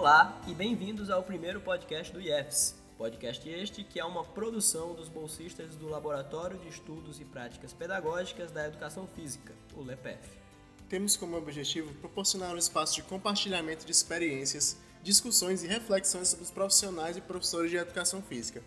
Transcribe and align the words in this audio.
Olá 0.00 0.40
e 0.48 0.54
bem-vindos 0.54 1.10
ao 1.10 1.22
primeiro 1.22 1.60
podcast 1.60 2.10
do 2.10 2.22
IEFS. 2.22 2.74
Podcast 2.96 3.46
este 3.46 3.84
que 3.84 4.00
é 4.00 4.04
uma 4.04 4.24
produção 4.24 4.94
dos 4.94 5.10
bolsistas 5.10 5.76
do 5.76 5.90
Laboratório 5.90 6.58
de 6.58 6.68
Estudos 6.68 7.20
e 7.20 7.24
Práticas 7.26 7.74
Pedagógicas 7.74 8.50
da 8.50 8.66
Educação 8.66 9.06
Física, 9.06 9.52
o 9.76 9.82
LEPEF. 9.82 10.26
Temos 10.88 11.18
como 11.18 11.36
objetivo 11.36 11.92
proporcionar 11.96 12.54
um 12.54 12.56
espaço 12.56 12.94
de 12.94 13.02
compartilhamento 13.02 13.84
de 13.84 13.92
experiências, 13.92 14.78
discussões 15.02 15.62
e 15.62 15.66
reflexões 15.66 16.28
sobre 16.28 16.46
os 16.46 16.50
profissionais 16.50 17.18
e 17.18 17.20
professores 17.20 17.70
de 17.70 17.76
educação 17.76 18.22
física, 18.22 18.62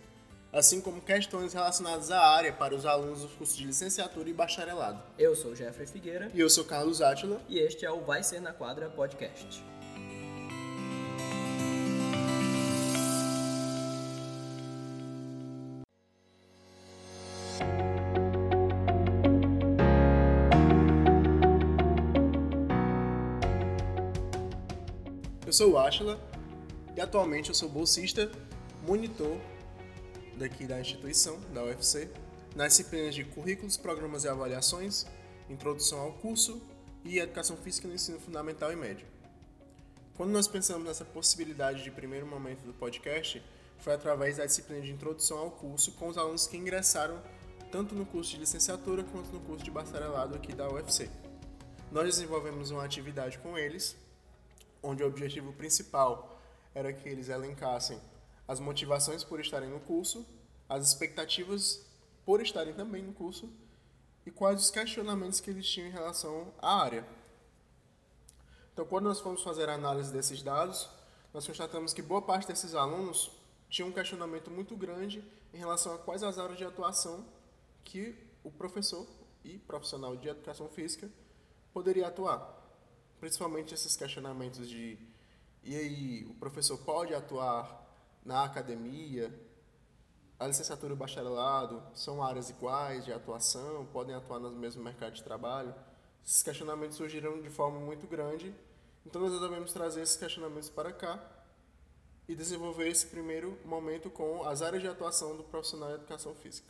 assim 0.51 0.81
como 0.81 1.01
questões 1.01 1.51
relacionadas 1.51 2.11
à 2.11 2.21
área 2.21 2.53
para 2.53 2.75
os 2.75 2.85
alunos 2.85 3.21
dos 3.21 3.33
cursos 3.33 3.57
de 3.57 3.65
licenciatura 3.65 4.29
e 4.29 4.33
bacharelado. 4.33 5.01
Eu 5.17 5.35
sou 5.35 5.55
Jeffrey 5.55 5.87
Figueira 5.87 6.29
E 6.31 6.39
eu 6.39 6.47
sou 6.47 6.63
Carlos 6.63 7.01
Átila. 7.01 7.41
e 7.49 7.57
este 7.57 7.87
é 7.87 7.91
o 7.91 8.01
Vai 8.01 8.21
Ser 8.21 8.39
na 8.39 8.53
Quadra 8.53 8.87
Podcast. 8.87 9.72
Eu 25.53 25.55
sou 25.55 25.71
o 25.73 25.77
Átila 25.77 26.19
e 26.97 26.99
atualmente 26.99 27.49
eu 27.49 27.53
sou 27.53 27.69
bolsista, 27.69 28.31
monitor 28.87 29.37
daqui 30.35 30.65
da 30.65 30.81
instituição, 30.81 31.39
da 31.53 31.63
UFC, 31.63 32.09
nas 32.55 32.69
disciplinas 32.69 33.13
de 33.13 33.23
currículos, 33.23 33.77
programas 33.77 34.23
e 34.23 34.27
avaliações, 34.27 35.05
introdução 35.47 35.99
ao 35.99 36.13
curso 36.13 36.59
e 37.05 37.19
educação 37.19 37.55
física 37.55 37.87
no 37.87 37.93
ensino 37.93 38.19
fundamental 38.19 38.71
e 38.71 38.75
médio. 38.75 39.05
Quando 40.17 40.31
nós 40.31 40.47
pensamos 40.47 40.87
nessa 40.87 41.05
possibilidade 41.05 41.83
de 41.83 41.91
primeiro 41.91 42.25
momento 42.25 42.63
do 42.65 42.73
podcast, 42.73 43.39
foi 43.77 43.93
através 43.93 44.37
da 44.37 44.47
disciplina 44.47 44.81
de 44.81 44.91
introdução 44.91 45.37
ao 45.37 45.51
curso 45.51 45.91
com 45.91 46.07
os 46.07 46.17
alunos 46.17 46.47
que 46.47 46.57
ingressaram 46.57 47.21
tanto 47.71 47.93
no 47.93 48.07
curso 48.07 48.31
de 48.31 48.37
licenciatura 48.37 49.03
quanto 49.03 49.31
no 49.31 49.39
curso 49.41 49.63
de 49.63 49.69
bacharelado 49.69 50.33
aqui 50.33 50.51
da 50.51 50.67
UFC. 50.67 51.11
Nós 51.91 52.05
desenvolvemos 52.05 52.71
uma 52.71 52.83
atividade 52.83 53.37
com 53.37 53.55
eles, 53.55 53.95
onde 54.83 55.01
o 55.01 55.07
objetivo 55.07 55.53
principal 55.53 56.39
era 56.75 56.91
que 56.91 57.07
eles 57.07 57.29
elencassem 57.29 57.99
as 58.47 58.59
motivações 58.59 59.23
por 59.23 59.39
estarem 59.39 59.69
no 59.69 59.79
curso, 59.79 60.25
as 60.67 60.85
expectativas 60.87 61.85
por 62.25 62.41
estarem 62.41 62.73
também 62.73 63.01
no 63.01 63.13
curso 63.13 63.49
e 64.25 64.31
quais 64.31 64.61
os 64.61 64.69
questionamentos 64.69 65.39
que 65.39 65.49
eles 65.49 65.67
tinham 65.67 65.87
em 65.87 65.91
relação 65.91 66.53
à 66.61 66.81
área. 66.81 67.05
Então, 68.73 68.85
quando 68.85 69.05
nós 69.05 69.19
fomos 69.19 69.43
fazer 69.43 69.69
a 69.69 69.75
análise 69.75 70.11
desses 70.11 70.41
dados, 70.41 70.89
nós 71.33 71.45
constatamos 71.45 71.93
que 71.93 72.01
boa 72.01 72.21
parte 72.21 72.47
desses 72.47 72.75
alunos 72.75 73.31
tinha 73.69 73.87
um 73.87 73.91
questionamento 73.91 74.51
muito 74.51 74.75
grande 74.75 75.23
em 75.53 75.57
relação 75.57 75.93
a 75.93 75.97
quais 75.97 76.23
as 76.23 76.37
áreas 76.37 76.57
de 76.57 76.65
atuação 76.65 77.25
que 77.83 78.15
o 78.43 78.51
professor 78.51 79.07
e 79.43 79.57
profissional 79.57 80.15
de 80.15 80.27
educação 80.27 80.69
física 80.69 81.09
poderia 81.73 82.07
atuar. 82.07 82.62
Principalmente 83.23 83.73
esses 83.73 83.95
questionamentos 83.95 84.67
de 84.67 84.99
e 85.63 85.77
aí, 85.77 86.25
o 86.25 86.33
professor 86.33 86.77
pode 86.79 87.13
atuar 87.13 87.87
na 88.25 88.43
academia? 88.43 89.33
A 90.37 90.45
licenciatura 90.45 90.91
e 90.91 90.93
o 90.93 90.97
bacharelado 90.97 91.81
são 91.93 92.21
áreas 92.21 92.49
iguais 92.49 93.05
de 93.05 93.13
atuação? 93.13 93.85
Podem 93.93 94.13
atuar 94.13 94.39
no 94.39 94.51
mesmo 94.51 94.83
mercado 94.83 95.13
de 95.13 95.23
trabalho? 95.23 95.73
Esses 96.21 96.43
questionamentos 96.43 96.97
surgiram 96.97 97.41
de 97.41 97.49
forma 97.49 97.79
muito 97.79 98.05
grande, 98.07 98.53
então 99.05 99.21
nós 99.21 99.31
resolvemos 99.31 99.71
trazer 99.71 100.01
esses 100.01 100.17
questionamentos 100.17 100.69
para 100.69 100.91
cá 100.91 101.17
e 102.27 102.35
desenvolver 102.35 102.89
esse 102.89 103.07
primeiro 103.07 103.57
momento 103.63 104.09
com 104.09 104.43
as 104.43 104.61
áreas 104.61 104.83
de 104.83 104.89
atuação 104.89 105.37
do 105.37 105.45
profissional 105.45 105.87
de 105.87 105.95
educação 105.95 106.35
física. 106.35 106.67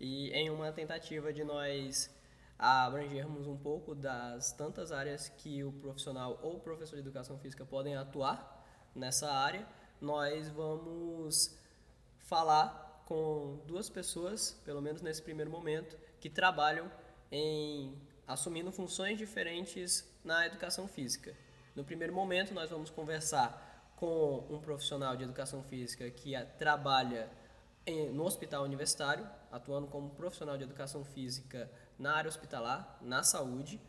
E 0.00 0.32
em 0.32 0.50
uma 0.50 0.72
tentativa 0.72 1.32
de 1.32 1.44
nós 1.44 2.10
abrangermos 2.58 3.46
um 3.46 3.56
pouco 3.56 3.94
das 3.94 4.52
tantas 4.52 4.92
áreas 4.92 5.28
que 5.28 5.62
o 5.64 5.72
profissional 5.72 6.38
ou 6.42 6.60
professor 6.60 6.96
de 6.96 7.02
educação 7.02 7.38
física 7.38 7.64
podem 7.64 7.96
atuar 7.96 8.64
nessa 8.94 9.30
área, 9.30 9.66
nós 10.00 10.48
vamos 10.50 11.58
falar 12.18 13.02
com 13.06 13.60
duas 13.66 13.88
pessoas, 13.90 14.52
pelo 14.64 14.80
menos 14.80 15.02
nesse 15.02 15.20
primeiro 15.22 15.50
momento, 15.50 15.96
que 16.20 16.30
trabalham 16.30 16.90
em 17.30 18.00
assumindo 18.26 18.72
funções 18.72 19.18
diferentes 19.18 20.08
na 20.24 20.46
educação 20.46 20.88
física. 20.88 21.36
No 21.74 21.84
primeiro 21.84 22.14
momento, 22.14 22.54
nós 22.54 22.70
vamos 22.70 22.88
conversar 22.88 23.92
com 23.96 24.46
um 24.48 24.58
profissional 24.60 25.16
de 25.16 25.24
educação 25.24 25.62
física 25.64 26.08
que 26.10 26.34
a- 26.34 26.44
trabalha 26.46 27.28
em- 27.86 28.10
no 28.10 28.24
hospital 28.24 28.64
universitário, 28.64 29.28
atuando 29.52 29.86
como 29.88 30.10
profissional 30.10 30.56
de 30.56 30.64
educação 30.64 31.04
física 31.04 31.70
na 31.98 32.14
área 32.14 32.28
hospitalar, 32.28 32.98
na 33.00 33.22
saúde. 33.22 33.80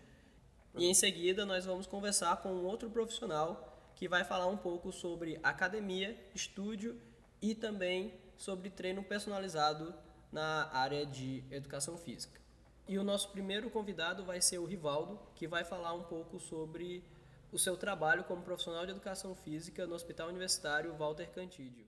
E 0.75 0.85
em 0.85 0.93
seguida, 0.93 1.45
nós 1.45 1.65
vamos 1.65 1.87
conversar 1.87 2.37
com 2.37 2.49
um 2.49 2.65
outro 2.65 2.89
profissional 2.89 3.71
que 3.95 4.07
vai 4.07 4.23
falar 4.23 4.47
um 4.47 4.57
pouco 4.57 4.91
sobre 4.91 5.39
academia, 5.41 6.19
estúdio 6.33 6.99
e 7.41 7.55
também 7.55 8.13
sobre 8.37 8.69
treino 8.69 9.01
personalizado 9.03 9.93
na 10.31 10.69
área 10.73 11.05
de 11.05 11.43
educação 11.49 11.97
física. 11.97 12.41
E 12.87 12.99
o 12.99 13.03
nosso 13.03 13.31
primeiro 13.31 13.69
convidado 13.69 14.23
vai 14.25 14.41
ser 14.41 14.59
o 14.59 14.65
Rivaldo, 14.65 15.19
que 15.33 15.47
vai 15.47 15.63
falar 15.63 15.93
um 15.93 16.03
pouco 16.03 16.39
sobre 16.39 17.03
o 17.51 17.57
seu 17.57 17.77
trabalho 17.77 18.23
como 18.25 18.43
profissional 18.43 18.85
de 18.85 18.91
educação 18.91 19.33
física 19.33 19.87
no 19.87 19.95
Hospital 19.95 20.27
Universitário 20.27 20.93
Walter 20.95 21.29
Cantídio. 21.31 21.85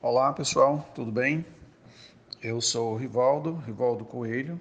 Olá 0.00 0.32
pessoal, 0.32 0.84
tudo 0.94 1.12
bem? 1.12 1.44
Eu 2.42 2.60
sou 2.60 2.96
Rivaldo, 2.96 3.54
Rivaldo 3.54 4.04
Coelho, 4.04 4.58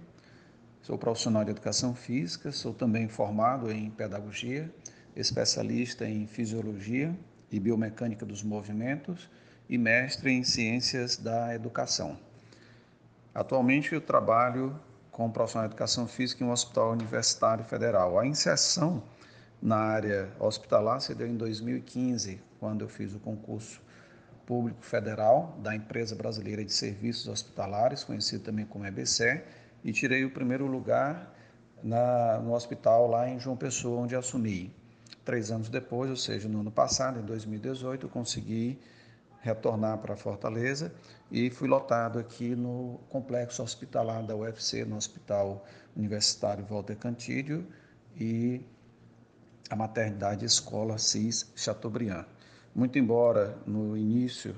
sou 0.83 0.99
profissional 0.99 1.43
de 1.43 1.49
educação 1.49 1.95
física, 1.95 2.51
sou 2.51 2.75
também 2.75 3.09
formado 3.09 3.71
em 3.71 3.89
pedagogia, 3.89 4.71
especialista 5.15 6.07
em 6.07 6.27
fisiologia 6.27 7.17
e 7.51 7.59
biomecânica 7.59 8.23
dos 8.23 8.43
movimentos 8.43 9.27
e 9.67 9.79
mestre 9.79 10.29
em 10.29 10.43
ciências 10.43 11.17
da 11.17 11.55
educação. 11.55 12.19
Atualmente 13.33 13.95
eu 13.95 14.01
trabalho 14.01 14.79
como 15.09 15.33
profissional 15.33 15.67
de 15.67 15.73
educação 15.73 16.07
física 16.07 16.43
em 16.43 16.47
um 16.47 16.51
hospital 16.51 16.91
universitário 16.91 17.65
federal. 17.65 18.19
A 18.19 18.27
inserção 18.27 19.01
na 19.59 19.77
área 19.77 20.29
hospitalar 20.39 21.01
se 21.01 21.15
deu 21.15 21.25
em 21.25 21.35
2015, 21.35 22.39
quando 22.59 22.81
eu 22.81 22.87
fiz 22.87 23.15
o 23.15 23.19
concurso 23.19 23.81
Público 24.51 24.83
Federal 24.83 25.57
da 25.63 25.73
Empresa 25.73 26.13
Brasileira 26.13 26.65
de 26.65 26.73
Serviços 26.73 27.25
Hospitalares, 27.29 28.03
conhecido 28.03 28.43
também 28.43 28.65
como 28.65 28.85
EBC, 28.85 29.41
e 29.81 29.93
tirei 29.93 30.25
o 30.25 30.29
primeiro 30.29 30.67
lugar 30.67 31.33
na, 31.81 32.37
no 32.39 32.53
hospital 32.53 33.07
lá 33.07 33.29
em 33.29 33.39
João 33.39 33.55
Pessoa, 33.55 34.01
onde 34.01 34.13
assumi. 34.13 34.75
Três 35.23 35.51
anos 35.51 35.69
depois, 35.69 36.09
ou 36.09 36.17
seja, 36.17 36.49
no 36.49 36.59
ano 36.59 36.69
passado, 36.69 37.17
em 37.17 37.23
2018, 37.23 38.07
eu 38.07 38.09
consegui 38.09 38.77
retornar 39.39 39.99
para 39.99 40.17
Fortaleza 40.17 40.93
e 41.31 41.49
fui 41.49 41.69
lotado 41.69 42.19
aqui 42.19 42.53
no 42.53 42.99
complexo 43.07 43.63
hospitalar 43.63 44.21
da 44.21 44.35
UFC, 44.35 44.83
no 44.83 44.97
Hospital 44.97 45.65
Universitário 45.95 46.65
Walter 46.65 46.97
Cantídio 46.97 47.65
e 48.17 48.59
a 49.69 49.77
maternidade 49.77 50.43
Escola 50.43 50.97
CIS 50.97 51.53
Chateaubriand. 51.55 52.25
Muito 52.73 52.97
embora 52.97 53.57
no 53.65 53.97
início 53.97 54.55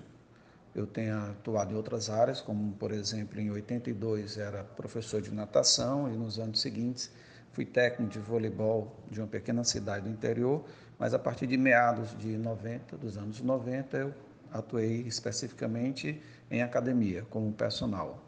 eu 0.76 0.86
tenha 0.86 1.32
atuado 1.32 1.74
em 1.74 1.76
outras 1.76 2.10
áreas, 2.10 2.42
como 2.42 2.74
por 2.74 2.92
exemplo 2.92 3.40
em 3.40 3.50
82 3.50 4.38
era 4.38 4.64
professor 4.64 5.22
de 5.22 5.34
natação 5.34 6.12
e 6.12 6.16
nos 6.16 6.40
anos 6.40 6.62
seguintes 6.62 7.12
fui 7.54 7.66
técnico 7.66 8.12
de 8.12 8.20
voleibol 8.20 8.96
de 9.10 9.22
uma 9.22 9.28
pequena 9.28 9.64
cidade 9.64 10.06
do 10.06 10.10
interior, 10.10 10.64
mas 10.98 11.14
a 11.14 11.20
partir 11.20 11.48
de 11.48 11.56
meados 11.56 12.18
de 12.18 12.36
90, 12.38 12.98
dos 12.98 13.18
anos 13.18 13.40
90, 13.42 13.98
eu 13.98 14.14
atuei 14.52 15.02
especificamente 15.02 16.22
em 16.50 16.62
academia 16.62 17.26
como 17.30 17.52
personal. 17.54 18.24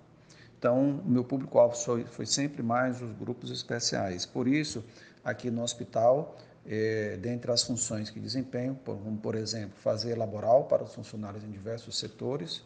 Então, 0.58 1.02
meu 1.06 1.24
público-alvo 1.24 1.76
foi 2.08 2.26
sempre 2.26 2.64
mais 2.64 3.02
os 3.02 3.12
grupos 3.14 3.52
especiais. 3.52 4.26
Por 4.26 4.48
isso, 4.48 4.84
aqui 5.24 5.52
no 5.52 5.62
hospital, 5.62 6.38
eh, 6.68 7.18
dentre 7.22 7.52
as 7.52 7.64
funções 7.64 8.10
que 8.10 8.20
desempenho, 8.20 8.80
como 8.84 9.18
por 9.18 9.36
exemplo, 9.36 9.78
fazer 9.78 10.18
laboral 10.18 10.66
para 10.66 10.84
os 10.84 10.94
funcionários 10.94 11.44
em 11.44 11.52
diversos 11.52 11.98
setores, 12.00 12.64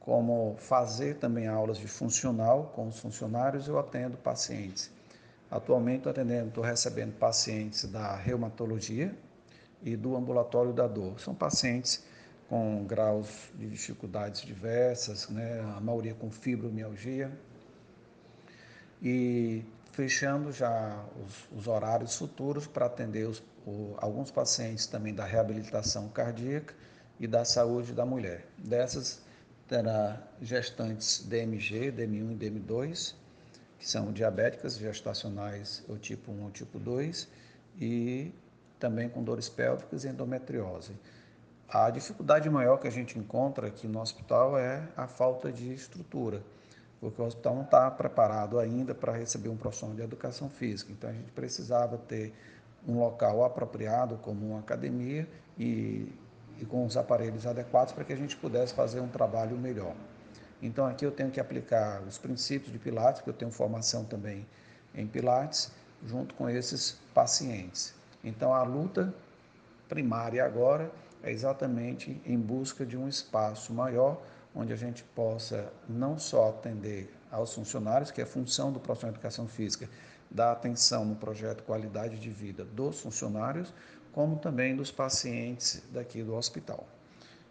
como 0.00 0.56
fazer 0.58 1.16
também 1.16 1.48
aulas 1.48 1.78
de 1.78 1.88
funcional 1.88 2.72
com 2.74 2.88
os 2.88 2.98
funcionários, 2.98 3.68
eu 3.68 3.78
atendo 3.78 4.16
pacientes. 4.16 4.90
Atualmente 5.50 6.08
estou 6.08 6.62
recebendo 6.62 7.12
pacientes 7.18 7.84
da 7.84 8.16
reumatologia 8.16 9.14
e 9.82 9.96
do 9.96 10.16
ambulatório 10.16 10.72
da 10.72 10.86
dor. 10.86 11.20
São 11.20 11.34
pacientes 11.34 12.04
com 12.48 12.84
graus 12.84 13.50
de 13.54 13.68
dificuldades 13.68 14.42
diversas, 14.42 15.28
né? 15.28 15.60
a 15.76 15.80
maioria 15.80 16.14
com 16.14 16.30
fibromialgia. 16.30 17.30
E 19.02 19.64
fechando 19.96 20.52
já 20.52 21.02
os, 21.24 21.58
os 21.58 21.66
horários 21.66 22.14
futuros 22.16 22.66
para 22.66 22.84
atender 22.84 23.26
os, 23.26 23.42
o, 23.66 23.94
alguns 23.96 24.30
pacientes 24.30 24.86
também 24.86 25.14
da 25.14 25.24
reabilitação 25.24 26.06
cardíaca 26.10 26.74
e 27.18 27.26
da 27.26 27.46
saúde 27.46 27.94
da 27.94 28.04
mulher. 28.04 28.46
Dessas, 28.58 29.22
terá 29.66 30.22
gestantes 30.40 31.24
DMG, 31.26 31.90
DM1 31.92 32.32
e 32.32 32.34
DM2, 32.34 33.14
que 33.78 33.88
são 33.88 34.12
diabéticas 34.12 34.76
gestacionais, 34.76 35.82
o 35.88 35.96
tipo 35.96 36.30
1 36.30 36.44
ou 36.44 36.50
tipo 36.50 36.78
2, 36.78 37.26
e 37.80 38.30
também 38.78 39.08
com 39.08 39.24
dores 39.24 39.48
pélvicas 39.48 40.04
e 40.04 40.08
endometriose. 40.08 40.92
A 41.70 41.88
dificuldade 41.88 42.50
maior 42.50 42.76
que 42.76 42.86
a 42.86 42.92
gente 42.92 43.18
encontra 43.18 43.68
aqui 43.68 43.88
no 43.88 44.00
hospital 44.02 44.58
é 44.58 44.86
a 44.94 45.08
falta 45.08 45.50
de 45.50 45.72
estrutura, 45.72 46.42
porque 47.00 47.20
o 47.20 47.24
hospital 47.24 47.54
não 47.54 47.62
está 47.62 47.90
preparado 47.90 48.58
ainda 48.58 48.94
para 48.94 49.12
receber 49.12 49.48
um 49.48 49.56
profissional 49.56 49.94
de 49.94 50.02
educação 50.02 50.48
física. 50.48 50.92
Então 50.92 51.10
a 51.10 51.12
gente 51.12 51.30
precisava 51.32 51.98
ter 51.98 52.32
um 52.86 52.98
local 52.98 53.44
apropriado, 53.44 54.16
como 54.18 54.46
uma 54.46 54.60
academia, 54.60 55.28
e, 55.58 56.12
e 56.58 56.64
com 56.64 56.84
os 56.84 56.96
aparelhos 56.96 57.46
adequados 57.46 57.92
para 57.92 58.04
que 58.04 58.12
a 58.12 58.16
gente 58.16 58.36
pudesse 58.36 58.74
fazer 58.74 59.00
um 59.00 59.08
trabalho 59.08 59.56
melhor. 59.56 59.94
Então 60.62 60.86
aqui 60.86 61.04
eu 61.04 61.12
tenho 61.12 61.30
que 61.30 61.40
aplicar 61.40 62.02
os 62.02 62.16
princípios 62.16 62.72
de 62.72 62.78
Pilates, 62.78 63.20
porque 63.20 63.30
eu 63.30 63.34
tenho 63.34 63.50
formação 63.50 64.04
também 64.04 64.46
em 64.94 65.06
Pilates, 65.06 65.70
junto 66.04 66.34
com 66.34 66.48
esses 66.48 66.98
pacientes. 67.12 67.94
Então 68.24 68.54
a 68.54 68.62
luta 68.62 69.12
primária 69.88 70.44
agora 70.44 70.90
é 71.22 71.30
exatamente 71.30 72.20
em 72.24 72.38
busca 72.38 72.86
de 72.86 72.96
um 72.96 73.08
espaço 73.08 73.72
maior 73.72 74.20
onde 74.56 74.72
a 74.72 74.76
gente 74.76 75.04
possa 75.04 75.70
não 75.86 76.18
só 76.18 76.48
atender 76.48 77.14
aos 77.30 77.54
funcionários, 77.54 78.10
que 78.10 78.22
é 78.22 78.26
função 78.26 78.72
do 78.72 78.80
profissional 78.80 79.12
de 79.12 79.18
educação 79.18 79.46
física, 79.46 79.88
dar 80.30 80.52
atenção 80.52 81.04
no 81.04 81.14
projeto 81.14 81.62
qualidade 81.62 82.18
de 82.18 82.30
vida 82.30 82.64
dos 82.64 83.00
funcionários, 83.00 83.72
como 84.12 84.38
também 84.38 84.74
dos 84.74 84.90
pacientes 84.90 85.82
daqui 85.90 86.22
do 86.22 86.34
hospital. 86.34 86.88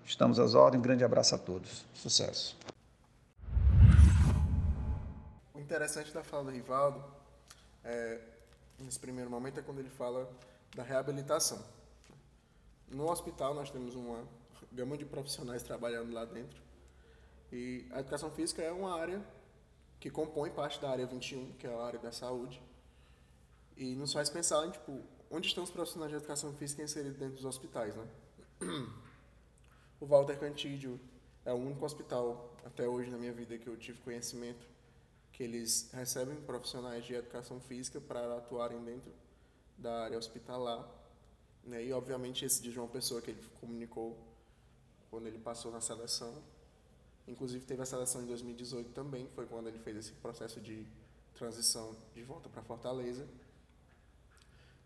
Estamos 0.03 0.39
às 0.39 0.55
ordens, 0.55 0.79
um 0.79 0.81
grande 0.81 1.03
abraço 1.03 1.35
a 1.35 1.37
todos. 1.37 1.85
Sucesso. 1.93 2.57
O 5.53 5.59
interessante 5.59 6.11
da 6.11 6.23
fala 6.23 6.45
do 6.45 6.51
Rivaldo, 6.51 7.03
é, 7.83 8.19
nesse 8.79 8.99
primeiro 8.99 9.29
momento, 9.29 9.59
é 9.59 9.63
quando 9.63 9.79
ele 9.79 9.89
fala 9.89 10.27
da 10.75 10.81
reabilitação. 10.81 11.63
No 12.89 13.09
hospital 13.09 13.53
nós 13.53 13.69
temos 13.69 13.95
uma 13.95 14.23
gama 14.71 14.97
de 14.97 15.05
profissionais 15.05 15.61
trabalhando 15.63 16.11
lá 16.11 16.25
dentro. 16.25 16.64
E 17.55 17.87
a 17.91 17.99
educação 17.99 18.29
física 18.31 18.61
é 18.61 18.71
uma 18.71 18.99
área 18.99 19.25
que 19.99 20.09
compõe 20.09 20.49
parte 20.49 20.81
da 20.81 20.89
área 20.89 21.05
21, 21.05 21.53
que 21.53 21.65
é 21.65 21.73
a 21.73 21.81
área 21.83 21.99
da 21.99 22.11
saúde. 22.11 22.61
E 23.77 23.95
nos 23.95 24.11
faz 24.13 24.29
pensar 24.29 24.65
em, 24.67 24.71
tipo, 24.71 25.01
onde 25.31 25.47
estão 25.47 25.63
os 25.63 25.69
profissionais 25.69 26.11
de 26.11 26.17
educação 26.17 26.53
física 26.53 26.83
inseridos 26.83 27.17
dentro 27.17 27.35
dos 27.35 27.45
hospitais, 27.45 27.95
né? 27.95 28.07
O 29.97 30.05
Walter 30.05 30.37
Cantídio 30.37 30.99
é 31.45 31.53
o 31.53 31.55
único 31.55 31.85
hospital, 31.85 32.53
até 32.65 32.85
hoje 32.85 33.09
na 33.09 33.17
minha 33.17 33.31
vida, 33.31 33.57
que 33.57 33.65
eu 33.65 33.77
tive 33.77 33.97
conhecimento 33.99 34.67
que 35.31 35.41
eles 35.41 35.89
recebem 35.93 36.35
profissionais 36.41 37.05
de 37.05 37.13
educação 37.13 37.61
física 37.61 38.01
para 38.01 38.37
atuarem 38.37 38.83
dentro 38.83 39.11
da 39.77 40.03
área 40.03 40.17
hospitalar 40.17 40.85
né? 41.65 41.83
E, 41.83 41.91
obviamente, 41.91 42.45
esse 42.45 42.61
de 42.61 42.79
uma 42.79 42.87
pessoa 42.87 43.21
que 43.21 43.31
ele 43.31 43.43
comunicou 43.59 44.17
quando 45.09 45.27
ele 45.27 45.39
passou 45.39 45.71
na 45.71 45.81
seleção. 45.81 46.33
Inclusive, 47.27 47.65
teve 47.65 47.81
a 47.81 47.85
seleção 47.85 48.21
em 48.21 48.25
2018 48.25 48.91
também, 48.91 49.27
foi 49.35 49.45
quando 49.45 49.67
ele 49.67 49.79
fez 49.79 49.97
esse 49.97 50.11
processo 50.13 50.61
de 50.61 50.85
transição 51.33 51.95
de 52.13 52.23
volta 52.23 52.49
para 52.49 52.61
Fortaleza. 52.61 53.27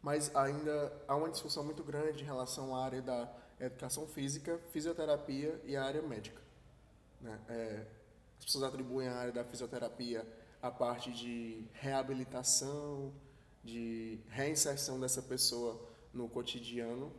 Mas 0.02 0.34
ainda 0.36 0.94
há 1.08 1.16
uma 1.16 1.30
discussão 1.30 1.64
muito 1.64 1.84
grande 1.84 2.24
em 2.24 2.26
relação 2.26 2.76
à 2.76 2.86
área 2.86 3.02
da 3.02 3.30
educação 3.60 4.08
física, 4.08 4.58
fisioterapia 4.72 5.60
e 5.66 5.76
a 5.76 5.84
área 5.84 6.02
médica. 6.02 6.42
Né? 7.20 7.40
É, 7.50 7.86
as 8.38 8.46
pessoas 8.46 8.64
atribuem 8.64 9.10
a 9.10 9.18
área 9.18 9.34
da 9.34 9.44
fisioterapia 9.44 10.26
a 10.62 10.70
parte 10.70 11.12
de 11.12 11.64
reabilitação, 11.74 13.14
de 13.64 14.20
reinserção 14.30 15.00
dessa 15.00 15.22
pessoa 15.22 15.80
no 16.14 16.28
cotidiano. 16.28 17.12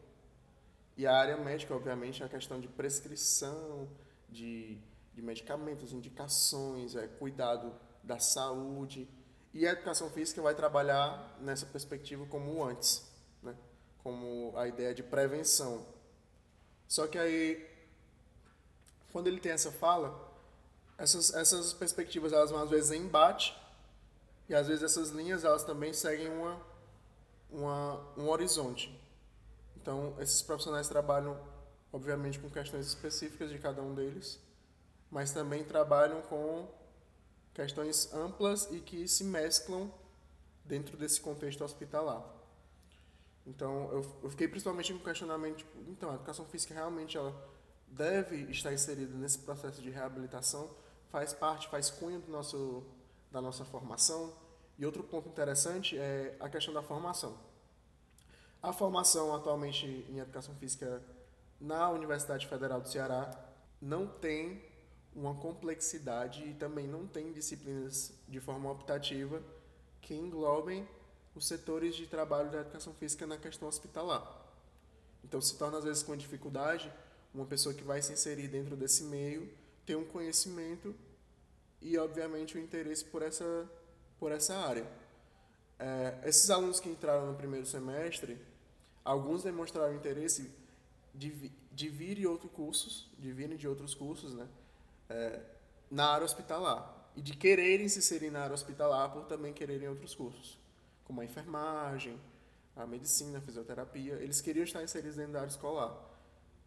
E 0.96 1.06
a 1.06 1.14
área 1.14 1.36
médica, 1.36 1.74
obviamente, 1.74 2.22
é 2.22 2.26
a 2.26 2.28
questão 2.28 2.60
de 2.60 2.68
prescrição 2.68 3.88
de, 4.28 4.78
de 5.14 5.22
medicamentos, 5.22 5.92
indicações, 5.92 6.94
é, 6.96 7.06
cuidado 7.06 7.74
da 8.02 8.18
saúde. 8.18 9.08
E 9.52 9.66
a 9.66 9.72
educação 9.72 10.08
física 10.10 10.40
vai 10.40 10.54
trabalhar 10.54 11.36
nessa 11.40 11.66
perspectiva 11.66 12.24
como 12.26 12.62
antes, 12.64 13.04
né? 13.42 13.56
como 14.02 14.52
a 14.56 14.68
ideia 14.68 14.94
de 14.94 15.02
prevenção. 15.02 15.84
Só 16.86 17.06
que 17.06 17.18
aí, 17.18 17.68
quando 19.12 19.26
ele 19.26 19.40
tem 19.40 19.52
essa 19.52 19.72
fala, 19.72 20.28
essas, 20.96 21.34
essas 21.34 21.72
perspectivas 21.72 22.32
elas 22.32 22.50
vão 22.50 22.62
às 22.62 22.70
vezes 22.70 22.90
em 22.92 23.02
embate, 23.02 23.56
e 24.48 24.54
às 24.54 24.66
vezes 24.66 24.82
essas 24.82 25.10
linhas 25.10 25.44
elas 25.44 25.64
também 25.64 25.92
seguem 25.92 26.28
uma 26.28 26.70
uma, 27.52 28.00
um 28.16 28.28
horizonte. 28.28 28.94
Então, 29.76 30.14
esses 30.18 30.42
profissionais 30.42 30.88
trabalham, 30.88 31.38
obviamente, 31.92 32.38
com 32.38 32.50
questões 32.50 32.86
específicas 32.86 33.50
de 33.50 33.58
cada 33.58 33.82
um 33.82 33.94
deles, 33.94 34.38
mas 35.10 35.32
também 35.32 35.64
trabalham 35.64 36.22
com 36.22 36.68
questões 37.52 38.12
amplas 38.12 38.68
e 38.70 38.80
que 38.80 39.08
se 39.08 39.24
mesclam 39.24 39.92
dentro 40.64 40.96
desse 40.96 41.20
contexto 41.20 41.64
hospitalar. 41.64 42.24
Então, 43.46 43.90
eu, 43.90 44.20
eu 44.22 44.30
fiquei 44.30 44.46
principalmente 44.46 44.92
com 44.92 45.00
o 45.00 45.04
questionamento, 45.04 45.58
tipo, 45.58 45.78
então, 45.90 46.10
a 46.10 46.14
educação 46.14 46.44
física 46.46 46.74
realmente 46.74 47.16
ela 47.16 47.34
deve 47.88 48.36
estar 48.50 48.72
inserida 48.72 49.16
nesse 49.16 49.38
processo 49.38 49.82
de 49.82 49.90
reabilitação, 49.90 50.70
faz 51.10 51.32
parte, 51.32 51.68
faz 51.68 51.90
cunho 51.90 52.20
do 52.20 52.30
nosso, 52.30 52.84
da 53.30 53.40
nossa 53.40 53.64
formação, 53.64 54.32
e 54.78 54.86
outro 54.86 55.02
ponto 55.02 55.28
interessante 55.28 55.98
é 55.98 56.36
a 56.38 56.48
questão 56.48 56.72
da 56.72 56.82
formação. 56.82 57.36
A 58.62 58.72
formação 58.72 59.34
atualmente 59.34 59.86
em 60.08 60.18
educação 60.18 60.54
física 60.54 61.02
na 61.60 61.90
Universidade 61.90 62.46
Federal 62.46 62.80
do 62.80 62.88
Ceará 62.88 63.38
não 63.80 64.06
tem 64.06 64.69
uma 65.14 65.34
complexidade 65.34 66.44
e 66.48 66.54
também 66.54 66.86
não 66.86 67.06
tem 67.06 67.32
disciplinas 67.32 68.12
de 68.28 68.40
forma 68.40 68.70
optativa 68.70 69.42
que 70.00 70.14
englobem 70.14 70.86
os 71.34 71.46
setores 71.46 71.94
de 71.94 72.06
trabalho 72.06 72.50
da 72.50 72.60
educação 72.60 72.94
física 72.94 73.26
na 73.26 73.36
questão 73.36 73.68
hospitalar. 73.68 74.24
Então 75.24 75.40
se 75.40 75.56
torna 75.56 75.78
às 75.78 75.84
vezes 75.84 76.02
com 76.02 76.16
dificuldade 76.16 76.92
uma 77.34 77.46
pessoa 77.46 77.74
que 77.74 77.84
vai 77.84 78.02
se 78.02 78.12
inserir 78.12 78.48
dentro 78.48 78.76
desse 78.76 79.04
meio 79.04 79.48
ter 79.86 79.96
um 79.96 80.04
conhecimento 80.04 80.94
e 81.80 81.96
obviamente 81.98 82.56
o 82.56 82.60
interesse 82.60 83.04
por 83.04 83.22
essa 83.22 83.68
por 84.18 84.30
essa 84.32 84.54
área. 84.54 84.86
É, 85.78 86.20
esses 86.24 86.50
alunos 86.50 86.78
que 86.78 86.90
entraram 86.90 87.26
no 87.26 87.34
primeiro 87.34 87.64
semestre, 87.64 88.38
alguns 89.02 89.42
demonstraram 89.42 89.94
interesse 89.94 90.50
de, 91.14 91.50
de 91.72 91.88
vir 91.88 92.16
de 92.16 92.26
outros 92.26 92.52
cursos, 92.52 93.10
de 93.18 93.32
virem 93.32 93.56
de 93.56 93.66
outros 93.66 93.94
cursos, 93.94 94.34
né, 94.34 94.46
é, 95.10 95.40
na 95.90 96.06
área 96.06 96.24
hospitalar 96.24 97.10
e 97.16 97.20
de 97.20 97.36
quererem 97.36 97.88
se 97.88 97.98
inserir 97.98 98.30
na 98.30 98.42
área 98.42 98.54
hospitalar 98.54 99.10
por 99.12 99.24
também 99.24 99.52
quererem 99.52 99.88
outros 99.88 100.14
cursos, 100.14 100.58
como 101.04 101.20
a 101.20 101.24
enfermagem, 101.24 102.18
a 102.76 102.86
medicina, 102.86 103.38
a 103.38 103.40
fisioterapia. 103.40 104.14
Eles 104.14 104.40
queriam 104.40 104.64
estar 104.64 104.82
inseridos 104.82 105.16
dentro 105.16 105.32
da 105.32 105.40
área 105.40 105.50
escolar. 105.50 105.94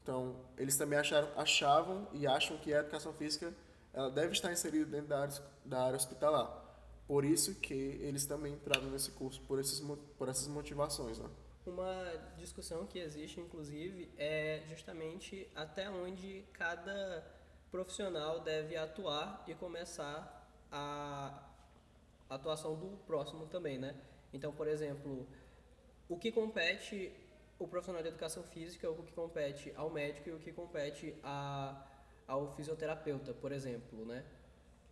Então, 0.03 0.35
eles 0.57 0.77
também 0.77 0.99
acharam, 0.99 1.29
achavam 1.37 2.07
e 2.11 2.27
acham 2.27 2.57
que 2.57 2.73
a 2.73 2.79
educação 2.79 3.13
física 3.13 3.53
ela 3.93 4.11
deve 4.11 4.33
estar 4.33 4.51
inserida 4.51 4.85
dentro 4.85 5.07
da 5.07 5.21
área, 5.21 5.41
da 5.63 5.83
área 5.85 5.95
hospitalar. 5.95 6.61
Por 7.07 7.23
isso 7.23 7.55
que 7.55 7.73
eles 7.73 8.25
também 8.25 8.53
entraram 8.53 8.89
nesse 8.89 9.11
curso, 9.11 9.41
por, 9.41 9.59
esses, 9.59 9.79
por 10.17 10.27
essas 10.27 10.47
motivações. 10.47 11.19
Né? 11.19 11.29
Uma 11.65 12.13
discussão 12.37 12.85
que 12.85 12.99
existe, 12.99 13.39
inclusive, 13.39 14.11
é 14.17 14.63
justamente 14.69 15.47
até 15.55 15.89
onde 15.89 16.43
cada 16.53 17.23
profissional 17.73 18.39
deve 18.39 18.77
atuar 18.77 19.43
e 19.47 19.55
começar 19.55 20.47
a 20.71 21.43
atuação 22.29 22.75
do 22.75 22.97
próximo 23.07 23.47
também, 23.47 23.79
né? 23.79 23.95
Então, 24.31 24.53
por 24.53 24.67
exemplo, 24.67 25.27
o 26.07 26.15
que 26.15 26.31
compete 26.31 27.11
o 27.57 27.67
profissional 27.67 28.03
de 28.03 28.09
educação 28.09 28.43
física, 28.43 28.87
o 28.91 29.01
que 29.01 29.11
compete 29.11 29.73
ao 29.75 29.89
médico 29.89 30.29
e 30.29 30.33
o 30.33 30.39
que 30.39 30.51
compete 30.51 31.15
a, 31.23 31.83
ao 32.27 32.55
fisioterapeuta, 32.55 33.33
por 33.33 33.51
exemplo, 33.51 34.05
né? 34.05 34.23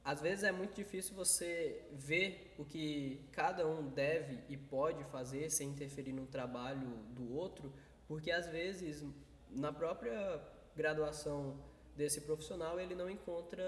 às 0.04 0.20
vezes 0.20 0.44
é 0.44 0.52
muito 0.52 0.74
difícil 0.74 1.14
você 1.16 1.88
ver 1.92 2.56
o 2.58 2.66
que 2.66 3.24
cada 3.32 3.68
um 3.68 3.88
deve 3.88 4.40
e 4.50 4.58
pode 4.58 5.04
fazer 5.06 5.52
sem 5.52 5.70
interferir 5.70 6.14
no 6.14 6.26
trabalho 6.26 6.90
do 7.12 7.36
outro, 7.36 7.72
porque 8.08 8.32
às 8.32 8.48
vezes 8.48 9.06
na 9.52 9.72
própria 9.72 10.42
graduação 10.76 11.56
desse 12.02 12.22
profissional 12.22 12.80
ele 12.80 12.96
não 12.96 13.10
encontra 13.10 13.68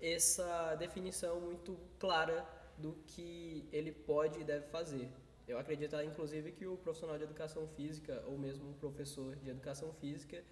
essa 0.00 0.74
definição 0.76 1.40
muito 1.40 1.76
clara 1.98 2.46
do 2.78 2.92
que 3.06 3.68
ele 3.72 3.90
pode 3.90 4.40
e 4.40 4.44
deve 4.44 4.66
fazer. 4.66 5.08
Eu 5.48 5.58
acredito, 5.58 5.94
inclusive, 6.02 6.52
que 6.52 6.66
o 6.66 6.76
profissional 6.76 7.16
de 7.16 7.24
educação 7.24 7.66
física, 7.68 8.22
ou 8.26 8.36
mesmo 8.36 8.70
o 8.70 8.74
professor 8.74 9.34
de 9.36 9.50
educação 9.50 9.92
física, 9.94 10.42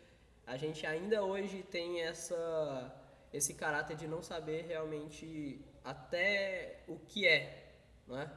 a 0.47 0.56
gente 0.56 0.87
ainda 0.87 1.23
hoje 1.23 1.62
tem 1.62 2.02
essa, 2.02 2.94
esse 3.33 3.54
caráter 3.54 3.97
de 3.97 4.06
não 4.06 4.23
saber 4.23 4.62
realmente 4.66 5.61
até 5.83 6.83
o 6.88 6.97
que 6.99 7.26
é, 7.26 7.75
não 8.06 8.18
é? 8.18 8.30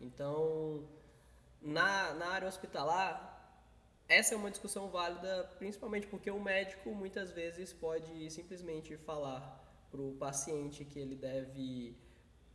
Então, 0.00 0.86
na, 1.60 2.14
na 2.14 2.26
área 2.28 2.48
hospitalar, 2.48 3.33
essa 4.08 4.34
é 4.34 4.36
uma 4.36 4.50
discussão 4.50 4.88
válida 4.88 5.44
principalmente 5.58 6.06
porque 6.06 6.30
o 6.30 6.40
médico 6.40 6.94
muitas 6.94 7.30
vezes 7.30 7.72
pode 7.72 8.30
simplesmente 8.30 8.96
falar 8.98 9.62
para 9.90 10.00
o 10.00 10.12
paciente 10.16 10.84
que 10.84 10.98
ele 10.98 11.16
deve 11.16 11.96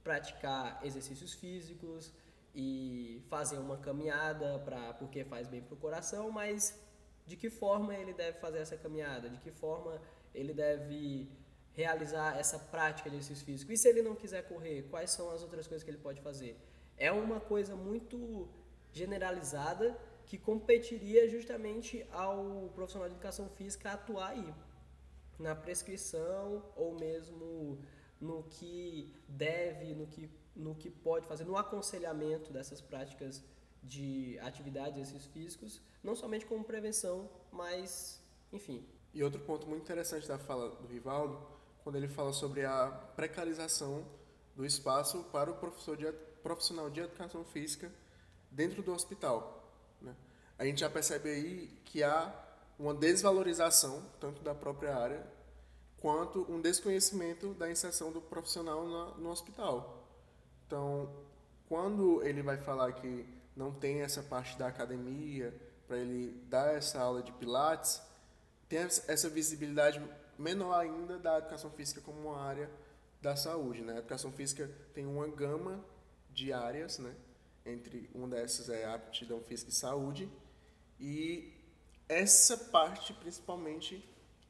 praticar 0.03 0.79
exercícios 0.83 1.33
físicos 1.33 2.11
e 2.53 3.21
fazer 3.29 3.57
uma 3.57 3.77
caminhada 3.77 4.59
para 4.59 4.93
porque 4.93 5.23
faz 5.23 5.47
bem 5.47 5.61
para 5.61 5.73
o 5.73 5.77
coração, 5.77 6.31
mas 6.31 6.79
de 7.25 7.35
que 7.35 7.49
forma 7.49 7.95
ele 7.95 8.13
deve 8.13 8.39
fazer 8.39 8.59
essa 8.59 8.75
caminhada, 8.75 9.29
de 9.29 9.37
que 9.39 9.51
forma 9.51 10.01
ele 10.33 10.53
deve 10.53 11.29
realizar 11.73 12.37
essa 12.37 12.57
prática 12.57 13.09
de 13.09 13.15
exercício 13.17 13.45
físico. 13.45 13.71
E 13.71 13.77
se 13.77 13.87
ele 13.87 14.01
não 14.01 14.15
quiser 14.15 14.43
correr, 14.47 14.87
quais 14.89 15.11
são 15.11 15.29
as 15.31 15.41
outras 15.41 15.67
coisas 15.67 15.83
que 15.83 15.89
ele 15.89 15.97
pode 15.97 16.21
fazer? 16.21 16.57
É 16.97 17.11
uma 17.11 17.39
coisa 17.39 17.75
muito 17.75 18.49
generalizada 18.91 19.97
que 20.29 20.37
competiria 20.37 21.27
justamente 21.27 22.05
ao 22.11 22.69
profissional 22.75 23.09
de 23.09 23.15
educação 23.15 23.49
física 23.49 23.91
atuar 23.91 24.29
aí 24.29 24.53
na 25.39 25.55
prescrição 25.55 26.63
ou 26.75 26.93
mesmo 26.99 27.79
no 28.21 28.43
que 28.43 29.11
deve, 29.27 29.95
no 29.95 30.05
que, 30.05 30.29
no 30.55 30.75
que 30.75 30.87
pode 30.91 31.25
fazer, 31.25 31.45
no 31.45 31.57
aconselhamento 31.57 32.53
dessas 32.53 32.79
práticas 32.79 33.43
de 33.81 34.37
atividades, 34.41 34.99
exercícios 34.99 35.33
físicos, 35.33 35.81
não 36.03 36.15
somente 36.15 36.45
como 36.45 36.63
prevenção, 36.63 37.27
mas, 37.51 38.21
enfim. 38.53 38.85
E 39.11 39.23
outro 39.23 39.41
ponto 39.41 39.65
muito 39.65 39.81
interessante 39.81 40.27
da 40.27 40.37
fala 40.37 40.69
do 40.69 40.87
Rivaldo, 40.87 41.41
quando 41.83 41.95
ele 41.95 42.07
fala 42.07 42.33
sobre 42.33 42.63
a 42.65 42.87
precarização 43.15 44.05
do 44.55 44.63
espaço 44.63 45.23
para 45.31 45.49
o 45.49 45.55
professor 45.55 45.97
de, 45.97 46.11
profissional 46.43 46.87
de 46.87 46.99
educação 46.99 47.43
física 47.45 47.91
dentro 48.51 48.83
do 48.83 48.93
hospital 48.93 49.58
a 50.57 50.65
gente 50.65 50.81
já 50.81 50.89
percebe 50.89 51.29
aí 51.29 51.81
que 51.85 52.03
há 52.03 52.33
uma 52.77 52.93
desvalorização, 52.93 54.03
tanto 54.19 54.41
da 54.41 54.53
própria 54.53 54.95
área, 54.95 55.25
quanto 55.97 56.45
um 56.51 56.61
desconhecimento 56.61 57.53
da 57.53 57.71
inserção 57.71 58.11
do 58.11 58.21
profissional 58.21 58.87
na, 58.87 59.05
no 59.17 59.29
hospital. 59.29 60.05
Então, 60.67 61.09
quando 61.67 62.21
ele 62.23 62.41
vai 62.41 62.57
falar 62.57 62.91
que 62.93 63.25
não 63.55 63.71
tem 63.71 64.01
essa 64.01 64.21
parte 64.21 64.57
da 64.57 64.67
academia, 64.67 65.53
para 65.87 65.97
ele 65.97 66.31
dar 66.47 66.75
essa 66.75 66.99
aula 66.99 67.23
de 67.23 67.31
pilates, 67.31 68.01
tem 68.67 68.79
essa 68.79 69.29
visibilidade 69.29 70.01
menor 70.37 70.73
ainda 70.79 71.17
da 71.17 71.39
educação 71.39 71.71
física 71.71 71.99
como 72.01 72.19
uma 72.19 72.41
área 72.41 72.69
da 73.21 73.35
saúde. 73.35 73.81
Né? 73.81 73.93
A 73.93 73.97
educação 73.97 74.31
física 74.31 74.69
tem 74.93 75.05
uma 75.05 75.27
gama 75.27 75.83
de 76.31 76.53
áreas, 76.53 76.99
né? 76.99 77.13
Entre 77.71 78.09
uma 78.13 78.27
dessas 78.27 78.69
é 78.69 78.85
aptidão 78.85 79.41
física 79.41 79.69
e 79.69 79.73
saúde, 79.73 80.29
e 80.99 81.53
essa 82.07 82.57
parte, 82.57 83.13
principalmente, 83.13 84.03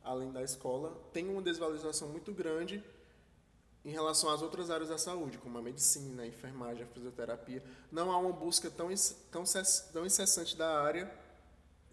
além 0.04 0.32
da 0.32 0.42
escola, 0.42 0.96
tem 1.14 1.28
uma 1.28 1.42
desvalorização 1.42 2.10
muito 2.10 2.34
grande 2.34 2.84
em 3.84 3.92
relação 3.92 4.30
às 4.30 4.42
outras 4.42 4.70
áreas 4.70 4.90
da 4.90 4.98
saúde, 4.98 5.38
como 5.38 5.58
a 5.58 5.62
medicina, 5.62 6.24
a 6.24 6.28
enfermagem, 6.28 6.84
a 6.84 6.88
fisioterapia. 6.88 7.64
Não 7.92 8.12
há 8.12 8.18
uma 8.18 8.32
busca 8.32 8.70
tão, 8.70 8.90
tão, 9.32 9.44
tão 9.94 10.06
incessante 10.06 10.56
da 10.56 10.82
área 10.82 11.12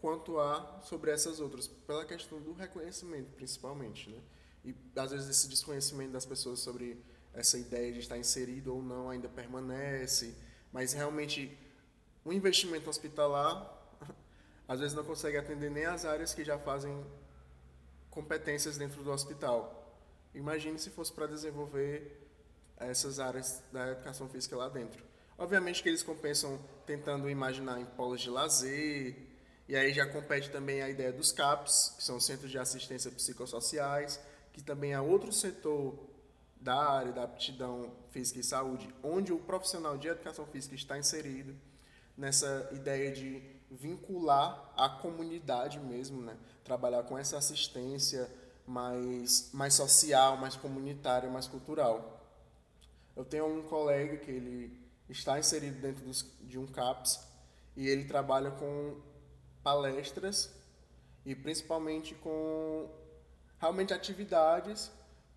quanto 0.00 0.38
há 0.38 0.80
sobre 0.82 1.10
essas 1.10 1.40
outras, 1.40 1.66
pela 1.66 2.04
questão 2.04 2.40
do 2.40 2.52
reconhecimento, 2.52 3.30
principalmente. 3.32 4.10
Né? 4.10 4.20
E, 4.64 4.74
às 4.96 5.10
vezes, 5.10 5.28
esse 5.28 5.48
desconhecimento 5.48 6.12
das 6.12 6.26
pessoas 6.26 6.60
sobre 6.60 7.02
essa 7.32 7.58
ideia 7.58 7.92
de 7.92 8.00
estar 8.00 8.18
inserido 8.18 8.74
ou 8.74 8.82
não 8.82 9.10
ainda 9.10 9.28
permanece, 9.28 10.34
mas 10.76 10.92
realmente 10.92 11.58
o 12.22 12.30
investimento 12.30 12.90
hospitalar 12.90 13.66
às 14.68 14.78
vezes 14.78 14.94
não 14.94 15.02
consegue 15.02 15.38
atender 15.38 15.70
nem 15.70 15.86
as 15.86 16.04
áreas 16.04 16.34
que 16.34 16.44
já 16.44 16.58
fazem 16.58 17.02
competências 18.10 18.76
dentro 18.76 19.02
do 19.02 19.10
hospital. 19.10 19.98
Imagine 20.34 20.78
se 20.78 20.90
fosse 20.90 21.10
para 21.10 21.26
desenvolver 21.26 22.28
essas 22.76 23.18
áreas 23.18 23.62
da 23.72 23.92
educação 23.92 24.28
física 24.28 24.54
lá 24.54 24.68
dentro. 24.68 25.02
Obviamente 25.38 25.82
que 25.82 25.88
eles 25.88 26.02
compensam 26.02 26.60
tentando 26.84 27.30
imaginar 27.30 27.80
em 27.80 27.86
polos 27.86 28.20
de 28.20 28.28
lazer, 28.28 29.16
e 29.66 29.74
aí 29.74 29.94
já 29.94 30.06
compete 30.06 30.50
também 30.50 30.82
a 30.82 30.90
ideia 30.90 31.10
dos 31.10 31.32
CAPs, 31.32 31.94
que 31.96 32.04
são 32.04 32.20
Centros 32.20 32.50
de 32.50 32.58
Assistência 32.58 33.10
Psicossociais, 33.10 34.20
que 34.52 34.62
também 34.62 34.92
é 34.92 35.00
outro 35.00 35.32
setor 35.32 35.98
da 36.60 36.76
área 36.76 37.12
da 37.12 37.22
aptidão 37.24 37.92
física 38.10 38.40
e 38.40 38.42
saúde, 38.42 38.92
onde 39.02 39.32
o 39.32 39.38
profissional 39.38 39.96
de 39.96 40.08
educação 40.08 40.46
física 40.46 40.74
está 40.74 40.98
inserido 40.98 41.54
nessa 42.16 42.68
ideia 42.72 43.12
de 43.12 43.42
vincular 43.70 44.72
a 44.76 44.88
comunidade 44.88 45.78
mesmo, 45.78 46.22
né? 46.22 46.36
Trabalhar 46.64 47.02
com 47.02 47.18
essa 47.18 47.36
assistência 47.36 48.30
mais, 48.66 49.50
mais 49.52 49.74
social, 49.74 50.36
mais 50.36 50.56
comunitária, 50.56 51.28
mais 51.28 51.46
cultural. 51.46 52.20
Eu 53.14 53.24
tenho 53.24 53.46
um 53.46 53.62
colega 53.62 54.16
que 54.16 54.30
ele 54.30 54.86
está 55.08 55.38
inserido 55.38 55.80
dentro 55.80 56.04
dos, 56.04 56.24
de 56.42 56.58
um 56.58 56.66
CAPS 56.66 57.20
e 57.76 57.86
ele 57.86 58.04
trabalha 58.04 58.50
com 58.50 59.00
palestras 59.62 60.52
e 61.24 61.34
principalmente 61.34 62.14
com 62.14 62.88
realmente 63.58 63.92
atividades 63.92 64.90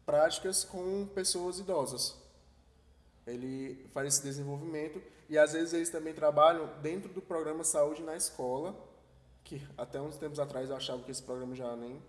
práticas 0.09 0.63
com 0.63 1.05
pessoas 1.13 1.59
idosas. 1.59 2.15
Ele 3.27 3.87
faz 3.93 4.07
esse 4.07 4.23
desenvolvimento 4.23 4.99
e 5.29 5.37
às 5.37 5.53
vezes 5.53 5.71
eles 5.71 5.91
também 5.91 6.15
trabalham 6.15 6.67
dentro 6.81 7.13
do 7.13 7.21
programa 7.21 7.63
Saúde 7.63 8.01
na 8.01 8.15
Escola, 8.15 8.75
que 9.43 9.61
até 9.77 10.01
uns 10.01 10.17
tempos 10.17 10.39
atrás 10.39 10.71
eu 10.71 10.75
achava 10.75 11.03
que 11.03 11.11
esse 11.11 11.21
programa 11.21 11.53
já 11.53 11.75
nem 11.75 12.01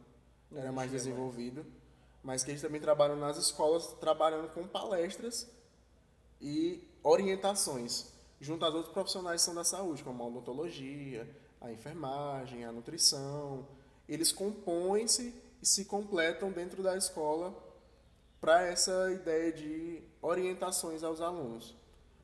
era 0.50 0.72
mais 0.72 0.90
desenvolvido, 0.90 1.62
mas 2.22 2.42
que 2.42 2.52
eles 2.52 2.62
também 2.62 2.80
trabalham 2.80 3.16
nas 3.16 3.36
escolas, 3.36 3.88
trabalhando 4.00 4.48
com 4.48 4.66
palestras 4.66 5.46
e 6.40 6.82
orientações, 7.02 8.06
junto 8.40 8.64
às 8.64 8.72
outros 8.72 8.94
profissionais 8.94 9.42
que 9.42 9.44
são 9.44 9.54
da 9.54 9.62
saúde, 9.62 10.02
como 10.02 10.22
a 10.22 10.26
odontologia, 10.26 11.28
a 11.60 11.70
enfermagem, 11.70 12.64
a 12.64 12.72
nutrição. 12.72 13.68
Eles 14.08 14.32
compõem-se 14.32 15.34
e 15.60 15.66
se 15.66 15.84
completam 15.84 16.50
dentro 16.50 16.82
da 16.82 16.96
escola 16.96 17.68
para 18.40 18.62
essa 18.62 19.12
ideia 19.12 19.52
de 19.52 20.02
orientações 20.22 21.02
aos 21.02 21.20
alunos 21.20 21.78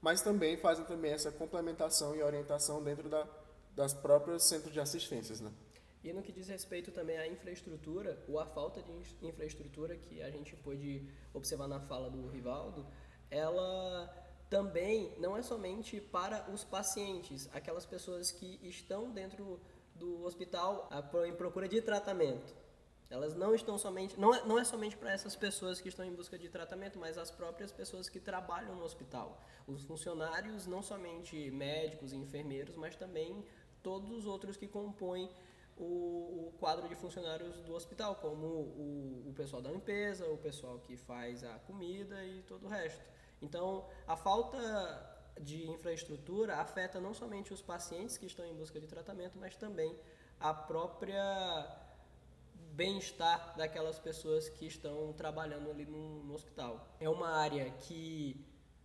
mas 0.06 0.22
também 0.22 0.56
fazem 0.56 0.84
também 0.84 1.10
essa 1.10 1.32
complementação 1.32 2.14
e 2.14 2.22
orientação 2.22 2.80
dentro 2.80 3.08
da, 3.08 3.26
das 3.74 3.92
próprias 3.92 4.44
centros 4.44 4.72
de 4.72 4.78
assistências, 4.78 5.40
né? 5.40 5.50
E 6.04 6.12
no 6.12 6.22
que 6.22 6.30
diz 6.30 6.46
respeito 6.46 6.92
também 6.92 7.18
à 7.18 7.26
infraestrutura, 7.26 8.16
ou 8.28 8.38
à 8.38 8.46
falta 8.46 8.80
de 8.80 8.92
infraestrutura 9.26 9.96
que 9.96 10.22
a 10.22 10.30
gente 10.30 10.54
pôde 10.54 11.04
observar 11.34 11.66
na 11.66 11.80
fala 11.80 12.08
do 12.08 12.28
Rivaldo, 12.28 12.86
ela 13.28 14.08
também 14.48 15.12
não 15.18 15.36
é 15.36 15.42
somente 15.42 16.00
para 16.00 16.48
os 16.52 16.62
pacientes, 16.62 17.50
aquelas 17.52 17.84
pessoas 17.84 18.30
que 18.30 18.60
estão 18.62 19.10
dentro 19.10 19.60
do 19.96 20.22
hospital 20.22 20.88
em 21.26 21.34
procura 21.34 21.68
de 21.68 21.82
tratamento. 21.82 22.54
Elas 23.08 23.34
não 23.34 23.54
estão 23.54 23.78
somente, 23.78 24.18
não 24.18 24.34
é, 24.34 24.44
não 24.44 24.58
é 24.58 24.64
somente 24.64 24.96
para 24.96 25.12
essas 25.12 25.36
pessoas 25.36 25.80
que 25.80 25.88
estão 25.88 26.04
em 26.04 26.12
busca 26.12 26.36
de 26.36 26.48
tratamento, 26.48 26.98
mas 26.98 27.16
as 27.16 27.30
próprias 27.30 27.70
pessoas 27.70 28.08
que 28.08 28.18
trabalham 28.18 28.74
no 28.74 28.82
hospital. 28.82 29.44
Os 29.66 29.84
funcionários, 29.84 30.66
não 30.66 30.82
somente 30.82 31.50
médicos 31.50 32.12
e 32.12 32.16
enfermeiros, 32.16 32.76
mas 32.76 32.96
também 32.96 33.44
todos 33.82 34.10
os 34.10 34.26
outros 34.26 34.56
que 34.56 34.66
compõem 34.66 35.30
o, 35.76 36.48
o 36.48 36.54
quadro 36.58 36.88
de 36.88 36.96
funcionários 36.96 37.60
do 37.60 37.74
hospital, 37.74 38.16
como 38.16 38.46
o, 38.46 39.28
o 39.28 39.32
pessoal 39.34 39.62
da 39.62 39.70
limpeza, 39.70 40.28
o 40.28 40.38
pessoal 40.38 40.78
que 40.80 40.96
faz 40.96 41.44
a 41.44 41.58
comida 41.60 42.24
e 42.24 42.42
todo 42.42 42.66
o 42.66 42.68
resto. 42.68 43.04
Então, 43.40 43.86
a 44.06 44.16
falta 44.16 45.14
de 45.40 45.68
infraestrutura 45.68 46.56
afeta 46.56 46.98
não 46.98 47.12
somente 47.12 47.52
os 47.52 47.60
pacientes 47.60 48.16
que 48.16 48.26
estão 48.26 48.44
em 48.44 48.54
busca 48.54 48.80
de 48.80 48.86
tratamento, 48.86 49.38
mas 49.38 49.54
também 49.54 49.96
a 50.40 50.52
própria 50.52 51.85
bem-estar 52.76 53.56
daquelas 53.56 53.98
pessoas 53.98 54.50
que 54.50 54.66
estão 54.66 55.12
trabalhando 55.14 55.70
ali 55.70 55.86
no, 55.86 56.22
no, 56.24 56.34
hospital. 56.34 56.94
É 57.00 57.08
uma 57.08 57.30
área 57.30 57.70
que 57.70 58.36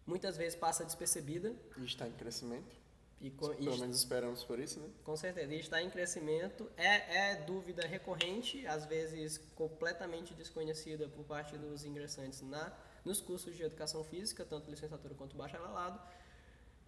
muitas 0.06 0.38
vezes 0.38 0.56
passa 0.56 0.86
despercebida. 0.86 1.54
E 1.78 1.86
está 1.86 2.08
em 2.08 2.14
crescimento. 2.14 2.80
E 3.20 3.30
com, 3.30 3.50
Pelo 3.50 3.78
menos 3.78 3.98
esperamos 3.98 4.44
por 4.44 4.60
isso, 4.60 4.80
né? 4.80 4.90
Com 5.04 5.16
certeza. 5.16 5.54
E 5.54 5.60
está 5.60 5.82
em 5.84 5.90
crescimento. 5.90 6.72
É, 6.78 7.34
é 7.34 7.36
dúvida 7.44 7.86
recorrente, 7.86 8.66
às 8.66 8.86
vezes 8.86 9.38
completamente 9.56 10.34
desconhecida 10.34 11.08
por 11.10 11.26
parte 11.26 11.58
dos 11.58 11.84
ingressantes 11.84 12.42
na, 12.42 12.74
nos 13.04 13.20
cursos 13.20 13.56
de 13.56 13.62
educação 13.62 14.04
física, 14.06 14.46
tanto 14.46 14.72
licenciatura 14.72 15.14
quanto 15.14 15.36
bacharelado. 15.36 16.00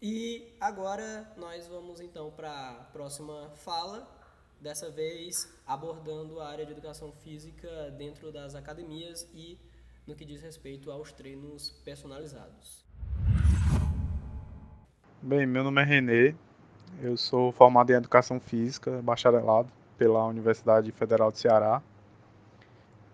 E 0.02 0.56
agora 0.60 1.32
nós 1.38 1.68
vamos 1.68 2.02
então 2.02 2.32
para 2.32 2.72
a 2.72 2.74
próxima 2.86 3.52
fala, 3.58 4.13
dessa 4.64 4.90
vez 4.90 5.54
abordando 5.68 6.40
a 6.40 6.48
área 6.48 6.66
de 6.66 6.72
educação 6.72 7.12
física 7.12 7.92
dentro 7.98 8.32
das 8.32 8.56
academias 8.56 9.30
e 9.34 9.60
no 10.08 10.16
que 10.16 10.24
diz 10.24 10.42
respeito 10.42 10.90
aos 10.90 11.12
treinos 11.12 11.70
personalizados. 11.84 12.86
Bem, 15.22 15.46
meu 15.46 15.64
nome 15.64 15.82
é 15.82 15.86
Renê, 15.86 16.34
eu 17.02 17.18
sou 17.18 17.52
formado 17.52 17.92
em 17.92 17.96
Educação 17.96 18.40
Física, 18.40 19.02
bacharelado 19.02 19.70
pela 19.98 20.26
Universidade 20.26 20.92
Federal 20.92 21.32
de 21.32 21.40
Ceará. 21.40 21.82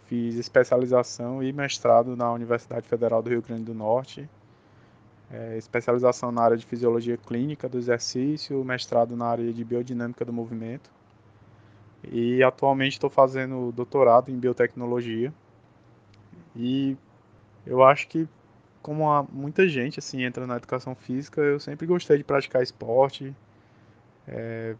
Fiz 0.06 0.36
especialização 0.36 1.44
e 1.44 1.52
mestrado 1.52 2.16
na 2.16 2.32
Universidade 2.32 2.88
Federal 2.88 3.22
do 3.22 3.30
Rio 3.30 3.42
Grande 3.42 3.64
do 3.64 3.74
Norte. 3.74 4.30
É, 5.32 5.58
especialização 5.58 6.32
na 6.32 6.42
área 6.42 6.58
de 6.58 6.66
Fisiologia 6.66 7.18
Clínica 7.18 7.70
do 7.70 7.78
Exercício, 7.78 8.64
mestrado 8.64 9.16
na 9.16 9.28
área 9.28 9.54
de 9.54 9.64
Biodinâmica 9.64 10.26
do 10.26 10.34
Movimento. 10.34 10.90
E 12.04 12.44
atualmente 12.44 12.94
estou 12.94 13.10
fazendo 13.10 13.72
doutorado 13.72 14.32
em 14.32 14.38
Biotecnologia. 14.38 15.34
E 16.56 16.98
eu 17.66 17.84
acho 17.84 18.08
que 18.08 18.28
como 18.82 19.28
muita 19.32 19.68
gente 19.68 20.00
assim 20.00 20.24
entra 20.24 20.48
na 20.48 20.56
educação 20.56 20.96
física, 20.96 21.42
eu 21.42 21.60
sempre 21.60 21.86
gostei 21.86 22.18
de 22.18 22.24
praticar 22.24 22.64
esporte, 22.64 23.36
é, 24.28 24.76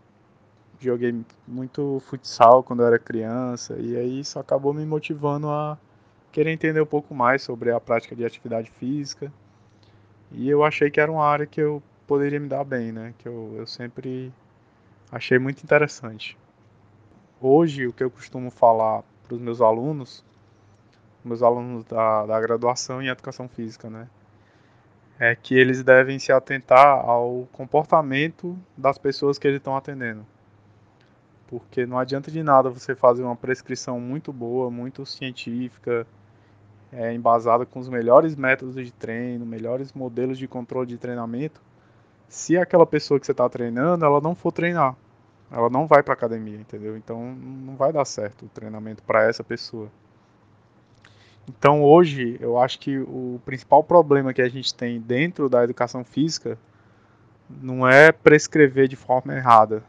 joguei 0.80 1.14
muito 1.48 2.02
futsal 2.06 2.64
quando 2.64 2.82
eu 2.82 2.88
era 2.88 2.98
criança 2.98 3.76
e 3.78 3.98
aí 3.98 4.22
isso 4.22 4.40
acabou 4.40 4.74
me 4.74 4.86
motivando 4.86 5.50
a 5.50 5.78
querer 6.32 6.52
entender 6.52 6.82
um 6.82 6.86
pouco 6.86 7.14
mais 7.14 7.42
sobre 7.42 7.72
a 7.72 7.80
prática 7.80 8.16
de 8.16 8.26
atividade 8.26 8.72
física. 8.72 9.32
E 10.32 10.48
eu 10.50 10.64
achei 10.64 10.90
que 10.92 11.00
era 11.00 11.12
uma 11.12 11.26
área 11.26 11.46
que 11.46 11.60
eu 11.60 11.82
poderia 12.08 12.40
me 12.40 12.48
dar 12.48 12.64
bem, 12.64 12.92
né? 12.92 13.14
Que 13.18 13.28
eu, 13.28 13.56
eu 13.58 13.68
sempre 13.68 14.32
achei 15.12 15.40
muito 15.40 15.64
interessante. 15.64 16.38
Hoje, 17.42 17.88
o 17.88 17.94
que 17.94 18.04
eu 18.04 18.12
costumo 18.12 18.52
falar 18.52 19.04
para 19.24 19.36
os 19.36 19.42
meus 19.42 19.62
alunos, 19.62 20.26
meus 21.24 21.42
alunos 21.42 21.86
da, 21.86 22.26
da 22.26 22.40
graduação 22.40 23.02
em 23.02 23.08
educação 23.08 23.48
física, 23.48 23.90
né? 23.90 24.08
é 25.20 25.36
que 25.36 25.54
eles 25.54 25.84
devem 25.84 26.18
se 26.18 26.32
atentar 26.32 27.06
ao 27.06 27.46
comportamento 27.52 28.58
das 28.78 28.98
pessoas 28.98 29.38
que 29.38 29.46
eles 29.46 29.58
estão 29.58 29.76
atendendo. 29.76 30.26
Porque 31.46 31.86
não 31.86 32.00
adianta 32.00 32.32
de 32.32 32.42
nada 32.42 32.70
você 32.70 32.96
fazer 32.96 33.24
uma 33.24 33.36
prescrição 33.36 34.00
muito 34.00 34.32
boa, 34.32 34.72
muito 34.72 35.06
científica, 35.06 36.08
é, 36.92 37.14
embasada 37.14 37.66
com 37.66 37.80
os 37.80 37.90
melhores 37.90 38.36
métodos 38.36 38.76
de 38.76 38.92
treino, 38.94 39.46
melhores 39.46 39.92
modelos 39.92 40.38
de 40.38 40.48
controle 40.48 40.88
de 40.88 40.98
treinamento, 40.98 41.62
se 42.30 42.58
aquela 42.58 42.86
pessoa 42.86 43.20
que 43.20 43.26
você 43.26 43.34
está 43.34 43.50
treinando, 43.50 44.06
ela 44.06 44.22
não 44.22 44.34
for 44.34 44.52
treinar. 44.54 44.96
Ela 45.52 45.70
não 45.70 45.88
vai 45.88 46.04
para 46.04 46.14
academia, 46.14 46.58
entendeu? 46.58 46.96
Então 46.96 47.36
não 47.36 47.76
vai 47.76 47.92
dar 47.92 48.06
certo 48.06 48.46
o 48.46 48.50
treinamento 48.50 49.02
para 49.04 49.24
essa 49.24 49.44
pessoa. 49.44 49.90
Então 51.48 51.84
hoje 51.84 52.38
eu 52.40 52.60
acho 52.60 52.80
que 52.80 53.00
o 53.00 53.42
principal 53.44 53.84
problema 53.84 54.34
que 54.34 54.42
a 54.42 54.50
gente 54.50 54.74
tem 54.74 55.00
dentro 55.00 55.50
da 55.50 55.64
educação 55.64 56.04
física 56.04 56.58
não 57.50 57.88
é 57.88 58.12
prescrever 58.12 58.88
de 58.88 58.96
forma 58.96 59.36
errada. 59.36 59.84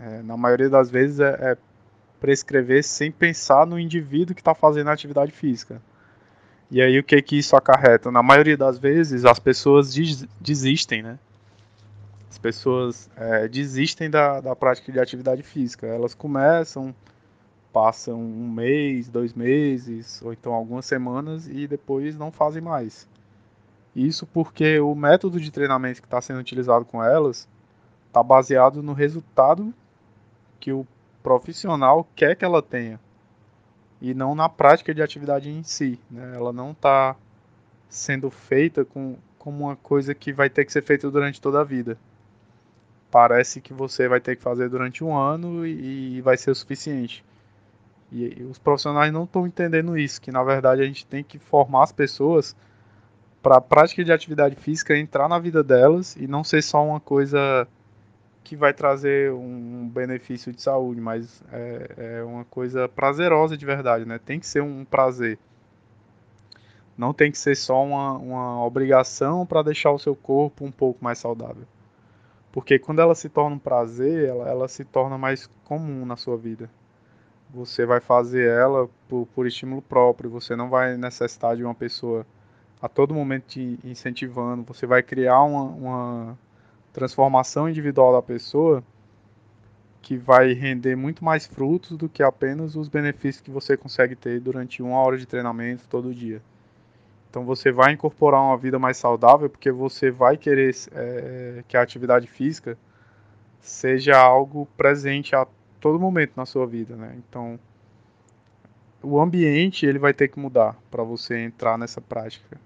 É, 0.00 0.22
na 0.22 0.36
maioria 0.36 0.68
das 0.68 0.90
vezes 0.90 1.20
é, 1.20 1.52
é, 1.52 1.56
prescrever 2.20 2.82
sem 2.82 3.12
pensar 3.12 3.66
no 3.66 3.78
indivíduo 3.78 4.34
que 4.34 4.40
está 4.40 4.54
fazendo 4.54 4.88
a 4.88 4.92
atividade 4.92 5.30
física. 5.30 5.80
E 6.70 6.82
aí 6.82 6.98
o 6.98 7.04
que 7.04 7.22
que 7.22 7.38
isso 7.38 7.54
acarreta? 7.56 8.10
Na 8.10 8.22
maioria 8.22 8.56
das 8.56 8.78
vezes 8.78 9.24
as 9.24 9.38
pessoas 9.38 9.94
des 9.94 10.26
desistem, 10.40 11.02
né? 11.02 11.18
As 12.38 12.42
pessoas 12.42 13.10
é, 13.16 13.48
desistem 13.48 14.08
da, 14.08 14.40
da 14.40 14.54
prática 14.54 14.92
de 14.92 15.00
atividade 15.00 15.42
física. 15.42 15.88
Elas 15.88 16.14
começam, 16.14 16.94
passam 17.72 18.14
um 18.20 18.48
mês, 18.48 19.08
dois 19.08 19.34
meses, 19.34 20.22
ou 20.22 20.32
então 20.32 20.54
algumas 20.54 20.86
semanas 20.86 21.48
e 21.48 21.66
depois 21.66 22.16
não 22.16 22.30
fazem 22.30 22.62
mais. 22.62 23.08
Isso 23.94 24.24
porque 24.24 24.78
o 24.78 24.94
método 24.94 25.40
de 25.40 25.50
treinamento 25.50 26.00
que 26.00 26.06
está 26.06 26.20
sendo 26.20 26.38
utilizado 26.38 26.84
com 26.84 27.02
elas 27.02 27.48
está 28.06 28.22
baseado 28.22 28.84
no 28.84 28.92
resultado 28.92 29.74
que 30.60 30.72
o 30.72 30.86
profissional 31.24 32.06
quer 32.14 32.36
que 32.36 32.44
ela 32.44 32.62
tenha 32.62 33.00
e 34.00 34.14
não 34.14 34.36
na 34.36 34.48
prática 34.48 34.94
de 34.94 35.02
atividade 35.02 35.50
em 35.50 35.64
si. 35.64 35.98
Né? 36.08 36.36
Ela 36.36 36.52
não 36.52 36.70
está 36.70 37.16
sendo 37.88 38.30
feita 38.30 38.84
com, 38.84 39.16
como 39.40 39.64
uma 39.64 39.74
coisa 39.74 40.14
que 40.14 40.32
vai 40.32 40.48
ter 40.48 40.64
que 40.64 40.72
ser 40.72 40.84
feita 40.84 41.10
durante 41.10 41.40
toda 41.40 41.60
a 41.60 41.64
vida. 41.64 41.98
Parece 43.10 43.60
que 43.60 43.72
você 43.72 44.08
vai 44.08 44.20
ter 44.20 44.36
que 44.36 44.42
fazer 44.42 44.68
durante 44.68 45.02
um 45.02 45.16
ano 45.16 45.66
e, 45.66 46.16
e 46.16 46.20
vai 46.20 46.36
ser 46.36 46.50
o 46.50 46.54
suficiente. 46.54 47.24
E, 48.12 48.42
os 48.50 48.58
profissionais 48.58 49.12
não 49.12 49.24
estão 49.24 49.46
entendendo 49.46 49.96
isso, 49.96 50.20
que 50.20 50.32
na 50.32 50.42
verdade 50.42 50.82
a 50.82 50.86
gente 50.86 51.06
tem 51.06 51.22
que 51.22 51.38
formar 51.38 51.84
as 51.84 51.92
pessoas 51.92 52.56
para 53.42 53.56
a 53.56 53.60
prática 53.60 54.04
de 54.04 54.12
atividade 54.12 54.56
física 54.56 54.96
entrar 54.96 55.28
na 55.28 55.38
vida 55.38 55.62
delas 55.62 56.16
e 56.16 56.26
não 56.26 56.42
ser 56.42 56.62
só 56.62 56.84
uma 56.84 57.00
coisa 57.00 57.66
que 58.42 58.56
vai 58.56 58.72
trazer 58.72 59.30
um 59.32 59.88
benefício 59.88 60.52
de 60.52 60.62
saúde, 60.62 61.00
mas 61.00 61.42
é, 61.52 62.18
é 62.18 62.24
uma 62.24 62.44
coisa 62.46 62.88
prazerosa 62.88 63.56
de 63.56 63.66
verdade, 63.66 64.06
né? 64.06 64.18
Tem 64.18 64.40
que 64.40 64.46
ser 64.46 64.62
um 64.62 64.84
prazer. 64.84 65.38
Não 66.96 67.12
tem 67.12 67.30
que 67.30 67.38
ser 67.38 67.54
só 67.54 67.84
uma, 67.84 68.12
uma 68.14 68.64
obrigação 68.64 69.44
para 69.44 69.62
deixar 69.62 69.92
o 69.92 69.98
seu 69.98 70.16
corpo 70.16 70.64
um 70.64 70.70
pouco 70.70 71.04
mais 71.04 71.18
saudável. 71.18 71.64
Porque 72.58 72.78
quando 72.78 73.00
ela 73.00 73.14
se 73.14 73.28
torna 73.28 73.56
um 73.56 73.58
prazer, 73.58 74.28
ela, 74.28 74.48
ela 74.48 74.68
se 74.68 74.84
torna 74.84 75.16
mais 75.16 75.48
comum 75.64 76.04
na 76.04 76.16
sua 76.16 76.36
vida 76.36 76.68
você 77.50 77.86
vai 77.86 78.00
fazer 78.00 78.48
ela 78.48 78.88
por, 79.08 79.26
por 79.34 79.46
estímulo 79.46 79.82
próprio, 79.82 80.30
você 80.30 80.54
não 80.54 80.68
vai 80.68 80.96
necessitar 80.96 81.56
de 81.56 81.64
uma 81.64 81.74
pessoa 81.74 82.26
a 82.80 82.88
todo 82.88 83.14
momento 83.14 83.46
te 83.48 83.78
incentivando, 83.82 84.62
você 84.62 84.86
vai 84.86 85.02
criar 85.02 85.42
uma, 85.42 85.62
uma 85.62 86.38
transformação 86.92 87.68
individual 87.68 88.12
da 88.12 88.22
pessoa 88.22 88.84
que 90.00 90.16
vai 90.16 90.52
render 90.52 90.94
muito 90.94 91.24
mais 91.24 91.46
frutos 91.46 91.96
do 91.96 92.08
que 92.08 92.22
apenas 92.22 92.76
os 92.76 92.88
benefícios 92.88 93.40
que 93.40 93.50
você 93.50 93.76
consegue 93.76 94.14
ter 94.14 94.40
durante 94.40 94.82
uma 94.82 94.98
hora 94.98 95.18
de 95.18 95.26
treinamento 95.26 95.88
todo 95.88 96.14
dia. 96.14 96.40
Então 97.30 97.44
você 97.44 97.70
vai 97.70 97.92
incorporar 97.92 98.42
uma 98.42 98.56
vida 98.56 98.78
mais 98.78 98.96
saudável 98.96 99.50
porque 99.50 99.70
você 99.70 100.10
vai 100.10 100.36
querer 100.36 100.74
é, 100.92 101.62
que 101.68 101.76
a 101.76 101.82
atividade 101.82 102.26
física 102.26 102.78
seja 103.60 104.16
algo 104.18 104.66
presente 104.76 105.36
a 105.36 105.46
todo 105.80 106.00
momento 106.00 106.32
na 106.36 106.46
sua 106.46 106.66
vida, 106.66 106.96
né? 106.96 107.14
Então, 107.18 107.58
o 109.02 109.20
ambiente 109.20 109.86
ele 109.86 109.98
vai 109.98 110.12
ter 110.12 110.28
que 110.28 110.38
mudar 110.38 110.76
para 110.90 111.02
você 111.02 111.38
entrar 111.38 111.78
nessa 111.78 112.00
prática. 112.00 112.58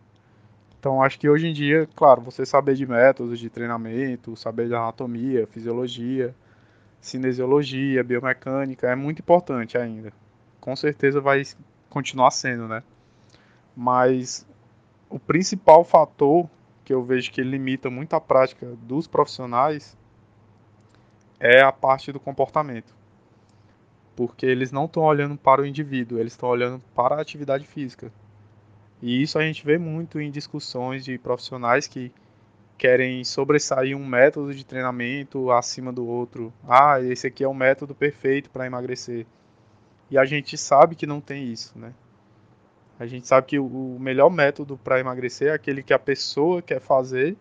Então, 0.78 1.02
acho 1.02 1.18
que 1.18 1.28
hoje 1.28 1.46
em 1.46 1.52
dia, 1.52 1.88
claro, 1.94 2.22
você 2.22 2.44
saber 2.44 2.74
de 2.74 2.86
métodos 2.86 3.38
de 3.38 3.48
treinamento, 3.48 4.34
saber 4.36 4.68
de 4.68 4.74
anatomia, 4.74 5.46
fisiologia, 5.46 6.34
cinesiologia, 7.00 8.02
biomecânica 8.02 8.88
é 8.88 8.94
muito 8.96 9.20
importante 9.20 9.76
ainda. 9.76 10.12
Com 10.60 10.74
certeza 10.74 11.20
vai 11.20 11.42
continuar 11.88 12.30
sendo, 12.30 12.66
né? 12.66 12.82
Mas 13.76 14.46
o 15.12 15.18
principal 15.18 15.84
fator 15.84 16.48
que 16.84 16.92
eu 16.92 17.02
vejo 17.02 17.30
que 17.30 17.42
limita 17.42 17.88
muito 17.90 18.14
a 18.14 18.20
prática 18.20 18.66
dos 18.82 19.06
profissionais 19.06 19.96
é 21.38 21.60
a 21.62 21.70
parte 21.70 22.10
do 22.10 22.18
comportamento 22.18 22.92
porque 24.14 24.46
eles 24.46 24.70
não 24.72 24.84
estão 24.84 25.02
olhando 25.02 25.36
para 25.36 25.62
o 25.62 25.66
indivíduo, 25.66 26.18
eles 26.18 26.32
estão 26.32 26.48
olhando 26.48 26.80
para 26.94 27.16
a 27.16 27.20
atividade 27.20 27.66
física. 27.66 28.12
E 29.00 29.22
isso 29.22 29.38
a 29.38 29.42
gente 29.42 29.64
vê 29.64 29.78
muito 29.78 30.20
em 30.20 30.30
discussões 30.30 31.04
de 31.04 31.18
profissionais 31.18 31.86
que 31.86 32.12
querem 32.78 33.24
sobressair 33.24 33.96
um 33.96 34.06
método 34.06 34.54
de 34.54 34.64
treinamento 34.64 35.50
acima 35.50 35.92
do 35.92 36.06
outro. 36.06 36.52
Ah, 36.68 37.00
esse 37.00 37.26
aqui 37.26 37.42
é 37.42 37.48
o 37.48 37.54
método 37.54 37.94
perfeito 37.94 38.50
para 38.50 38.66
emagrecer. 38.66 39.26
E 40.10 40.18
a 40.18 40.24
gente 40.24 40.56
sabe 40.58 40.94
que 40.94 41.06
não 41.06 41.20
tem 41.20 41.50
isso, 41.50 41.76
né? 41.76 41.92
A 43.02 43.06
gente 43.08 43.26
sabe 43.26 43.48
que 43.48 43.58
o 43.58 43.96
melhor 43.98 44.30
método 44.30 44.78
para 44.78 45.00
emagrecer 45.00 45.48
é 45.48 45.50
aquele 45.50 45.82
que 45.82 45.92
a 45.92 45.98
pessoa 45.98 46.62
quer 46.62 46.80
fazer 46.80 47.36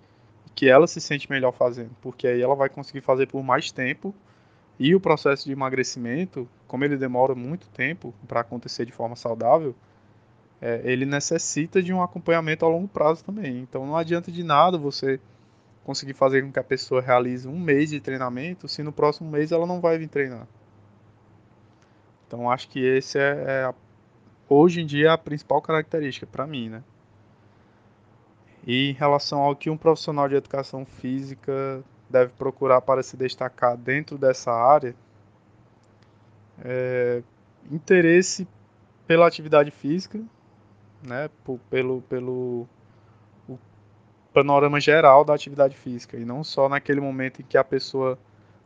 e 0.47 0.49
que 0.55 0.67
ela 0.67 0.87
se 0.87 0.99
sente 0.99 1.29
melhor 1.29 1.51
fazendo, 1.51 1.91
porque 2.01 2.25
aí 2.25 2.41
ela 2.41 2.55
vai 2.55 2.67
conseguir 2.67 3.01
fazer 3.01 3.27
por 3.27 3.43
mais 3.43 3.71
tempo 3.71 4.11
e 4.79 4.95
o 4.95 4.99
processo 4.99 5.45
de 5.45 5.51
emagrecimento, 5.51 6.49
como 6.67 6.83
ele 6.83 6.97
demora 6.97 7.35
muito 7.35 7.69
tempo 7.69 8.11
para 8.27 8.39
acontecer 8.39 8.87
de 8.87 8.91
forma 8.91 9.15
saudável, 9.15 9.75
é, 10.59 10.81
ele 10.83 11.05
necessita 11.05 11.79
de 11.79 11.93
um 11.93 12.01
acompanhamento 12.01 12.65
a 12.65 12.67
longo 12.67 12.87
prazo 12.87 13.23
também. 13.23 13.59
Então 13.59 13.85
não 13.85 13.95
adianta 13.95 14.31
de 14.31 14.43
nada 14.43 14.79
você 14.79 15.19
conseguir 15.83 16.15
fazer 16.15 16.41
com 16.41 16.51
que 16.51 16.57
a 16.57 16.63
pessoa 16.63 17.03
realize 17.03 17.47
um 17.47 17.59
mês 17.59 17.91
de 17.91 17.99
treinamento 17.99 18.67
se 18.67 18.81
no 18.81 18.91
próximo 18.91 19.29
mês 19.29 19.51
ela 19.51 19.67
não 19.67 19.79
vai 19.79 19.99
vir 19.99 20.07
treinar. 20.07 20.47
Então 22.25 22.49
acho 22.49 22.67
que 22.67 22.79
esse 22.83 23.19
é, 23.19 23.43
é 23.45 23.73
hoje 24.53 24.81
em 24.81 24.85
dia 24.85 25.13
a 25.13 25.17
principal 25.17 25.61
característica 25.61 26.27
para 26.27 26.45
mim, 26.45 26.67
né? 26.67 26.83
E 28.67 28.89
em 28.89 28.93
relação 28.93 29.39
ao 29.39 29.55
que 29.55 29.69
um 29.69 29.77
profissional 29.77 30.27
de 30.27 30.35
educação 30.35 30.85
física 30.85 31.81
deve 32.09 32.33
procurar 32.33 32.81
para 32.81 33.01
se 33.01 33.15
destacar 33.15 33.77
dentro 33.77 34.17
dessa 34.17 34.51
área, 34.51 34.93
é, 36.63 37.23
interesse 37.71 38.45
pela 39.07 39.25
atividade 39.25 39.71
física, 39.71 40.21
né, 41.01 41.29
pelo, 41.69 42.01
pelo 42.03 42.67
o 43.47 43.57
panorama 44.33 44.79
geral 44.79 45.23
da 45.23 45.33
atividade 45.33 45.75
física 45.75 46.17
e 46.17 46.25
não 46.25 46.43
só 46.43 46.69
naquele 46.69 46.99
momento 46.99 47.41
em 47.41 47.45
que 47.45 47.57
a 47.57 47.63
pessoa 47.63 48.19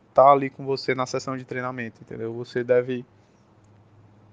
está 0.08 0.30
ali 0.30 0.50
com 0.50 0.66
você 0.66 0.94
na 0.94 1.06
sessão 1.06 1.36
de 1.38 1.44
treinamento, 1.44 2.02
entendeu? 2.02 2.34
Você 2.34 2.62
deve 2.62 3.04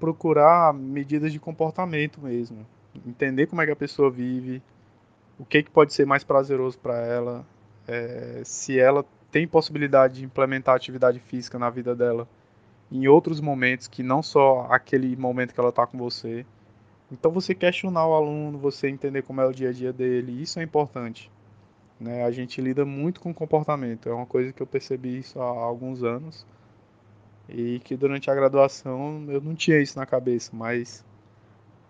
procurar 0.03 0.73
medidas 0.73 1.31
de 1.31 1.39
comportamento 1.39 2.19
mesmo, 2.19 2.67
entender 3.07 3.47
como 3.47 3.61
é 3.61 3.65
que 3.65 3.71
a 3.71 3.75
pessoa 3.75 4.11
vive, 4.11 4.61
o 5.39 5.45
que, 5.45 5.63
que 5.63 5.71
pode 5.71 5.93
ser 5.93 6.05
mais 6.05 6.25
prazeroso 6.25 6.77
para 6.77 6.97
ela, 6.97 7.45
é, 7.87 8.41
se 8.43 8.77
ela 8.77 9.05
tem 9.31 9.47
possibilidade 9.47 10.15
de 10.15 10.25
implementar 10.25 10.75
atividade 10.75 11.19
física 11.19 11.57
na 11.57 11.69
vida 11.69 11.95
dela 11.95 12.27
em 12.91 13.07
outros 13.07 13.39
momentos 13.39 13.87
que 13.87 14.03
não 14.03 14.21
só 14.21 14.67
aquele 14.69 15.15
momento 15.15 15.53
que 15.53 15.59
ela 15.61 15.69
está 15.69 15.87
com 15.87 15.97
você. 15.97 16.45
Então 17.09 17.31
você 17.31 17.55
questionar 17.55 18.05
o 18.05 18.13
aluno, 18.13 18.57
você 18.57 18.89
entender 18.89 19.21
como 19.21 19.39
é 19.39 19.45
o 19.45 19.53
dia 19.53 19.69
a 19.69 19.71
dia 19.71 19.93
dele, 19.93 20.41
isso 20.41 20.59
é 20.59 20.63
importante. 20.63 21.31
Né? 21.97 22.25
A 22.25 22.31
gente 22.31 22.59
lida 22.59 22.83
muito 22.83 23.21
com 23.21 23.33
comportamento, 23.33 24.09
é 24.09 24.13
uma 24.13 24.25
coisa 24.25 24.51
que 24.51 24.61
eu 24.61 24.67
percebi 24.67 25.19
isso 25.19 25.39
há 25.39 25.45
alguns 25.45 26.03
anos 26.03 26.45
e 27.47 27.79
que 27.79 27.95
durante 27.95 28.29
a 28.29 28.35
graduação 28.35 29.25
eu 29.27 29.41
não 29.41 29.55
tinha 29.55 29.79
isso 29.79 29.97
na 29.97 30.05
cabeça, 30.05 30.51
mas 30.53 31.03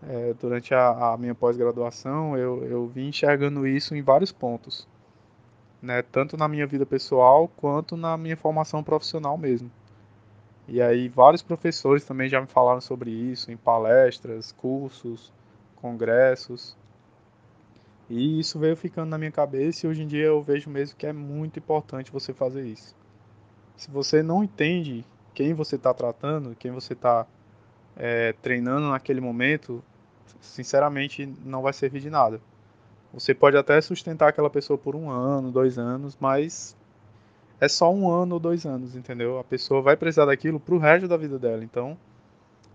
é, 0.07 0.33
durante 0.33 0.73
a, 0.73 1.13
a 1.13 1.17
minha 1.17 1.35
pós-graduação 1.35 2.37
eu, 2.37 2.63
eu 2.65 2.87
vim 2.87 3.07
enxergando 3.09 3.67
isso 3.67 3.95
em 3.95 4.01
vários 4.01 4.31
pontos, 4.31 4.87
né? 5.81 6.01
tanto 6.01 6.35
na 6.35 6.47
minha 6.47 6.65
vida 6.67 6.85
pessoal 6.85 7.47
quanto 7.47 7.95
na 7.95 8.17
minha 8.17 8.37
formação 8.37 8.83
profissional 8.83 9.37
mesmo. 9.37 9.71
E 10.67 10.81
aí 10.81 11.09
vários 11.09 11.41
professores 11.41 12.05
também 12.05 12.29
já 12.29 12.39
me 12.39 12.47
falaram 12.47 12.81
sobre 12.81 13.11
isso 13.11 13.51
em 13.51 13.57
palestras, 13.57 14.51
cursos, 14.51 15.31
congressos. 15.75 16.77
E 18.09 18.39
isso 18.39 18.59
veio 18.59 18.75
ficando 18.75 19.09
na 19.09 19.17
minha 19.17 19.31
cabeça 19.31 19.85
e 19.85 19.89
hoje 19.89 20.03
em 20.03 20.07
dia 20.07 20.25
eu 20.25 20.41
vejo 20.41 20.69
mesmo 20.69 20.97
que 20.97 21.05
é 21.05 21.13
muito 21.13 21.59
importante 21.59 22.11
você 22.11 22.33
fazer 22.33 22.65
isso. 22.65 22.95
Se 23.75 23.91
você 23.91 24.23
não 24.23 24.43
entende 24.43 25.05
quem 25.33 25.53
você 25.53 25.75
está 25.75 25.93
tratando, 25.93 26.55
quem 26.55 26.71
você 26.71 26.93
está 26.93 27.25
é, 27.95 28.33
treinando 28.41 28.89
naquele 28.89 29.21
momento, 29.21 29.83
sinceramente 30.41 31.25
não 31.45 31.61
vai 31.61 31.73
servir 31.73 31.99
de 31.99 32.09
nada. 32.09 32.39
Você 33.13 33.33
pode 33.33 33.55
até 33.55 33.79
sustentar 33.79 34.29
aquela 34.29 34.49
pessoa 34.49 34.77
por 34.77 34.95
um 34.95 35.09
ano, 35.09 35.51
dois 35.51 35.77
anos, 35.77 36.17
mas 36.19 36.75
é 37.59 37.67
só 37.67 37.93
um 37.93 38.09
ano 38.09 38.35
ou 38.35 38.39
dois 38.39 38.65
anos, 38.65 38.95
entendeu? 38.95 39.39
A 39.39 39.43
pessoa 39.43 39.81
vai 39.81 39.95
precisar 39.95 40.25
daquilo 40.25 40.59
pro 40.59 40.77
resto 40.77 41.07
da 41.07 41.15
vida 41.15 41.37
dela. 41.37 41.63
Então, 41.63 41.97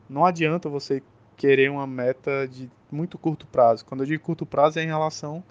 não 0.08 0.24
adianta 0.24 0.68
você 0.68 1.02
querer 1.36 1.70
uma 1.70 1.86
meta 1.86 2.46
de 2.48 2.70
muito 2.90 3.18
curto 3.18 3.46
prazo. 3.46 3.84
Quando 3.84 4.02
eu 4.02 4.06
digo 4.06 4.22
curto 4.22 4.46
prazo 4.46 4.78
é 4.78 4.82
em 4.82 4.86
relação 4.86 5.42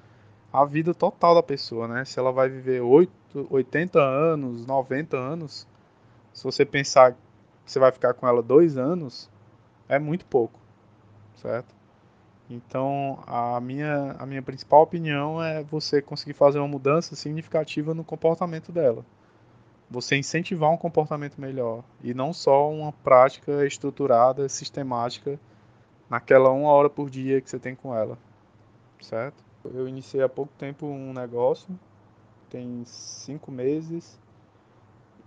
à 0.52 0.66
vida 0.66 0.94
total 0.94 1.36
da 1.36 1.44
pessoa, 1.44 1.88
né? 1.88 2.06
Se 2.06 2.18
ela 2.18 2.32
vai 2.32 2.50
viver 2.50 2.82
8, 2.82 3.48
80 3.50 4.00
anos, 4.00 4.66
90 4.66 5.18
anos, 5.18 5.68
se 6.38 6.44
você 6.44 6.64
pensar 6.64 7.14
que 7.14 7.18
você 7.66 7.80
vai 7.80 7.92
ficar 7.92 8.14
com 8.14 8.28
ela 8.28 8.44
dois 8.44 8.78
anos, 8.78 9.28
é 9.90 9.98
muito 9.98 10.24
pouco, 10.24 10.60
certo? 11.36 11.74
Então, 12.48 13.24
a 13.26 13.60
minha, 13.60 14.12
a 14.20 14.24
minha 14.24 14.44
principal 14.44 14.84
opinião 14.84 15.42
é 15.42 15.64
você 15.64 16.00
conseguir 16.00 16.34
fazer 16.34 16.60
uma 16.60 16.68
mudança 16.68 17.16
significativa 17.16 17.92
no 17.96 18.04
comportamento 18.04 18.72
dela. 18.72 19.04
Você 19.90 20.16
incentivar 20.16 20.70
um 20.70 20.78
comportamento 20.78 21.42
melhor 21.42 21.84
e 22.04 22.14
não 22.14 22.32
só 22.32 22.70
uma 22.70 22.92
prática 22.92 23.66
estruturada, 23.66 24.48
sistemática, 24.48 25.40
naquela 26.08 26.52
uma 26.52 26.70
hora 26.70 26.88
por 26.88 27.10
dia 27.10 27.42
que 27.42 27.50
você 27.50 27.58
tem 27.58 27.74
com 27.74 27.96
ela, 27.96 28.16
certo? 29.02 29.44
Eu 29.66 29.88
iniciei 29.88 30.22
há 30.22 30.30
pouco 30.30 30.54
tempo 30.56 30.86
um 30.86 31.14
negócio, 31.14 31.68
tem 32.48 32.84
cinco 32.86 33.52
meses, 33.52 34.20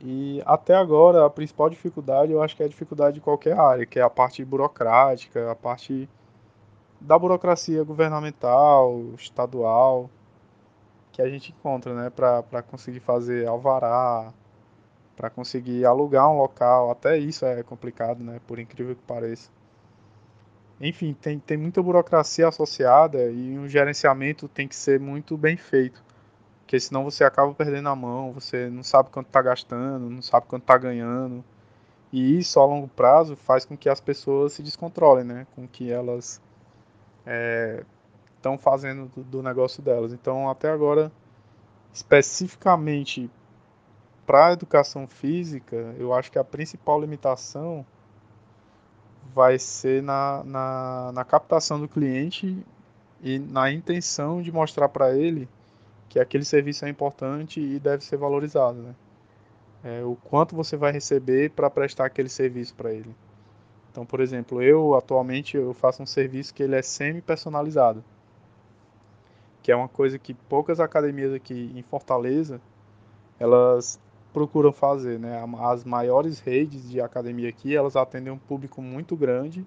e 0.03 0.43
até 0.47 0.75
agora 0.75 1.27
a 1.27 1.31
principal 1.31 1.69
dificuldade 1.69 2.33
eu 2.33 2.43
acho 2.43 2.57
que 2.57 2.63
é 2.63 2.67
a 2.67 2.69
dificuldade 2.69 3.15
de 3.15 3.21
qualquer 3.21 3.59
área, 3.59 3.85
que 3.85 3.99
é 3.99 4.03
a 4.03 4.09
parte 4.09 4.43
burocrática, 4.45 5.51
a 5.51 5.55
parte 5.55 6.09
da 7.01 7.19
burocracia 7.19 7.83
governamental, 7.85 8.99
estadual, 9.19 10.11
que 11.13 11.21
a 11.21 11.29
gente 11.29 11.53
encontra, 11.53 11.95
né, 11.95 12.11
para 12.11 12.63
conseguir 12.63 13.01
fazer 13.01 13.47
alvará, 13.47 14.33
para 15.17 15.29
conseguir 15.29 15.85
alugar 15.85 16.31
um 16.31 16.39
local, 16.39 16.91
até 16.91 17.19
isso 17.19 17.45
é 17.45 17.63
complicado, 17.63 18.23
né, 18.23 18.41
por 18.47 18.59
incrível 18.59 18.95
que 18.97 19.03
pareça. 19.03 19.51
Enfim, 20.81 21.13
tem, 21.13 21.39
tem 21.39 21.59
muita 21.59 21.83
burocracia 21.83 22.49
associada 22.49 23.31
e 23.31 23.59
um 23.59 23.69
gerenciamento 23.69 24.49
tem 24.49 24.67
que 24.67 24.75
ser 24.75 24.99
muito 24.99 25.37
bem 25.37 25.57
feito 25.57 26.03
porque 26.70 26.78
senão 26.78 27.02
você 27.02 27.24
acaba 27.24 27.52
perdendo 27.52 27.88
a 27.88 27.96
mão, 27.96 28.30
você 28.30 28.70
não 28.70 28.85
sabe 28.85 29.11
quanto 29.11 29.26
está 29.26 29.42
gastando, 29.42 30.09
não 30.09 30.22
sabe 30.22 30.46
quanto 30.46 30.62
está 30.62 30.78
ganhando. 30.78 31.44
E 32.12 32.38
isso 32.38 32.61
a 32.61 32.64
longo 32.64 32.87
prazo 32.87 33.35
faz 33.35 33.64
com 33.64 33.76
que 33.76 33.88
as 33.88 34.00
pessoas 34.00 34.52
se 34.52 34.62
descontrolem, 34.62 35.24
né? 35.24 35.48
Com 35.56 35.66
que 35.66 35.90
elas 35.90 36.40
estão 38.37 38.54
é, 38.54 38.59
fazendo 38.59 39.06
do, 39.06 39.24
do, 39.24 39.42
negócio 39.42 39.83
delas. 39.83 40.12
Então, 40.12 40.48
até 40.48 40.70
agora, 40.70 41.11
especificamente 41.92 43.28
para 44.24 44.46
a 44.46 44.52
educação 44.52 45.09
física, 45.09 45.74
eu 45.98 46.14
acho 46.14 46.30
que 46.30 46.38
a 46.38 46.44
principal 46.44 47.00
limitação 47.00 47.85
vai 49.35 49.59
ser 49.59 50.04
na, 50.04 50.44
na, 50.44 51.11
na 51.14 51.24
captação 51.24 51.80
do 51.80 51.88
cliente 51.88 52.64
e 53.20 53.40
na 53.40 53.72
intenção 53.72 54.40
de 54.40 54.52
mostrar 54.52 54.88
para 54.88 55.12
ele 55.16 55.48
que 56.11 56.18
aquele 56.18 56.44
serviço 56.44 56.85
é 56.85 56.88
importante 56.88 57.61
e 57.61 57.79
deve 57.79 58.05
ser 58.05 58.16
valorizado, 58.16 58.83
né? 58.83 58.94
É, 59.83 60.05
o 60.05 60.16
quanto 60.16 60.57
você 60.57 60.77
vai 60.77 60.92
receber 60.92 61.51
para 61.53 61.70
prestar 61.70 62.05
aquele 62.05 62.29
serviço 62.29 62.75
para 62.75 62.92
ele. 62.92 63.14
Então, 63.90 64.05
por 64.05 64.20
exemplo, 64.20 64.61
eu 64.61 64.94
atualmente 64.94 65.57
eu 65.57 65.73
faço 65.73 66.03
um 66.03 66.07
serviço 66.07 66.53
que 66.53 66.64
ele 66.64 66.75
é 66.75 66.83
semi-personalizado, 66.83 68.05
que 69.62 69.70
é 69.70 69.77
uma 69.77 69.88
coisa 69.88 70.18
que 70.18 70.35
poucas 70.35 70.81
academias 70.81 71.33
aqui 71.33 71.73
em 71.75 71.83
Fortaleza 71.83 72.61
elas 73.38 73.99
procuram 74.33 74.73
fazer, 74.73 75.18
né? 75.18 75.42
As 75.61 75.85
maiores 75.85 76.40
redes 76.40 76.90
de 76.90 77.01
academia 77.01 77.49
aqui 77.49 77.75
elas 77.75 77.94
atendem 77.94 78.33
um 78.33 78.38
público 78.38 78.83
muito 78.83 79.16
grande, 79.16 79.64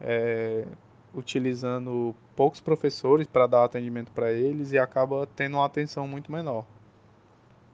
é, 0.00 0.66
utilizando 1.16 2.14
poucos 2.36 2.60
professores 2.60 3.26
para 3.26 3.46
dar 3.46 3.64
atendimento 3.64 4.12
para 4.12 4.30
eles 4.30 4.72
e 4.72 4.78
acaba 4.78 5.26
tendo 5.34 5.56
uma 5.56 5.64
atenção 5.64 6.06
muito 6.06 6.30
menor. 6.30 6.64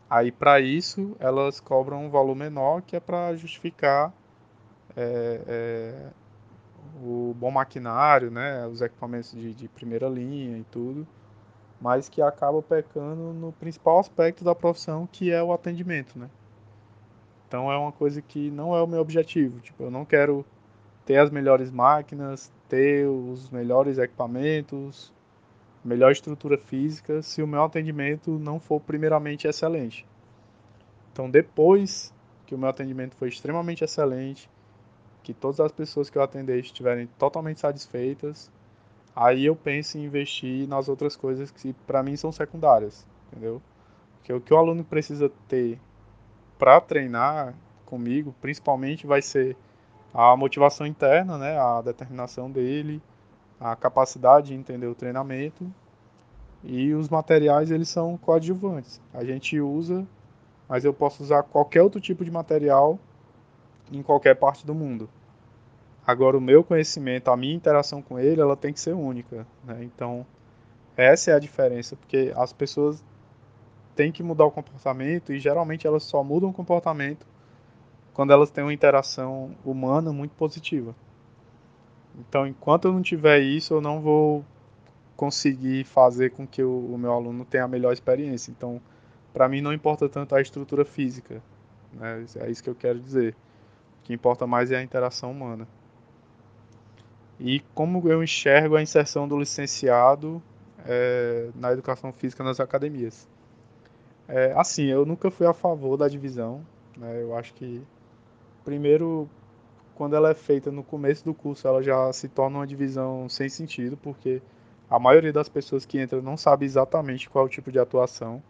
Aí, 0.08 0.30
para 0.30 0.60
isso, 0.60 1.16
elas 1.18 1.58
cobram 1.58 2.04
um 2.04 2.10
valor 2.10 2.36
menor 2.36 2.82
que 2.82 2.94
é 2.94 3.00
para 3.00 3.34
justificar 3.34 4.12
é, 4.96 5.40
é, 5.46 6.10
o 7.02 7.34
bom 7.36 7.50
maquinário, 7.50 8.30
né, 8.30 8.66
os 8.66 8.80
equipamentos 8.80 9.32
de, 9.32 9.52
de 9.54 9.68
primeira 9.68 10.08
linha 10.08 10.58
e 10.58 10.64
tudo, 10.64 11.06
mas 11.80 12.08
que 12.08 12.22
acaba 12.22 12.62
pecando 12.62 13.32
no 13.32 13.52
principal 13.52 13.98
aspecto 13.98 14.44
da 14.44 14.54
profissão, 14.54 15.08
que 15.10 15.32
é 15.32 15.42
o 15.42 15.52
atendimento, 15.52 16.18
né? 16.18 16.30
Então 17.48 17.70
é 17.70 17.76
uma 17.76 17.92
coisa 17.92 18.22
que 18.22 18.50
não 18.50 18.74
é 18.74 18.82
o 18.82 18.86
meu 18.86 19.00
objetivo. 19.00 19.60
Tipo, 19.60 19.84
eu 19.84 19.90
não 19.90 20.04
quero 20.04 20.44
ter 21.04 21.18
as 21.18 21.30
melhores 21.30 21.70
máquinas, 21.70 22.52
ter 22.72 23.06
os 23.06 23.50
melhores 23.50 23.98
equipamentos, 23.98 25.12
melhor 25.84 26.10
estrutura 26.10 26.56
física, 26.56 27.20
se 27.20 27.42
o 27.42 27.46
meu 27.46 27.62
atendimento 27.62 28.38
não 28.38 28.58
for 28.58 28.80
primeiramente 28.80 29.46
excelente. 29.46 30.06
Então, 31.12 31.28
depois 31.28 32.14
que 32.46 32.54
o 32.54 32.58
meu 32.58 32.70
atendimento 32.70 33.14
foi 33.16 33.28
extremamente 33.28 33.84
excelente, 33.84 34.48
que 35.22 35.34
todas 35.34 35.60
as 35.60 35.70
pessoas 35.70 36.08
que 36.08 36.16
eu 36.16 36.22
atender 36.22 36.60
estiverem 36.60 37.06
totalmente 37.18 37.60
satisfeitas, 37.60 38.50
aí 39.14 39.44
eu 39.44 39.54
penso 39.54 39.98
em 39.98 40.06
investir 40.06 40.66
nas 40.66 40.88
outras 40.88 41.14
coisas 41.14 41.50
que 41.50 41.74
para 41.86 42.02
mim 42.02 42.16
são 42.16 42.32
secundárias, 42.32 43.06
entendeu? 43.26 43.60
Porque 44.16 44.32
o 44.32 44.40
que 44.40 44.54
o 44.54 44.56
aluno 44.56 44.82
precisa 44.82 45.30
ter 45.46 45.78
para 46.58 46.80
treinar 46.80 47.54
comigo, 47.84 48.34
principalmente 48.40 49.06
vai 49.06 49.20
ser 49.20 49.58
a 50.12 50.36
motivação 50.36 50.86
interna, 50.86 51.38
né, 51.38 51.58
a 51.58 51.80
determinação 51.82 52.50
dele, 52.50 53.02
a 53.60 53.74
capacidade 53.76 54.48
de 54.48 54.54
entender 54.54 54.86
o 54.86 54.94
treinamento 54.94 55.72
e 56.64 56.92
os 56.94 57.08
materiais 57.08 57.70
eles 57.70 57.88
são 57.88 58.16
coadjuvantes. 58.18 59.00
A 59.14 59.24
gente 59.24 59.60
usa, 59.60 60.06
mas 60.68 60.84
eu 60.84 60.92
posso 60.92 61.22
usar 61.22 61.42
qualquer 61.42 61.82
outro 61.82 62.00
tipo 62.00 62.24
de 62.24 62.30
material 62.30 62.98
em 63.90 64.02
qualquer 64.02 64.36
parte 64.36 64.66
do 64.66 64.74
mundo. 64.74 65.08
Agora 66.06 66.36
o 66.36 66.40
meu 66.40 66.64
conhecimento, 66.64 67.30
a 67.30 67.36
minha 67.36 67.54
interação 67.54 68.02
com 68.02 68.18
ele, 68.18 68.40
ela 68.40 68.56
tem 68.56 68.72
que 68.72 68.80
ser 68.80 68.94
única, 68.94 69.46
né? 69.64 69.82
Então 69.82 70.26
Essa 70.96 71.30
é 71.30 71.34
a 71.34 71.38
diferença, 71.38 71.96
porque 71.96 72.32
as 72.36 72.52
pessoas 72.52 73.02
têm 73.96 74.12
que 74.12 74.22
mudar 74.22 74.44
o 74.44 74.50
comportamento 74.50 75.32
e 75.32 75.38
geralmente 75.38 75.86
elas 75.86 76.02
só 76.02 76.22
mudam 76.22 76.50
o 76.50 76.52
comportamento 76.52 77.26
quando 78.14 78.32
elas 78.32 78.50
têm 78.50 78.64
uma 78.64 78.72
interação 78.72 79.54
humana 79.64 80.12
muito 80.12 80.32
positiva. 80.34 80.94
Então, 82.18 82.46
enquanto 82.46 82.86
eu 82.86 82.92
não 82.92 83.02
tiver 83.02 83.40
isso, 83.40 83.74
eu 83.74 83.80
não 83.80 84.00
vou 84.00 84.44
conseguir 85.16 85.84
fazer 85.84 86.30
com 86.30 86.46
que 86.46 86.62
o, 86.62 86.92
o 86.92 86.98
meu 86.98 87.12
aluno 87.12 87.44
tenha 87.44 87.64
a 87.64 87.68
melhor 87.68 87.92
experiência. 87.92 88.50
Então, 88.50 88.80
para 89.32 89.48
mim 89.48 89.60
não 89.60 89.72
importa 89.72 90.08
tanto 90.08 90.34
a 90.34 90.40
estrutura 90.40 90.84
física, 90.84 91.42
né? 91.92 92.24
É 92.36 92.50
isso 92.50 92.62
que 92.62 92.68
eu 92.68 92.74
quero 92.74 93.00
dizer. 93.00 93.34
O 94.00 94.04
que 94.04 94.12
importa 94.12 94.46
mais 94.46 94.70
é 94.70 94.76
a 94.76 94.82
interação 94.82 95.30
humana. 95.30 95.66
E 97.40 97.60
como 97.74 98.08
eu 98.08 98.22
enxergo 98.22 98.76
a 98.76 98.82
inserção 98.82 99.26
do 99.26 99.38
licenciado 99.38 100.42
é, 100.84 101.48
na 101.54 101.72
educação 101.72 102.12
física 102.12 102.44
nas 102.44 102.60
academias. 102.60 103.28
É, 104.28 104.52
assim, 104.56 104.84
eu 104.84 105.04
nunca 105.04 105.30
fui 105.30 105.46
a 105.46 105.52
favor 105.52 105.96
da 105.96 106.08
divisão. 106.08 106.64
Né? 106.96 107.22
Eu 107.22 107.36
acho 107.36 107.52
que, 107.54 107.82
primeiro, 108.64 109.28
quando 109.94 110.16
ela 110.16 110.30
é 110.30 110.34
feita 110.34 110.70
no 110.70 110.82
começo 110.82 111.24
do 111.24 111.34
curso, 111.34 111.66
ela 111.66 111.82
já 111.82 112.12
se 112.12 112.28
torna 112.28 112.58
uma 112.58 112.66
divisão 112.66 113.28
sem 113.28 113.48
sentido, 113.48 113.96
porque 113.96 114.42
a 114.88 114.98
maioria 114.98 115.32
das 115.32 115.48
pessoas 115.48 115.86
que 115.86 116.00
entram 116.00 116.20
não 116.20 116.36
sabe 116.36 116.64
exatamente 116.64 117.28
qual 117.28 117.44
é 117.44 117.46
o 117.46 117.50
tipo 117.50 117.72
de 117.72 117.78
atuação 117.78 118.42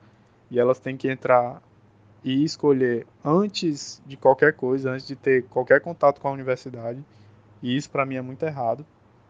e 0.50 0.58
elas 0.58 0.78
têm 0.78 0.96
que 0.96 1.10
entrar 1.10 1.62
e 2.24 2.44
escolher 2.44 3.06
antes 3.24 4.02
de 4.06 4.16
qualquer 4.16 4.52
coisa, 4.54 4.90
antes 4.90 5.06
de 5.06 5.16
ter 5.16 5.44
qualquer 5.44 5.80
contato 5.80 6.20
com 6.20 6.28
a 6.28 6.32
universidade. 6.32 7.04
E 7.62 7.76
isso 7.76 7.90
para 7.90 8.06
mim 8.06 8.16
é 8.16 8.22
muito 8.22 8.44
errado. 8.44 8.84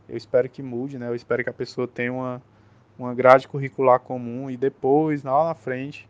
Eu 0.08 0.16
espero 0.16 0.48
que 0.48 0.62
mude, 0.62 0.98
né? 0.98 1.08
Eu 1.08 1.14
espero 1.14 1.42
que 1.42 1.50
a 1.50 1.54
pessoa 1.54 1.86
tenha 1.86 2.12
uma, 2.12 2.42
uma 2.98 3.14
grade 3.14 3.48
curricular 3.48 4.00
comum 4.00 4.50
e 4.50 4.56
depois, 4.56 5.22
lá 5.22 5.48
na 5.48 5.54
frente, 5.54 6.08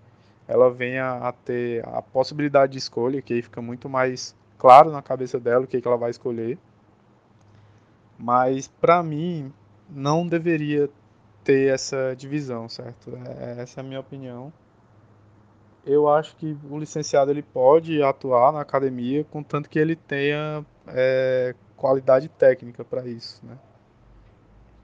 ela 0.48 0.70
venha 0.70 1.14
a 1.14 1.32
ter 1.32 1.86
a 1.88 2.02
possibilidade 2.02 2.72
de 2.72 2.78
escolha, 2.78 3.22
que 3.22 3.34
aí 3.34 3.42
fica 3.42 3.62
muito 3.62 3.88
mais 3.88 4.34
claro 4.62 4.92
na 4.92 5.02
cabeça 5.02 5.40
dela 5.40 5.64
o 5.64 5.66
que, 5.66 5.80
que 5.80 5.88
ela 5.88 5.96
vai 5.96 6.10
escolher. 6.10 6.56
Mas 8.16 8.68
para 8.68 9.02
mim 9.02 9.52
não 9.90 10.24
deveria 10.24 10.88
ter 11.42 11.74
essa 11.74 12.14
divisão, 12.16 12.68
certo? 12.68 13.18
É, 13.26 13.62
essa 13.62 13.80
é 13.80 13.82
a 13.82 13.84
minha 13.84 13.98
opinião 13.98 14.52
eu 15.84 16.08
acho 16.08 16.36
que 16.36 16.56
o 16.70 16.78
licenciado 16.78 17.30
ele 17.30 17.42
pode 17.42 18.02
atuar 18.02 18.52
na 18.52 18.60
academia, 18.60 19.24
contanto 19.24 19.68
que 19.68 19.78
ele 19.78 19.96
tenha 19.96 20.64
é, 20.86 21.54
qualidade 21.76 22.28
técnica 22.28 22.84
para 22.84 23.06
isso, 23.06 23.44
né? 23.44 23.58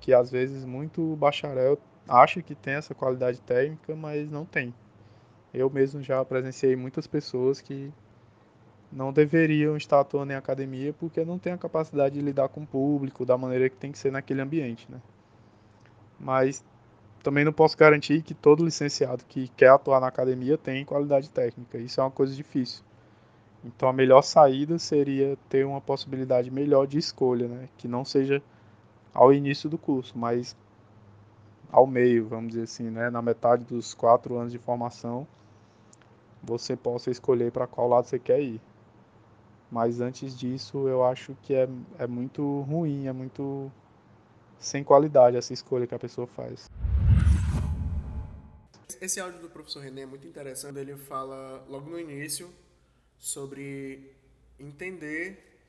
Que 0.00 0.12
às 0.12 0.30
vezes 0.30 0.64
muito 0.64 1.14
bacharel 1.16 1.78
acha 2.08 2.42
que 2.42 2.54
tem 2.54 2.74
essa 2.74 2.94
qualidade 2.94 3.40
técnica, 3.40 3.94
mas 3.94 4.30
não 4.30 4.44
tem. 4.44 4.74
Eu 5.54 5.70
mesmo 5.70 6.02
já 6.02 6.24
presenciei 6.24 6.74
muitas 6.74 7.06
pessoas 7.06 7.60
que 7.60 7.92
não 8.90 9.12
deveriam 9.12 9.76
estar 9.76 10.00
atuando 10.00 10.32
em 10.32 10.36
academia 10.36 10.92
porque 10.92 11.24
não 11.24 11.38
tem 11.38 11.52
a 11.52 11.58
capacidade 11.58 12.14
de 12.14 12.20
lidar 12.20 12.48
com 12.48 12.62
o 12.62 12.66
público 12.66 13.24
da 13.24 13.36
maneira 13.36 13.68
que 13.68 13.76
tem 13.76 13.92
que 13.92 13.98
ser 13.98 14.10
naquele 14.10 14.40
ambiente, 14.40 14.86
né? 14.90 15.00
Mas 16.18 16.64
também 17.22 17.44
não 17.44 17.52
posso 17.52 17.76
garantir 17.76 18.22
que 18.22 18.34
todo 18.34 18.64
licenciado 18.64 19.24
que 19.28 19.48
quer 19.48 19.68
atuar 19.68 20.00
na 20.00 20.06
academia 20.06 20.56
tem 20.56 20.84
qualidade 20.84 21.28
técnica. 21.30 21.78
Isso 21.78 22.00
é 22.00 22.04
uma 22.04 22.10
coisa 22.10 22.34
difícil. 22.34 22.82
Então 23.64 23.88
a 23.88 23.92
melhor 23.92 24.22
saída 24.22 24.78
seria 24.78 25.36
ter 25.48 25.66
uma 25.66 25.80
possibilidade 25.80 26.50
melhor 26.50 26.86
de 26.86 26.98
escolha, 26.98 27.48
né? 27.48 27.68
Que 27.76 27.86
não 27.88 28.04
seja 28.04 28.42
ao 29.12 29.32
início 29.32 29.68
do 29.68 29.76
curso, 29.76 30.16
mas 30.16 30.56
ao 31.70 31.86
meio, 31.86 32.26
vamos 32.26 32.50
dizer 32.50 32.62
assim, 32.62 32.90
né? 32.90 33.10
Na 33.10 33.20
metade 33.20 33.64
dos 33.64 33.94
quatro 33.94 34.38
anos 34.38 34.52
de 34.52 34.58
formação, 34.58 35.26
você 36.42 36.76
possa 36.76 37.10
escolher 37.10 37.52
para 37.52 37.66
qual 37.66 37.88
lado 37.88 38.06
você 38.06 38.18
quer 38.18 38.40
ir. 38.40 38.60
Mas 39.70 40.00
antes 40.00 40.36
disso, 40.36 40.88
eu 40.88 41.04
acho 41.04 41.36
que 41.42 41.54
é, 41.54 41.68
é 41.98 42.06
muito 42.06 42.62
ruim, 42.62 43.06
é 43.06 43.12
muito 43.12 43.70
sem 44.58 44.82
qualidade 44.82 45.36
essa 45.36 45.52
escolha 45.52 45.86
que 45.86 45.94
a 45.94 45.98
pessoa 45.98 46.26
faz. 46.26 46.70
Esse 49.00 49.20
áudio 49.20 49.40
do 49.40 49.48
professor 49.48 49.80
René 49.80 50.02
é 50.02 50.06
muito 50.06 50.26
interessante. 50.26 50.78
Ele 50.78 50.96
fala 50.96 51.64
logo 51.68 51.88
no 51.88 52.00
início 52.00 52.50
sobre 53.18 54.12
entender 54.58 55.60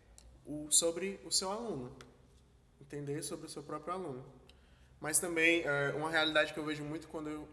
o, 0.45 0.71
sobre 0.71 1.19
o 1.25 1.31
seu 1.31 1.51
aluno, 1.51 1.91
entender 2.81 3.21
sobre 3.21 3.45
o 3.45 3.49
seu 3.49 3.61
próprio 3.61 3.93
aluno. 3.93 4.23
Mas 4.99 5.19
também 5.19 5.61
é, 5.63 5.93
uma 5.95 6.09
realidade 6.09 6.53
que 6.53 6.59
eu 6.59 6.65
vejo 6.65 6.83
muito 6.83 7.07
quando 7.07 7.29
eu 7.29 7.47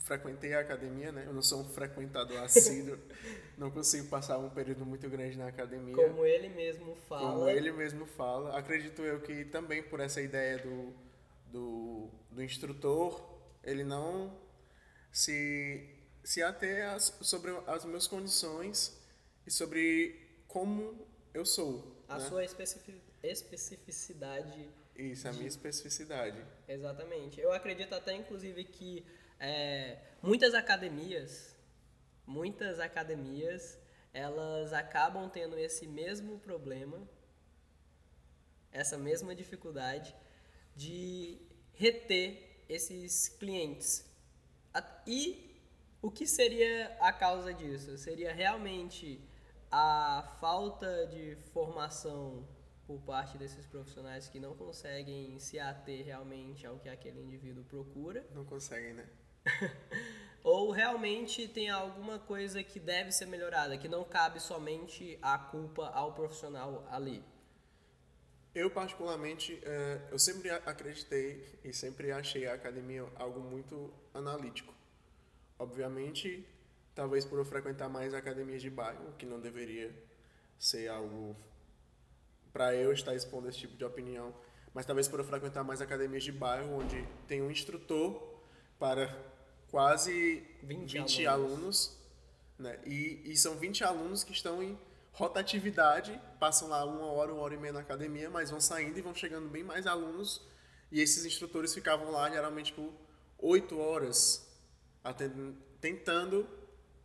frequentei 0.00 0.54
a 0.54 0.60
academia, 0.60 1.12
né? 1.12 1.24
Eu 1.26 1.32
não 1.32 1.42
sou 1.42 1.60
um 1.60 1.68
frequentador 1.68 2.38
assíduo, 2.38 2.98
não 3.56 3.70
consigo 3.70 4.08
passar 4.08 4.38
um 4.38 4.50
período 4.50 4.84
muito 4.84 5.08
grande 5.08 5.36
na 5.36 5.48
academia. 5.48 5.94
Como 5.94 6.24
ele 6.24 6.48
mesmo 6.48 6.96
fala. 7.08 7.32
Como 7.32 7.48
ele 7.48 7.72
mesmo 7.72 8.06
fala. 8.06 8.58
Acredito 8.58 9.02
eu 9.02 9.20
que 9.20 9.44
também 9.46 9.82
por 9.82 10.00
essa 10.00 10.20
ideia 10.20 10.58
do, 10.58 10.94
do, 11.46 12.10
do 12.30 12.42
instrutor, 12.42 13.38
ele 13.62 13.84
não 13.84 14.38
se, 15.10 15.88
se 16.22 16.42
ater 16.42 16.88
as, 16.88 17.18
sobre 17.20 17.50
as 17.66 17.84
minhas 17.84 18.06
condições 18.06 18.98
e 19.46 19.50
sobre 19.50 20.42
como 20.46 21.06
eu 21.34 21.44
sou. 21.44 22.04
A 22.08 22.18
né? 22.18 22.24
sua 22.28 22.44
especific, 22.44 23.00
especificidade. 23.22 24.68
Isso, 24.98 25.28
a 25.28 25.30
de... 25.30 25.38
minha 25.38 25.48
especificidade. 25.48 26.44
Exatamente. 26.66 27.40
Eu 27.40 27.52
acredito 27.52 27.94
até, 27.94 28.14
inclusive, 28.14 28.64
que 28.64 29.06
é, 29.40 29.98
muitas 30.20 30.52
academias, 30.52 31.56
muitas 32.26 32.80
academias, 32.80 33.78
elas 34.12 34.72
acabam 34.72 35.30
tendo 35.30 35.56
esse 35.58 35.86
mesmo 35.86 36.38
problema, 36.40 37.08
essa 38.72 38.98
mesma 38.98 39.34
dificuldade 39.34 40.14
de 40.74 41.38
reter 41.72 42.64
esses 42.68 43.28
clientes 43.28 44.08
e 45.06 45.58
o 46.02 46.10
que 46.10 46.26
seria 46.26 46.96
a 47.00 47.12
causa 47.12 47.52
disso? 47.52 47.96
Seria 47.96 48.32
realmente 48.32 49.20
a 49.70 50.36
falta 50.40 51.06
de 51.06 51.36
formação 51.52 52.46
por 52.88 52.98
parte 53.02 53.36
desses 53.36 53.66
profissionais 53.66 54.30
que 54.30 54.40
não 54.40 54.56
conseguem 54.56 55.38
se 55.38 55.58
ater 55.58 56.06
realmente 56.06 56.66
ao 56.66 56.78
que 56.78 56.88
aquele 56.88 57.20
indivíduo 57.20 57.62
procura. 57.64 58.26
Não 58.34 58.46
conseguem, 58.46 58.94
né? 58.94 59.06
Ou 60.42 60.70
realmente 60.70 61.46
tem 61.46 61.68
alguma 61.68 62.18
coisa 62.18 62.62
que 62.62 62.80
deve 62.80 63.12
ser 63.12 63.26
melhorada, 63.26 63.76
que 63.76 63.88
não 63.88 64.04
cabe 64.04 64.40
somente 64.40 65.18
a 65.20 65.38
culpa 65.38 65.88
ao 65.88 66.14
profissional 66.14 66.88
ali. 66.90 67.22
Eu, 68.54 68.70
particularmente, 68.70 69.60
é, 69.62 70.08
eu 70.10 70.18
sempre 70.18 70.48
acreditei 70.50 71.60
e 71.62 71.74
sempre 71.74 72.10
achei 72.10 72.46
a 72.46 72.54
academia 72.54 73.06
algo 73.16 73.40
muito 73.40 73.92
analítico. 74.14 74.72
Obviamente, 75.58 76.48
talvez 76.94 77.26
por 77.26 77.38
eu 77.38 77.44
frequentar 77.44 77.90
mais 77.90 78.14
academias 78.14 78.62
de 78.62 78.70
bairro, 78.70 79.12
que 79.18 79.26
não 79.26 79.38
deveria 79.38 79.94
ser 80.58 80.88
algo 80.88 81.36
para 82.52 82.74
eu 82.74 82.92
estar 82.92 83.14
expondo 83.14 83.48
esse 83.48 83.58
tipo 83.58 83.76
de 83.76 83.84
opinião, 83.84 84.34
mas 84.74 84.86
talvez 84.86 85.08
por 85.08 85.20
eu 85.20 85.24
frequentar 85.24 85.64
mais 85.64 85.80
academias 85.80 86.24
de 86.24 86.32
bairro, 86.32 86.78
onde 86.78 87.06
tem 87.26 87.42
um 87.42 87.50
instrutor 87.50 88.40
para 88.78 89.14
quase 89.70 90.44
20, 90.62 90.92
20 90.98 91.26
alunos, 91.26 91.52
alunos 91.52 91.98
né? 92.58 92.78
E, 92.84 93.22
e 93.24 93.36
são 93.36 93.56
20 93.56 93.84
alunos 93.84 94.24
que 94.24 94.32
estão 94.32 94.62
em 94.62 94.78
rotatividade, 95.12 96.20
passam 96.38 96.68
lá 96.68 96.84
uma 96.84 97.06
hora, 97.06 97.32
uma 97.32 97.42
hora 97.42 97.54
e 97.54 97.58
meia 97.58 97.72
na 97.72 97.80
academia, 97.80 98.28
mas 98.28 98.50
vão 98.50 98.60
saindo 98.60 98.98
e 98.98 99.02
vão 99.02 99.14
chegando 99.14 99.48
bem 99.48 99.62
mais 99.62 99.86
alunos. 99.86 100.42
E 100.90 101.00
esses 101.00 101.24
instrutores 101.24 101.74
ficavam 101.74 102.10
lá 102.10 102.30
geralmente 102.30 102.72
por 102.72 102.92
oito 103.38 103.78
horas, 103.78 104.48
tentando 105.80 106.48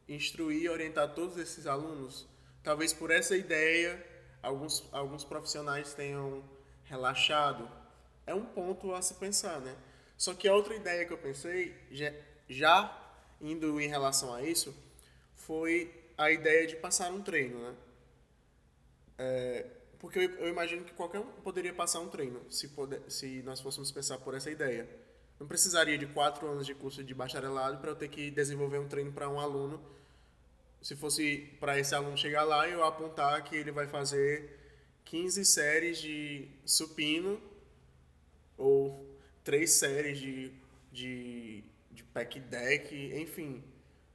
instruir 0.08 0.64
e 0.64 0.70
orientar 0.70 1.14
todos 1.14 1.38
esses 1.38 1.68
alunos. 1.68 2.28
Talvez 2.64 2.94
por 2.94 3.12
essa 3.12 3.36
ideia, 3.36 4.04
alguns, 4.44 4.88
alguns 4.92 5.24
profissionais 5.24 5.94
tenham 5.94 6.44
relaxado. 6.84 7.68
É 8.28 8.36
um 8.36 8.46
ponto 8.46 8.94
a 8.94 9.02
se 9.02 9.16
pensar, 9.16 9.60
né? 9.62 9.76
Só 10.18 10.34
que 10.34 10.48
a 10.48 10.54
outra 10.54 10.76
ideia 10.76 11.06
que 11.06 11.14
eu 11.14 11.18
pensei, 11.18 11.76
já, 12.48 12.96
indo 13.42 13.80
em 13.82 13.88
relação 13.88 14.34
a 14.34 14.44
isso, 14.44 14.76
foi 15.36 15.92
a 16.18 16.30
ideia 16.32 16.68
de 16.68 16.76
passar 16.76 17.12
um 17.12 17.22
treino, 17.22 17.60
né? 17.60 17.76
É, 19.18 19.66
porque 20.00 20.20
eu, 20.20 20.24
eu, 20.24 20.50
imagino 20.50 20.84
que 20.84 20.94
qualquer 20.94 21.20
um 21.20 21.26
poderia 21.44 21.74
passar 21.74 22.00
um 22.00 22.10
treino, 22.10 22.40
se, 22.52 22.70
poder, 22.70 23.02
se 23.10 23.42
nós 23.44 23.62
fôssemos 23.62 23.92
pensar 23.92 24.18
por 24.20 24.36
essa 24.36 24.52
ideia. 24.52 24.88
Não 25.40 25.48
precisaria 25.48 25.98
de 25.98 26.06
quatro 26.06 26.48
anos 26.48 26.66
de 26.66 26.76
curso 26.76 27.04
de 27.04 27.14
bacharelado 27.14 27.78
para 27.80 27.92
eu 27.92 27.96
ter 27.96 28.08
que 28.08 28.30
desenvolver 28.30 28.80
um 28.80 28.88
treino 28.88 29.12
para 29.12 29.30
um 29.30 29.40
aluno. 29.40 29.82
Se 30.84 30.96
fosse 30.96 31.50
para 31.60 31.80
esse 31.80 31.96
aluno 31.96 32.16
chegar 32.16 32.44
lá 32.44 32.68
e 32.68 32.74
eu 32.74 32.84
apontar 32.84 33.44
que 33.44 33.56
ele 33.56 33.72
vai 33.72 33.88
fazer 33.88 34.60
15 35.06 35.44
séries 35.46 35.98
de 35.98 36.48
supino 36.66 37.42
ou 38.58 39.18
três 39.44 39.72
séries 39.72 40.20
de 40.20 40.54
de, 40.94 41.64
de 41.92 42.04
pack 42.04 42.40
deck, 42.40 42.96
enfim. 43.16 43.64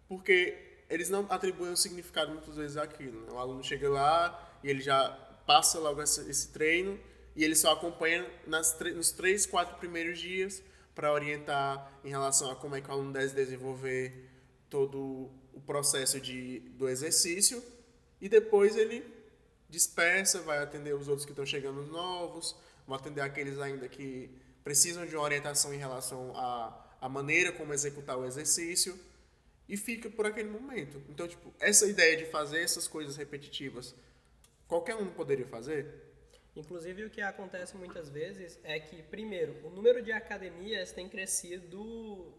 Porque 0.09 0.57
eles 0.88 1.11
não 1.11 1.26
atribuem 1.28 1.72
um 1.72 1.76
significado 1.76 2.31
muitas 2.33 2.57
vezes 2.57 2.76
àquilo. 2.76 3.20
Né? 3.26 3.33
O 3.33 3.38
aluno 3.38 3.62
chega 3.62 3.90
lá 3.90 4.59
e 4.62 4.70
ele 4.70 4.81
já 4.81 5.11
passa 5.46 5.78
logo 5.78 6.00
esse, 6.00 6.31
esse 6.31 6.52
treino 6.52 6.98
e 7.35 7.44
ele 7.44 7.57
só 7.57 7.72
acompanha 7.72 8.24
nas, 8.46 8.78
nos 8.94 9.11
três, 9.11 9.44
quatro 9.44 9.76
primeiros 9.76 10.18
dias 10.18 10.62
para 10.94 11.12
orientar 11.12 12.00
em 12.04 12.09
relação 12.09 12.50
a 12.50 12.57
como 12.57 12.76
é 12.76 12.81
que 12.81 12.88
o 12.88 12.92
aluno 12.92 13.12
deve 13.12 13.35
desenvolver 13.35 14.28
todo 14.70 15.31
o 15.59 15.61
processo 15.61 16.21
de, 16.21 16.61
do 16.79 16.88
exercício 16.88 17.62
e 18.21 18.29
depois 18.29 18.77
ele 18.77 19.05
dispersa, 19.68 20.40
vai 20.40 20.59
atender 20.59 20.94
os 20.94 21.09
outros 21.09 21.27
que 21.27 21.33
estão 21.33 21.44
chegando 21.44 21.83
novos, 21.87 22.57
vai 22.87 22.97
atender 22.99 23.21
aqueles 23.21 23.59
ainda 23.59 23.88
que 23.88 24.31
precisam 24.62 25.05
de 25.05 25.14
uma 25.16 25.25
orientação 25.25 25.75
em 25.75 25.79
relação 25.79 26.33
à, 26.37 26.97
à 27.01 27.09
maneira 27.09 27.53
como 27.53 27.75
executar 27.75 28.16
o 28.16 28.25
exercício 28.25 28.99
e 29.68 29.77
fica 29.77 30.09
por 30.09 30.27
aquele 30.27 30.49
momento. 30.49 31.03
Então, 31.09 31.27
tipo, 31.27 31.53
essa 31.59 31.87
ideia 31.87 32.16
de 32.16 32.27
fazer 32.27 32.61
essas 32.61 32.87
coisas 32.87 33.16
repetitivas, 33.16 33.94
qualquer 34.66 34.94
um 34.94 35.11
poderia 35.11 35.47
fazer? 35.47 35.87
Inclusive, 36.55 37.05
o 37.05 37.11
que 37.11 37.21
acontece 37.21 37.77
muitas 37.77 38.09
vezes 38.09 38.59
é 38.62 38.79
que, 38.79 39.03
primeiro, 39.03 39.55
o 39.66 39.71
número 39.71 40.03
de 40.03 40.12
academias 40.12 40.92
tem 40.92 41.09
crescido 41.09 42.33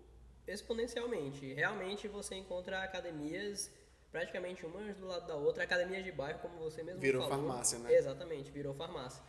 exponencialmente. 0.53 1.53
Realmente, 1.53 2.07
você 2.07 2.35
encontra 2.35 2.83
academias 2.83 3.71
praticamente 4.12 4.65
umas 4.65 4.97
do 4.97 5.05
lado 5.05 5.27
da 5.27 5.35
outra, 5.35 5.63
academias 5.63 6.03
de 6.03 6.12
bairro, 6.12 6.39
como 6.39 6.57
você 6.57 6.81
mesmo 6.81 6.99
virou 6.99 7.21
falou. 7.21 7.38
Virou 7.38 7.47
farmácia, 7.51 7.79
né? 7.79 7.93
Exatamente, 7.93 8.51
virou 8.51 8.73
farmácia. 8.73 9.21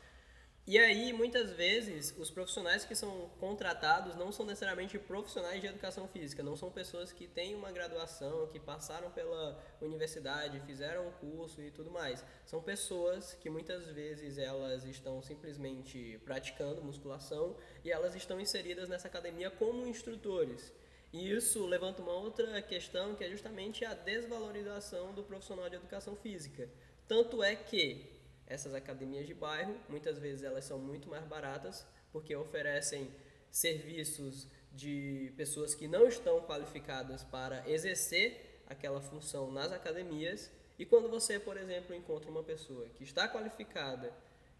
E 0.66 0.78
aí, 0.78 1.12
muitas 1.12 1.50
vezes, 1.50 2.14
os 2.16 2.30
profissionais 2.30 2.84
que 2.84 2.94
são 2.94 3.30
contratados 3.40 4.14
não 4.14 4.30
são 4.30 4.46
necessariamente 4.46 4.98
profissionais 4.98 5.60
de 5.60 5.66
educação 5.66 6.06
física, 6.06 6.42
não 6.42 6.54
são 6.54 6.70
pessoas 6.70 7.10
que 7.10 7.26
têm 7.26 7.54
uma 7.54 7.72
graduação, 7.72 8.46
que 8.46 8.60
passaram 8.60 9.10
pela 9.10 9.60
universidade, 9.80 10.60
fizeram 10.60 11.08
um 11.08 11.12
curso 11.12 11.60
e 11.60 11.70
tudo 11.70 11.90
mais. 11.90 12.24
São 12.44 12.62
pessoas 12.62 13.34
que 13.34 13.50
muitas 13.50 13.88
vezes 13.88 14.38
elas 14.38 14.84
estão 14.84 15.20
simplesmente 15.22 16.20
praticando 16.24 16.84
musculação 16.84 17.56
e 17.82 17.90
elas 17.90 18.14
estão 18.14 18.38
inseridas 18.38 18.88
nessa 18.88 19.08
academia 19.08 19.50
como 19.50 19.86
instrutores. 19.86 20.72
E 21.12 21.32
isso 21.32 21.66
levanta 21.66 22.02
uma 22.02 22.12
outra 22.12 22.62
questão 22.62 23.14
que 23.14 23.24
é 23.24 23.30
justamente 23.30 23.84
a 23.84 23.94
desvalorização 23.94 25.12
do 25.12 25.24
profissional 25.24 25.68
de 25.68 25.76
educação 25.76 26.14
física. 26.14 26.68
Tanto 27.08 27.42
é 27.42 27.56
que 27.56 28.20
essas 28.46 28.74
academias 28.74 29.26
de 29.26 29.34
bairro, 29.34 29.76
muitas 29.88 30.18
vezes 30.18 30.44
elas 30.44 30.64
são 30.64 30.78
muito 30.78 31.08
mais 31.08 31.24
baratas, 31.24 31.86
porque 32.12 32.34
oferecem 32.34 33.10
serviços 33.50 34.46
de 34.72 35.32
pessoas 35.36 35.74
que 35.74 35.88
não 35.88 36.06
estão 36.06 36.40
qualificadas 36.42 37.24
para 37.24 37.68
exercer 37.68 38.62
aquela 38.66 39.00
função 39.00 39.50
nas 39.50 39.72
academias. 39.72 40.50
E 40.78 40.86
quando 40.86 41.08
você, 41.08 41.38
por 41.38 41.56
exemplo, 41.56 41.94
encontra 41.94 42.30
uma 42.30 42.42
pessoa 42.42 42.88
que 42.90 43.02
está 43.02 43.28
qualificada, 43.28 44.12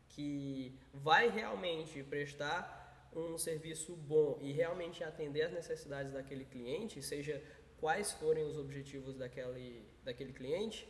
que 0.09 0.77
vai 0.93 1.29
realmente 1.29 2.03
prestar 2.03 2.80
um 3.15 3.37
serviço 3.37 3.97
bom 3.97 4.39
e 4.41 4.53
realmente 4.53 5.03
atender 5.03 5.43
as 5.43 5.53
necessidades 5.53 6.13
daquele 6.13 6.45
cliente, 6.45 7.03
seja 7.03 7.43
quais 7.79 8.13
forem 8.13 8.45
os 8.45 8.57
objetivos 8.57 9.17
daquele, 9.17 9.85
daquele 10.05 10.33
cliente, 10.33 10.89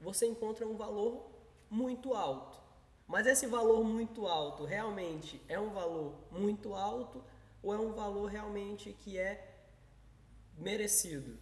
você 0.00 0.26
encontra 0.26 0.66
um 0.66 0.76
valor 0.76 1.30
muito 1.68 2.14
alto. 2.14 2.58
Mas 3.06 3.26
esse 3.26 3.46
valor 3.46 3.84
muito 3.84 4.26
alto 4.26 4.64
realmente 4.64 5.40
é 5.48 5.58
um 5.58 5.70
valor 5.70 6.14
muito 6.30 6.74
alto 6.74 7.22
ou 7.62 7.74
é 7.74 7.78
um 7.78 7.92
valor 7.92 8.26
realmente 8.26 8.92
que 8.92 9.18
é 9.18 9.46
merecido? 10.56 11.38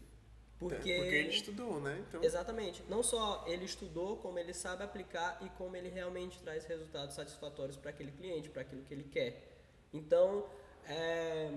Porque, 0.59 0.91
é, 0.91 0.99
porque 0.99 1.15
ele 1.15 1.29
estudou, 1.29 1.81
né? 1.81 2.05
Então... 2.09 2.23
Exatamente. 2.23 2.83
Não 2.89 3.03
só 3.03 3.45
ele 3.47 3.65
estudou, 3.65 4.17
como 4.17 4.39
ele 4.39 4.53
sabe 4.53 4.83
aplicar 4.83 5.39
e 5.43 5.49
como 5.51 5.77
ele 5.77 5.89
realmente 5.89 6.41
traz 6.41 6.65
resultados 6.65 7.15
satisfatórios 7.15 7.77
para 7.77 7.91
aquele 7.91 8.11
cliente, 8.11 8.49
para 8.49 8.63
aquilo 8.63 8.83
que 8.83 8.93
ele 8.93 9.05
quer. 9.05 9.58
Então, 9.93 10.47
é, 10.87 11.51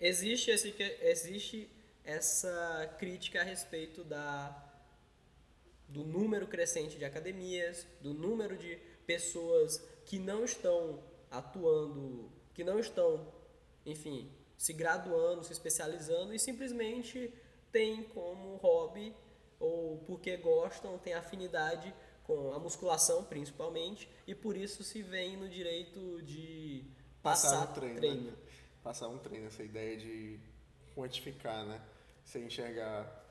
existe, 0.00 0.50
esse, 0.50 0.74
existe 1.00 1.70
essa 2.04 2.94
crítica 2.98 3.40
a 3.40 3.44
respeito 3.44 4.04
da 4.04 4.64
do 5.88 6.04
número 6.04 6.46
crescente 6.46 6.98
de 6.98 7.04
academias, 7.04 7.86
do 8.02 8.12
número 8.12 8.58
de 8.58 8.76
pessoas 9.06 9.82
que 10.04 10.18
não 10.18 10.44
estão 10.44 11.02
atuando, 11.30 12.30
que 12.52 12.62
não 12.62 12.78
estão, 12.78 13.32
enfim, 13.86 14.30
se 14.56 14.74
graduando, 14.74 15.44
se 15.44 15.52
especializando 15.52 16.34
e 16.34 16.38
simplesmente 16.38 17.32
têm 17.72 18.02
como 18.02 18.56
hobby 18.56 19.14
ou 19.58 19.98
porque 20.06 20.36
gostam, 20.36 20.98
têm 20.98 21.14
afinidade 21.14 21.94
com 22.24 22.52
a 22.52 22.58
musculação 22.58 23.24
principalmente 23.24 24.08
e 24.26 24.34
por 24.34 24.56
isso 24.56 24.84
se 24.84 25.02
vem 25.02 25.36
no 25.36 25.48
direito 25.48 26.20
de 26.22 26.84
passar, 27.30 27.50
passar 27.50 27.70
um 27.70 27.74
treino. 27.74 27.96
treino. 27.96 28.30
Né? 28.30 28.36
Passar 28.82 29.08
um 29.08 29.18
treino, 29.18 29.46
essa 29.46 29.62
ideia 29.62 29.96
de 29.96 30.38
quantificar, 30.94 31.64
né? 31.66 31.80
Você 32.24 32.40
enxergar 32.40 33.24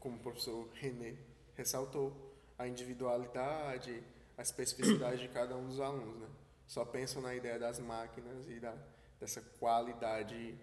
como 0.00 0.16
o 0.16 0.20
professor 0.20 0.68
René 0.74 1.16
ressaltou 1.54 2.12
a 2.58 2.66
individualidade, 2.66 4.02
a 4.36 4.42
especificidade 4.42 5.22
de 5.22 5.28
cada 5.28 5.56
um 5.56 5.66
dos 5.66 5.80
alunos, 5.80 6.18
né? 6.18 6.28
Só 6.66 6.84
pensam 6.84 7.20
na 7.20 7.34
ideia 7.34 7.58
das 7.58 7.78
máquinas 7.78 8.48
e 8.48 8.58
da, 8.58 8.74
dessa 9.20 9.40
qualidade 9.58 10.58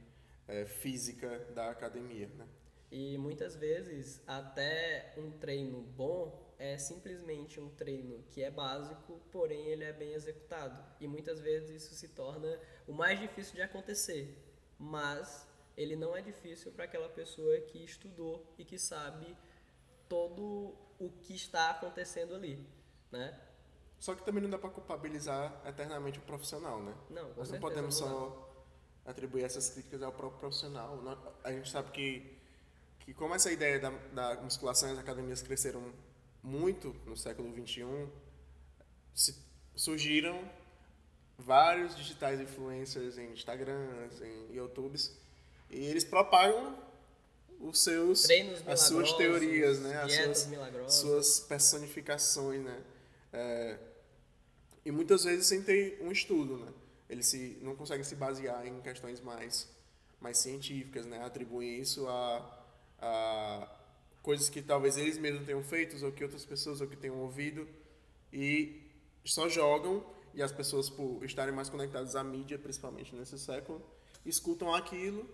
é, 0.47 0.65
física 0.65 1.39
da 1.54 1.69
academia, 1.69 2.28
né? 2.38 2.47
E 2.91 3.17
muitas 3.17 3.56
vezes 3.56 4.21
até 4.25 5.13
um 5.15 5.32
treino 5.32 5.82
bom 5.82 6.48
é 6.60 6.78
simplesmente 6.78 7.58
um 7.58 7.69
treino 7.69 8.22
que 8.28 8.43
é 8.43 8.52
básico, 8.52 9.19
porém 9.32 9.67
ele 9.67 9.86
é 9.86 9.93
bem 9.93 10.13
executado. 10.13 10.78
E 11.00 11.08
muitas 11.08 11.39
vezes 11.39 11.84
isso 11.84 11.95
se 11.95 12.10
torna 12.10 12.60
o 12.86 12.93
mais 12.93 13.17
difícil 13.17 13.56
de 13.56 13.62
acontecer, 13.62 14.38
mas 14.78 15.48
ele 15.78 15.95
não 15.95 16.15
é 16.15 16.22
difícil 16.22 16.74
para 16.74 16.84
aquela 16.84 17.08
pessoa 17.08 17.58
que 17.62 17.82
estudou 17.82 18.45
e 18.58 18.65
que 18.65 18.78
sabe 18.78 19.38
todo 20.10 20.76
o 21.00 21.10
que 21.22 21.34
está 21.34 21.69
acontecendo 21.69 22.36
ali, 22.36 22.67
né? 23.10 23.39
Só 23.98 24.13
que 24.13 24.24
também 24.24 24.43
não 24.43 24.50
dá 24.50 24.58
para 24.58 24.69
culpabilizar 24.69 25.62
eternamente 25.65 26.19
o 26.19 26.22
profissional, 26.24 26.82
né? 26.82 26.93
Não, 27.10 27.34
Nós 27.36 27.50
não 27.50 27.60
podemos 27.60 27.95
só 27.95 28.48
atribuir 29.06 29.43
essas 29.43 29.69
críticas 29.69 30.02
ao 30.02 30.12
próprio 30.12 30.39
profissional. 30.39 31.00
A 31.43 31.52
gente 31.54 31.69
sabe 31.69 31.91
que, 31.91 32.38
que 33.00 33.13
como 33.13 33.34
essa 33.34 33.50
ideia 33.50 33.80
da, 33.80 33.89
da 33.89 34.41
musculação 34.41 34.89
e 34.89 34.91
as 34.91 35.00
academias 35.00 35.41
cresceram 35.41 35.93
muito 36.43 36.95
no 37.06 37.15
século 37.15 37.54
XXI, 37.54 38.08
surgiram 39.75 40.39
vários 41.38 41.95
digitais 41.95 42.39
influencers 42.39 43.17
em 43.17 43.32
Instagrams, 43.32 44.21
em 44.21 44.54
YouTubes, 44.54 45.17
e 45.69 45.86
eles 45.86 46.04
propagam 46.04 46.78
os 47.60 47.80
seus 47.80 48.28
as 48.65 48.82
suas 48.82 49.13
teorias, 49.13 49.80
né? 49.80 50.02
As 50.02 50.13
suas, 50.13 50.93
suas 50.93 51.39
personificações, 51.41 52.63
né? 52.63 52.84
É, 53.32 53.78
e 54.86 54.91
muitas 54.91 55.23
vezes 55.23 55.45
sem 55.45 55.62
ter 55.62 55.99
um 56.02 56.12
estudo, 56.12 56.58
né? 56.58 56.73
Eles 57.10 57.25
se, 57.28 57.58
não 57.62 57.75
conseguem 57.75 58.04
se 58.04 58.15
basear 58.15 58.65
em 58.65 58.82
questões 58.82 59.19
mais, 59.19 59.67
mais 60.19 60.38
científicas, 60.38 61.06
né? 61.06 61.23
Atribuem 61.23 61.80
isso 61.80 62.08
a, 62.08 62.65
a 62.99 63.78
coisas 64.22 64.49
que 64.49 64.61
talvez 64.61 64.97
eles 64.97 65.17
mesmos 65.17 65.45
tenham 65.45 65.63
feito 65.63 66.03
ou 66.05 66.11
que 66.11 66.24
outras 66.24 66.45
pessoas 66.45 66.82
ou 66.82 66.88
que 66.88 66.95
tenham 66.95 67.20
ouvido 67.20 67.67
e 68.32 68.82
só 69.24 69.47
jogam 69.47 70.05
e 70.34 70.41
as 70.41 70.51
pessoas 70.51 70.89
por 70.89 71.24
estarem 71.24 71.53
mais 71.53 71.70
conectadas 71.70 72.15
à 72.15 72.24
mídia, 72.24 72.57
principalmente 72.57 73.15
nesse 73.15 73.38
século, 73.39 73.82
escutam 74.26 74.74
aquilo 74.74 75.28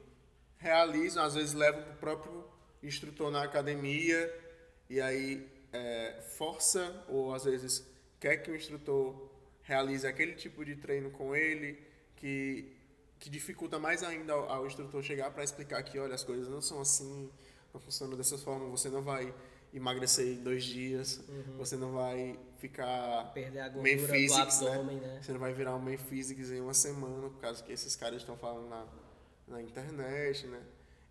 realizam, 0.58 1.24
às 1.24 1.36
vezes 1.36 1.54
levam 1.54 1.84
para 1.84 1.94
o 1.94 1.98
próprio 1.98 2.46
instrutor 2.82 3.32
na 3.32 3.44
academia 3.44 4.34
e 4.90 5.02
aí 5.02 5.48
é, 5.74 6.22
força 6.38 7.04
ou 7.08 7.34
às 7.34 7.46
vezes 7.46 7.86
quer 8.20 8.38
que 8.38 8.52
o 8.52 8.56
instrutor 8.56 9.30
realize 9.64 10.06
aquele 10.06 10.34
tipo 10.34 10.64
de 10.64 10.76
treino 10.76 11.12
com 11.12 11.36
ele 11.36 11.80
que 12.16 12.72
que 13.18 13.30
dificulta 13.30 13.80
mais 13.80 14.04
ainda 14.04 14.34
ao, 14.34 14.50
ao 14.50 14.68
instrutor 14.68 15.02
chegar 15.02 15.32
para 15.32 15.44
explicar 15.44 15.82
que 15.84 15.98
olha 15.98 16.14
as 16.14 16.24
coisas 16.24 16.48
não 16.48 16.62
são 16.62 16.82
assim 16.82 17.32
não 17.76 17.82
funcionam 17.82 18.18
dessa 18.18 18.38
forma 18.38 18.68
você 18.70 18.90
não 18.90 19.02
vai 19.02 19.34
emagrecer 19.74 20.28
em 20.28 20.44
dois 20.44 20.64
dias 20.64 21.18
uhum. 21.28 21.58
você 21.58 21.76
não 21.76 21.94
vai 21.94 22.40
ficar 22.58 23.32
perder 23.34 23.60
a 23.60 23.70
gordura 23.70 24.08
physics, 24.08 24.60
do 24.60 24.66
né? 24.66 24.72
abdômen, 24.72 24.98
né? 24.98 25.08
né? 25.08 25.22
você 25.22 25.32
não 25.32 25.40
vai 25.40 25.54
virar 25.54 25.76
um 25.76 25.80
main 25.80 25.98
physics 25.98 26.50
em 26.50 26.62
uma 26.62 26.74
semana 26.74 27.30
por 27.30 27.40
causa 27.40 27.64
que 27.64 27.72
esses 27.72 27.96
caras 27.96 28.22
estão 28.22 28.38
falando 28.38 28.70
na 28.70 28.86
na 29.48 29.62
internet, 29.62 30.48
né? 30.48 30.62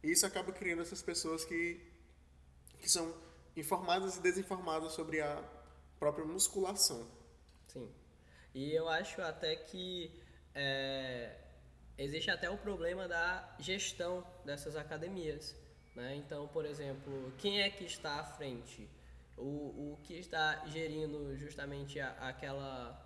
E 0.02 0.10
isso 0.10 0.26
acaba 0.26 0.52
criando 0.52 0.82
essas 0.82 1.02
pessoas 1.02 1.44
que, 1.44 1.80
que 2.78 2.90
são 2.90 3.14
informadas 3.56 4.16
e 4.16 4.20
desinformadas 4.20 4.92
sobre 4.92 5.20
a 5.20 5.42
própria 5.98 6.24
musculação. 6.24 7.08
Sim. 7.68 7.90
E 8.54 8.72
eu 8.72 8.88
acho 8.88 9.22
até 9.22 9.56
que 9.56 10.20
é, 10.54 11.36
existe 11.96 12.30
até 12.30 12.50
o 12.50 12.58
problema 12.58 13.08
da 13.08 13.56
gestão 13.58 14.26
dessas 14.44 14.76
academias. 14.76 15.56
Né? 15.94 16.16
Então, 16.16 16.48
por 16.48 16.64
exemplo, 16.64 17.32
quem 17.38 17.60
é 17.60 17.70
que 17.70 17.84
está 17.84 18.20
à 18.20 18.24
frente? 18.24 18.88
O, 19.36 19.42
o 19.92 19.98
que 20.02 20.14
está 20.14 20.66
gerindo 20.66 21.36
justamente 21.36 22.00
a, 22.00 22.10
aquela, 22.28 23.00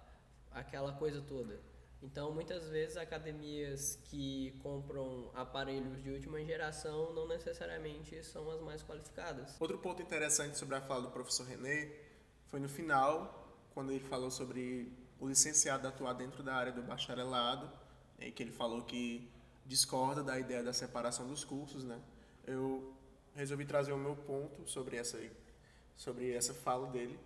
aquela 0.51 0.93
coisa 0.93 1.21
toda? 1.21 1.61
Então, 2.01 2.33
muitas 2.33 2.69
vezes, 2.69 2.97
academias 2.97 3.99
que 4.05 4.55
compram 4.63 5.31
aparelhos 5.35 6.01
de 6.03 6.11
última 6.11 6.43
geração 6.45 7.13
não 7.13 7.27
necessariamente 7.27 8.23
são 8.23 8.49
as 8.51 8.61
mais 8.61 8.83
qualificadas. 8.83 9.61
Outro 9.61 9.79
ponto 9.79 10.01
interessante 10.01 10.57
sobre 10.57 10.77
a 10.77 10.81
fala 10.81 11.03
do 11.03 11.11
professor 11.11 11.45
René 11.45 11.91
foi 12.47 12.61
no 12.61 12.69
final, 12.69 13.53
quando 13.75 13.91
ele 13.91 14.05
falou 14.05 14.31
sobre 14.31 14.93
o 15.19 15.27
licenciado 15.27 15.89
atuar 15.89 16.13
dentro 16.13 16.43
da 16.43 16.55
área 16.55 16.73
do 16.73 16.83
bacharelado, 16.83 17.69
e 18.21 18.31
que 18.31 18.45
ele 18.45 18.53
falou 18.53 18.83
que 18.83 19.29
discorda 19.67 20.23
da 20.23 20.39
ideia 20.39 20.63
da 20.63 20.73
separação 20.73 21.27
dos 21.27 21.45
cursos, 21.45 21.85
né? 21.85 22.01
Eu 22.49 22.95
resolvi 23.35 23.67
trazer 23.67 23.93
o 23.93 23.99
meu 23.99 24.17
ponto 24.17 24.67
sobre 24.67 24.97
essa 24.97 25.19
sobre 25.97 26.33
essa 26.33 26.55
fala 26.55 26.89
dele, 26.89 27.19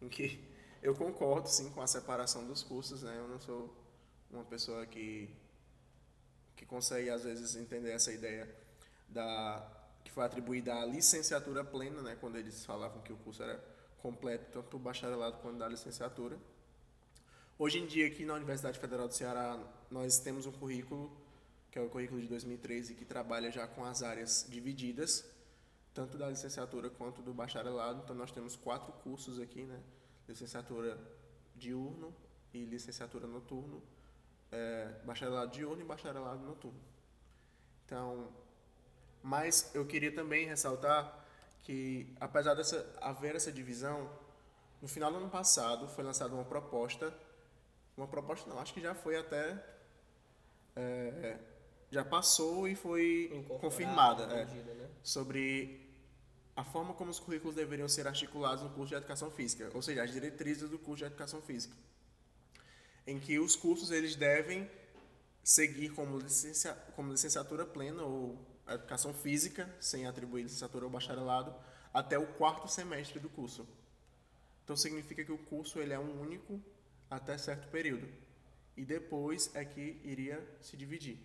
em 0.00 0.08
que 0.08 0.42
eu 0.82 0.94
concordo 0.94 1.46
sim 1.48 1.70
com 1.70 1.82
a 1.82 1.86
separação 1.86 2.46
dos 2.46 2.62
cursos, 2.62 3.02
né? 3.02 3.14
Eu 3.18 3.28
não 3.28 3.38
sou 3.38 3.70
uma 4.30 4.44
pessoa 4.44 4.86
que 4.86 5.28
que 6.56 6.64
consegue 6.64 7.10
às 7.10 7.24
vezes 7.24 7.54
entender 7.54 7.90
essa 7.90 8.10
ideia 8.12 8.48
da 9.08 9.62
que 10.02 10.10
foi 10.10 10.24
atribuída 10.24 10.74
à 10.74 10.86
licenciatura 10.86 11.62
plena, 11.62 12.00
né, 12.00 12.16
quando 12.20 12.36
eles 12.36 12.64
falavam 12.64 13.02
que 13.02 13.12
o 13.12 13.16
curso 13.18 13.42
era 13.42 13.62
completo 13.98 14.46
tanto 14.52 14.76
o 14.76 14.80
bacharelado 14.80 15.36
quanto 15.38 15.58
da 15.58 15.68
licenciatura. 15.68 16.38
Hoje 17.58 17.78
em 17.78 17.86
dia 17.86 18.06
aqui 18.06 18.24
na 18.24 18.34
Universidade 18.34 18.78
Federal 18.78 19.06
do 19.06 19.14
Ceará 19.14 19.62
nós 19.90 20.18
temos 20.18 20.46
um 20.46 20.52
currículo 20.52 21.14
que 21.72 21.78
é 21.78 21.82
o 21.82 21.88
currículo 21.88 22.20
de 22.20 22.28
2013 22.28 22.94
que 22.94 23.04
trabalha 23.04 23.50
já 23.50 23.66
com 23.66 23.82
as 23.82 24.02
áreas 24.02 24.46
divididas, 24.46 25.24
tanto 25.94 26.18
da 26.18 26.28
licenciatura 26.28 26.90
quanto 26.90 27.22
do 27.22 27.32
bacharelado. 27.32 28.02
Então 28.04 28.14
nós 28.14 28.30
temos 28.30 28.54
quatro 28.54 28.92
cursos 28.92 29.40
aqui, 29.40 29.62
né? 29.64 29.80
Licenciatura 30.28 31.00
diurno 31.56 32.14
e 32.52 32.66
licenciatura 32.66 33.26
noturno 33.26 33.82
é, 34.50 35.00
bacharelado 35.04 35.50
diurno 35.50 35.80
e 35.80 35.84
bacharelado 35.84 36.44
noturno. 36.44 36.78
Então, 37.86 38.28
mas 39.22 39.74
eu 39.74 39.86
queria 39.86 40.14
também 40.14 40.46
ressaltar 40.46 41.24
que, 41.62 42.14
apesar 42.20 42.52
dessa 42.52 42.86
haver 43.00 43.34
essa 43.34 43.50
divisão, 43.50 44.10
no 44.82 44.88
final 44.88 45.10
do 45.10 45.16
ano 45.16 45.30
passado 45.30 45.88
foi 45.88 46.04
lançada 46.04 46.34
uma 46.34 46.44
proposta, 46.44 47.14
uma 47.96 48.06
proposta 48.06 48.50
não, 48.50 48.58
acho 48.58 48.74
que 48.74 48.80
já 48.80 48.94
foi 48.94 49.16
até 49.16 49.64
é, 50.76 51.38
já 51.92 52.04
passou 52.04 52.66
e 52.66 52.74
foi 52.74 53.46
confirmada 53.60 54.24
é, 54.24 54.44
medida, 54.44 54.74
né? 54.74 54.88
sobre 55.04 55.88
a 56.56 56.64
forma 56.64 56.92
como 56.94 57.12
os 57.12 57.20
currículos 57.20 57.54
deveriam 57.54 57.88
ser 57.88 58.08
articulados 58.08 58.64
no 58.64 58.70
curso 58.70 58.88
de 58.88 58.94
educação 58.96 59.30
física, 59.30 59.70
ou 59.72 59.82
seja, 59.82 60.02
as 60.02 60.10
diretrizes 60.10 60.68
do 60.68 60.78
curso 60.78 61.04
de 61.04 61.04
educação 61.04 61.40
física 61.40 61.76
em 63.06 63.18
que 63.18 63.38
os 63.38 63.56
cursos 63.56 63.90
eles 63.90 64.14
devem 64.14 64.70
seguir 65.42 65.90
como, 65.90 66.18
licencia, 66.18 66.72
como 66.94 67.12
licenciatura 67.12 67.66
plena 67.66 68.02
ou 68.02 68.38
educação 68.68 69.12
física, 69.12 69.68
sem 69.80 70.06
atribuir 70.06 70.44
licenciatura 70.44 70.84
ou 70.84 70.90
bacharelado, 70.90 71.54
até 71.92 72.18
o 72.18 72.26
quarto 72.26 72.68
semestre 72.68 73.18
do 73.18 73.28
curso. 73.28 73.66
Então 74.64 74.76
significa 74.76 75.24
que 75.24 75.32
o 75.32 75.38
curso 75.38 75.80
ele 75.80 75.92
é 75.92 75.98
um 75.98 76.20
único 76.20 76.60
até 77.10 77.36
certo 77.36 77.68
período 77.68 78.08
e 78.76 78.84
depois 78.84 79.50
é 79.54 79.64
que 79.64 80.00
iria 80.04 80.42
se 80.60 80.76
dividir. 80.76 81.18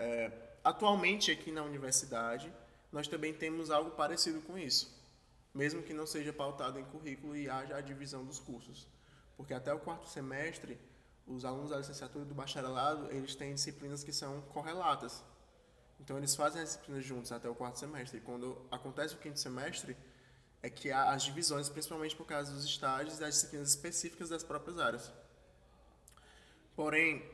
É, 0.00 0.32
atualmente 0.64 1.30
aqui 1.30 1.52
na 1.52 1.62
universidade 1.62 2.52
nós 2.90 3.06
também 3.06 3.32
temos 3.32 3.70
algo 3.70 3.92
parecido 3.92 4.40
com 4.40 4.58
isso, 4.58 4.92
mesmo 5.54 5.82
que 5.82 5.94
não 5.94 6.06
seja 6.06 6.32
pautado 6.32 6.78
em 6.78 6.84
currículo 6.84 7.36
e 7.36 7.48
haja 7.48 7.76
a 7.76 7.80
divisão 7.80 8.24
dos 8.24 8.40
cursos 8.40 8.88
porque 9.40 9.54
até 9.54 9.72
o 9.72 9.78
quarto 9.78 10.06
semestre, 10.06 10.78
os 11.26 11.46
alunos 11.46 11.70
da 11.70 11.78
licenciatura 11.78 12.26
e 12.26 12.28
do 12.28 12.34
bacharelado, 12.34 13.10
eles 13.10 13.34
têm 13.34 13.54
disciplinas 13.54 14.04
que 14.04 14.12
são 14.12 14.42
correlatas. 14.52 15.24
Então, 15.98 16.18
eles 16.18 16.36
fazem 16.36 16.60
as 16.60 16.68
disciplinas 16.68 17.02
juntos 17.02 17.32
até 17.32 17.48
o 17.48 17.54
quarto 17.54 17.78
semestre. 17.78 18.18
E 18.18 18.20
quando 18.20 18.60
acontece 18.70 19.14
o 19.14 19.16
quinto 19.16 19.40
semestre, 19.40 19.96
é 20.62 20.68
que 20.68 20.92
há 20.92 21.12
as 21.12 21.22
divisões, 21.22 21.70
principalmente 21.70 22.14
por 22.14 22.26
causa 22.26 22.52
dos 22.52 22.66
estágios 22.66 23.16
e 23.16 23.20
das 23.20 23.36
disciplinas 23.36 23.70
específicas 23.70 24.28
das 24.28 24.44
próprias 24.44 24.78
áreas. 24.78 25.10
Porém, 26.76 27.26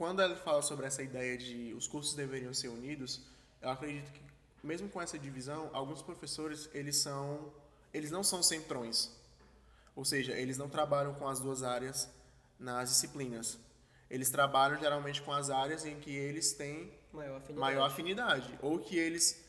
quando 0.00 0.22
ele 0.22 0.34
fala 0.34 0.62
sobre 0.62 0.86
essa 0.86 1.02
ideia 1.02 1.36
de 1.36 1.74
os 1.74 1.86
cursos 1.86 2.14
deveriam 2.14 2.54
ser 2.54 2.68
unidos, 2.68 3.20
eu 3.60 3.68
acredito 3.68 4.10
que 4.10 4.22
mesmo 4.62 4.88
com 4.88 4.98
essa 4.98 5.18
divisão, 5.18 5.68
alguns 5.74 6.00
professores 6.00 6.70
eles 6.72 6.96
são 6.96 7.52
eles 7.92 8.10
não 8.10 8.22
são 8.22 8.42
centrões. 8.42 9.14
Ou 9.94 10.02
seja, 10.02 10.32
eles 10.32 10.56
não 10.56 10.70
trabalham 10.70 11.12
com 11.16 11.28
as 11.28 11.38
duas 11.38 11.62
áreas 11.62 12.08
nas 12.58 12.88
disciplinas. 12.88 13.58
Eles 14.08 14.30
trabalham 14.30 14.80
geralmente 14.80 15.20
com 15.20 15.32
as 15.32 15.50
áreas 15.50 15.84
em 15.84 16.00
que 16.00 16.16
eles 16.16 16.54
têm 16.54 16.90
maior 17.12 17.36
afinidade, 17.36 17.60
maior 17.60 17.84
afinidade 17.84 18.58
ou 18.62 18.78
que 18.78 18.96
eles 18.96 19.44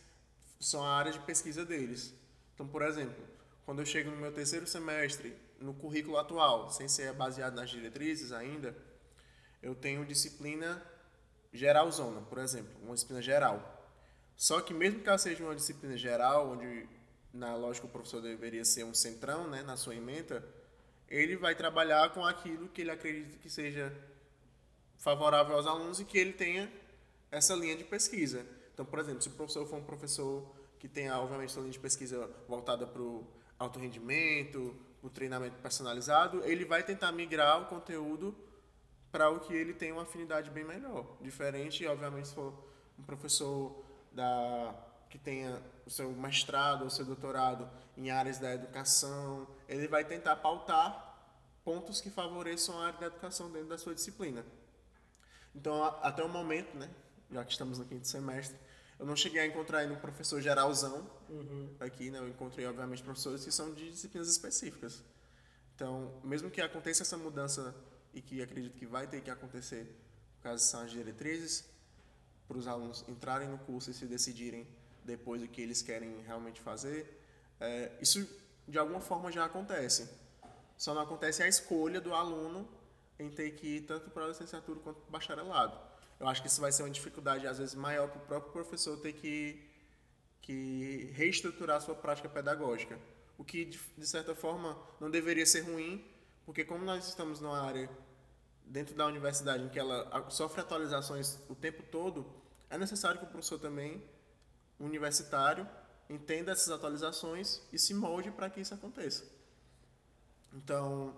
são 0.60 0.84
a 0.84 0.98
área 0.98 1.14
de 1.14 1.20
pesquisa 1.20 1.64
deles. 1.64 2.14
Então, 2.54 2.68
por 2.68 2.82
exemplo, 2.82 3.24
quando 3.66 3.80
eu 3.80 3.86
chego 3.86 4.12
no 4.12 4.18
meu 4.18 4.34
terceiro 4.34 4.68
semestre, 4.68 5.34
no 5.62 5.74
currículo 5.74 6.18
atual, 6.18 6.70
sem 6.70 6.90
ser 6.90 7.14
baseado 7.14 7.56
nas 7.56 7.70
diretrizes 7.70 8.34
ainda, 8.34 8.76
eu 9.62 9.76
tenho 9.76 10.06
disciplina 10.06 10.82
geralzona, 11.54 12.22
por 12.22 12.38
exemplo, 12.38 12.72
uma 12.82 12.94
disciplina 12.94 13.22
geral. 13.22 13.78
Só 14.36 14.62
que 14.62 14.74
mesmo 14.74 15.02
que 15.02 15.10
ela 15.10 15.18
seja 15.18 15.44
uma 15.44 15.56
disciplina 15.56 15.98
geral, 15.98 16.52
onde 16.52 16.88
na 17.34 17.56
lógica 17.56 17.86
o 17.86 17.90
professor 17.90 18.22
deveria 18.22 18.66
ser 18.66 18.84
um 18.84 18.94
centrão, 18.94 19.48
né, 19.48 19.62
na 19.62 19.78
sua 19.78 19.96
ementa, 19.96 20.44
ele 21.08 21.36
vai 21.36 21.54
trabalhar 21.56 22.10
com 22.14 22.26
aquilo 22.26 22.68
que 22.70 22.82
ele 22.82 22.92
acredita 22.92 23.38
que 23.38 23.50
seja 23.50 23.94
favorável 24.98 25.56
aos 25.56 25.68
alunos 25.68 26.00
e 26.00 26.06
que 26.06 26.18
ele 26.18 26.34
tenha 26.34 26.72
essa 27.30 27.54
linha 27.54 27.76
de 27.76 27.84
pesquisa. 27.84 28.46
Então, 28.74 28.86
por 28.86 29.00
exemplo, 29.00 29.22
se 29.22 29.28
o 29.28 29.32
professor 29.32 29.68
for 29.68 29.78
um 29.78 29.84
professor 29.84 30.56
que 30.80 30.88
tenha, 30.88 31.18
obviamente, 31.18 31.52
essa 31.52 31.60
linha 31.60 31.72
de 31.72 31.80
pesquisa 31.80 32.30
voltada 32.48 32.88
para 32.88 33.02
o 33.02 33.28
alto 33.60 33.78
rendimento, 33.78 34.76
o 35.02 35.10
treinamento 35.10 35.58
personalizado, 35.58 36.44
ele 36.46 36.66
vai 36.66 36.84
tentar 36.84 37.12
migrar 37.12 37.62
o 37.62 37.66
conteúdo 37.66 38.36
para 39.12 39.30
o 39.30 39.40
que 39.40 39.54
ele 39.54 39.74
tem 39.74 39.92
uma 39.92 40.04
afinidade 40.04 40.50
bem 40.50 40.64
melhor. 40.64 41.06
Diferente, 41.22 41.86
obviamente, 41.86 42.30
se 42.30 42.36
for 42.36 42.54
um 42.98 43.04
professor 43.04 43.84
da 44.12 44.74
que 45.10 45.18
tenha 45.18 45.62
o 45.86 45.90
seu 45.90 46.10
mestrado 46.14 46.84
ou 46.84 46.90
seu 46.90 47.04
doutorado 47.04 47.70
em 47.98 48.10
áreas 48.10 48.40
da 48.40 48.54
educação, 48.54 49.46
ele 49.68 49.86
vai 49.86 50.06
tentar 50.06 50.38
pautar 50.38 51.12
pontos 51.66 52.00
que 52.00 52.10
favoreçam 52.10 52.80
a 52.80 52.88
área 52.88 53.00
da 53.00 53.06
educação 53.08 53.52
dentro 53.52 53.68
da 53.68 53.78
sua 53.78 53.94
disciplina. 53.94 54.46
Então, 55.54 55.84
até 56.02 56.24
o 56.24 56.30
momento, 56.30 56.78
né, 56.78 56.90
já 57.30 57.44
que 57.44 57.52
estamos 57.52 57.78
no 57.78 57.84
quinto 57.84 58.08
semestre, 58.08 58.58
eu 58.98 59.06
não 59.06 59.16
cheguei 59.16 59.42
a 59.42 59.46
encontrar 59.46 59.80
ainda 59.80 59.96
um 59.96 60.00
professor 60.00 60.40
geralzão 60.40 61.10
uhum. 61.28 61.76
aqui, 61.80 62.10
né? 62.10 62.20
Eu 62.20 62.28
encontrei, 62.30 62.66
obviamente, 62.68 63.04
professores 63.04 63.44
que 63.44 63.52
são 63.52 63.74
de 63.74 63.90
disciplinas 63.90 64.30
específicas. 64.30 65.04
Então, 65.76 66.22
mesmo 66.24 66.52
que 66.52 66.62
aconteça 66.62 67.02
essa 67.02 67.18
mudança 67.18 67.76
e 68.14 68.22
que 68.22 68.42
acredito 68.42 68.78
que 68.78 68.86
vai 68.86 69.08
ter 69.08 69.22
que 69.22 69.30
acontecer, 69.30 69.86
por 70.38 70.44
causa 70.44 70.64
são 70.64 70.82
as 70.82 70.92
diretrizes, 70.92 71.66
para 72.48 72.58
os 72.58 72.68
alunos 72.68 73.06
entrarem 73.08 73.48
no 73.48 73.58
curso 73.60 73.92
e 73.92 73.94
se 73.94 74.06
decidirem 74.06 74.68
depois 75.04 75.42
do 75.42 75.48
que 75.48 75.62
eles 75.62 75.82
querem 75.82 76.22
realmente 76.22 76.60
fazer, 76.60 77.20
é, 77.60 77.92
isso 78.02 78.28
de 78.68 78.78
alguma 78.78 79.00
forma 79.00 79.32
já 79.32 79.46
acontece. 79.46 80.10
Só 80.78 80.94
não 80.94 81.02
acontece 81.02 81.44
a 81.44 81.48
escolha 81.48 82.02
do 82.02 82.14
aluno 82.14 82.68
em 83.20 83.30
ter 83.30 83.52
que 83.52 83.78
ir 83.78 83.82
tanto 83.82 84.10
para 84.10 84.26
a 84.26 84.28
licenciatura 84.30 84.80
quanto 84.80 85.00
para 85.02 85.10
o 85.10 85.12
bacharelado. 85.12 85.78
Eu 86.20 86.28
acho 86.28 86.42
que 86.42 86.48
isso 86.48 86.62
vai 86.62 86.72
ser 86.72 86.84
uma 86.84 86.90
dificuldade, 86.90 87.48
às 87.48 87.58
vezes, 87.58 87.76
maior 87.76 88.08
para 88.08 88.22
o 88.22 88.26
próprio 88.26 88.52
professor 88.52 88.98
ter 88.98 89.14
que, 89.14 89.64
que 90.42 91.12
reestruturar 91.14 91.78
a 91.78 91.80
sua 91.80 91.96
prática 91.96 92.30
pedagógica. 92.30 93.00
O 93.38 93.44
que, 93.44 93.66
de 93.66 94.08
certa 94.08 94.36
forma, 94.36 94.78
não 95.00 95.10
deveria 95.10 95.46
ser 95.46 95.62
ruim, 95.62 96.06
porque 96.52 96.66
como 96.66 96.84
nós 96.84 97.08
estamos 97.08 97.40
numa 97.40 97.62
área 97.62 97.90
dentro 98.66 98.94
da 98.94 99.08
universidade 99.08 99.64
em 99.64 99.70
que 99.70 99.80
ela 99.80 100.30
sofre 100.30 100.60
atualizações 100.60 101.40
o 101.48 101.56
tempo 101.56 101.82
todo, 101.82 102.30
é 102.70 102.78
necessário 102.78 103.20
que 103.20 103.26
o 103.26 103.30
professor 103.30 103.58
também 103.58 104.04
universitário 104.78 105.66
entenda 106.10 106.52
essas 106.52 106.70
atualizações 106.70 107.62
e 107.72 107.80
se 107.80 107.94
molde 107.94 108.32
para 108.32 108.50
que 108.50 108.60
isso 108.60 108.74
aconteça. 108.74 109.24
Então, 110.52 111.16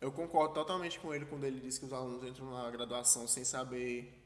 eu 0.00 0.10
concordo 0.10 0.54
totalmente 0.54 0.98
com 0.98 1.12
ele 1.12 1.26
quando 1.26 1.44
ele 1.44 1.60
diz 1.60 1.76
que 1.76 1.84
os 1.84 1.92
alunos 1.92 2.24
entram 2.24 2.50
na 2.50 2.70
graduação 2.70 3.28
sem 3.28 3.44
saber 3.44 4.24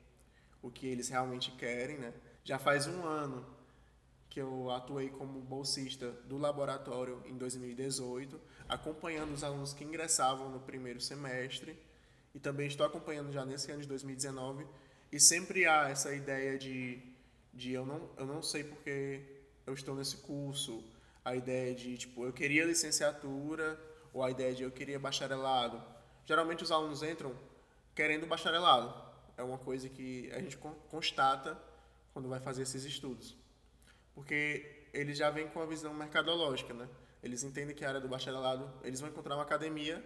o 0.63 0.71
que 0.71 0.87
eles 0.87 1.09
realmente 1.09 1.51
querem, 1.51 1.99
né? 1.99 2.15
Já 2.45 2.57
faz 2.57 2.87
um 2.87 3.05
ano 3.05 3.45
que 4.31 4.41
eu 4.41 4.71
atuei 4.71 5.09
como 5.09 5.41
bolsista 5.41 6.13
do 6.29 6.39
laboratório 6.39 7.21
em 7.27 7.37
2018, 7.37 8.41
acompanhando 8.69 9.33
os 9.33 9.45
alunos 9.45 9.73
que 9.73 9.85
ingressavam 9.85 10.51
no 10.51 10.61
primeiro 10.61 11.01
semestre 11.01 11.79
e 12.35 12.39
também 12.39 12.67
estou 12.67 12.85
acompanhando 12.85 13.33
já 13.33 13.45
nesse 13.45 13.71
ano 13.71 13.83
de 13.83 13.89
2019 13.89 14.67
E 15.11 15.19
sempre 15.19 15.67
há 15.67 15.89
essa 15.89 16.15
ideia 16.15 16.59
de, 16.59 17.01
de 17.55 17.73
eu, 17.73 17.87
não, 17.87 18.11
eu 18.17 18.27
não 18.27 18.43
sei 18.43 18.65
porque 18.65 19.23
eu 19.67 19.75
estou 19.75 19.95
nesse 19.95 20.19
curso, 20.19 20.85
a 21.25 21.35
ideia 21.35 21.75
de, 21.75 21.97
tipo, 21.99 22.25
eu 22.25 22.33
queria 22.33 22.65
licenciatura, 22.65 23.79
ou 24.13 24.23
a 24.23 24.31
ideia 24.31 24.55
de 24.55 24.63
eu 24.63 24.71
queria 24.71 24.99
bacharelado. 24.99 25.83
Geralmente 26.25 26.63
os 26.63 26.71
alunos 26.71 27.03
entram 27.03 27.35
querendo 27.95 28.27
bacharelado. 28.27 28.95
É 29.37 29.43
uma 29.43 29.59
coisa 29.59 29.89
que 29.89 30.31
a 30.33 30.41
gente 30.41 30.57
constata 30.89 31.61
quando 32.15 32.29
vai 32.29 32.41
fazer 32.41 32.63
esses 32.63 32.85
estudos. 32.85 33.37
Porque 34.15 34.87
eles 34.93 35.19
já 35.19 35.29
vêm 35.29 35.49
com 35.49 35.61
a 35.61 35.67
visão 35.67 35.93
mercadológica, 35.93 36.73
né? 36.73 36.89
Eles 37.27 37.43
entendem 37.43 37.75
que 37.75 37.85
a 37.85 37.89
área 37.89 38.01
do 38.01 38.09
bacharelado, 38.09 38.71
eles 38.83 39.01
vão 39.01 39.11
encontrar 39.11 39.35
uma 39.35 39.43
academia 39.43 40.03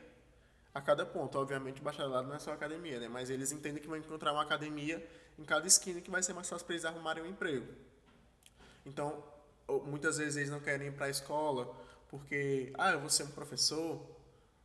a 0.74 0.80
cada 0.80 1.04
ponto. 1.04 1.38
Obviamente, 1.38 1.80
o 1.80 1.84
bacharelado 1.84 2.26
não 2.26 2.34
é 2.34 2.38
só 2.38 2.52
academia, 2.52 2.98
né? 2.98 3.08
Mas 3.08 3.30
eles 3.30 3.52
entendem 3.52 3.80
que 3.82 3.88
vão 3.88 3.96
encontrar 3.96 4.32
uma 4.32 4.42
academia 4.42 5.06
em 5.38 5.44
cada 5.44 5.66
esquina 5.66 6.00
que 6.00 6.10
vai 6.10 6.22
ser 6.22 6.32
mais 6.32 6.48
fácil 6.48 6.66
para 6.66 6.74
eles 6.74 6.84
arrumarem 6.84 7.22
um 7.22 7.26
emprego. 7.26 7.66
Então, 8.84 9.22
muitas 9.84 10.16
vezes 10.18 10.36
eles 10.36 10.50
não 10.50 10.60
querem 10.60 10.88
ir 10.88 10.92
para 10.92 11.06
a 11.06 11.10
escola 11.10 11.74
porque, 12.08 12.72
ah, 12.76 12.92
eu 12.92 13.00
vou 13.00 13.10
ser 13.10 13.24
um 13.24 13.30
professor, 13.30 14.00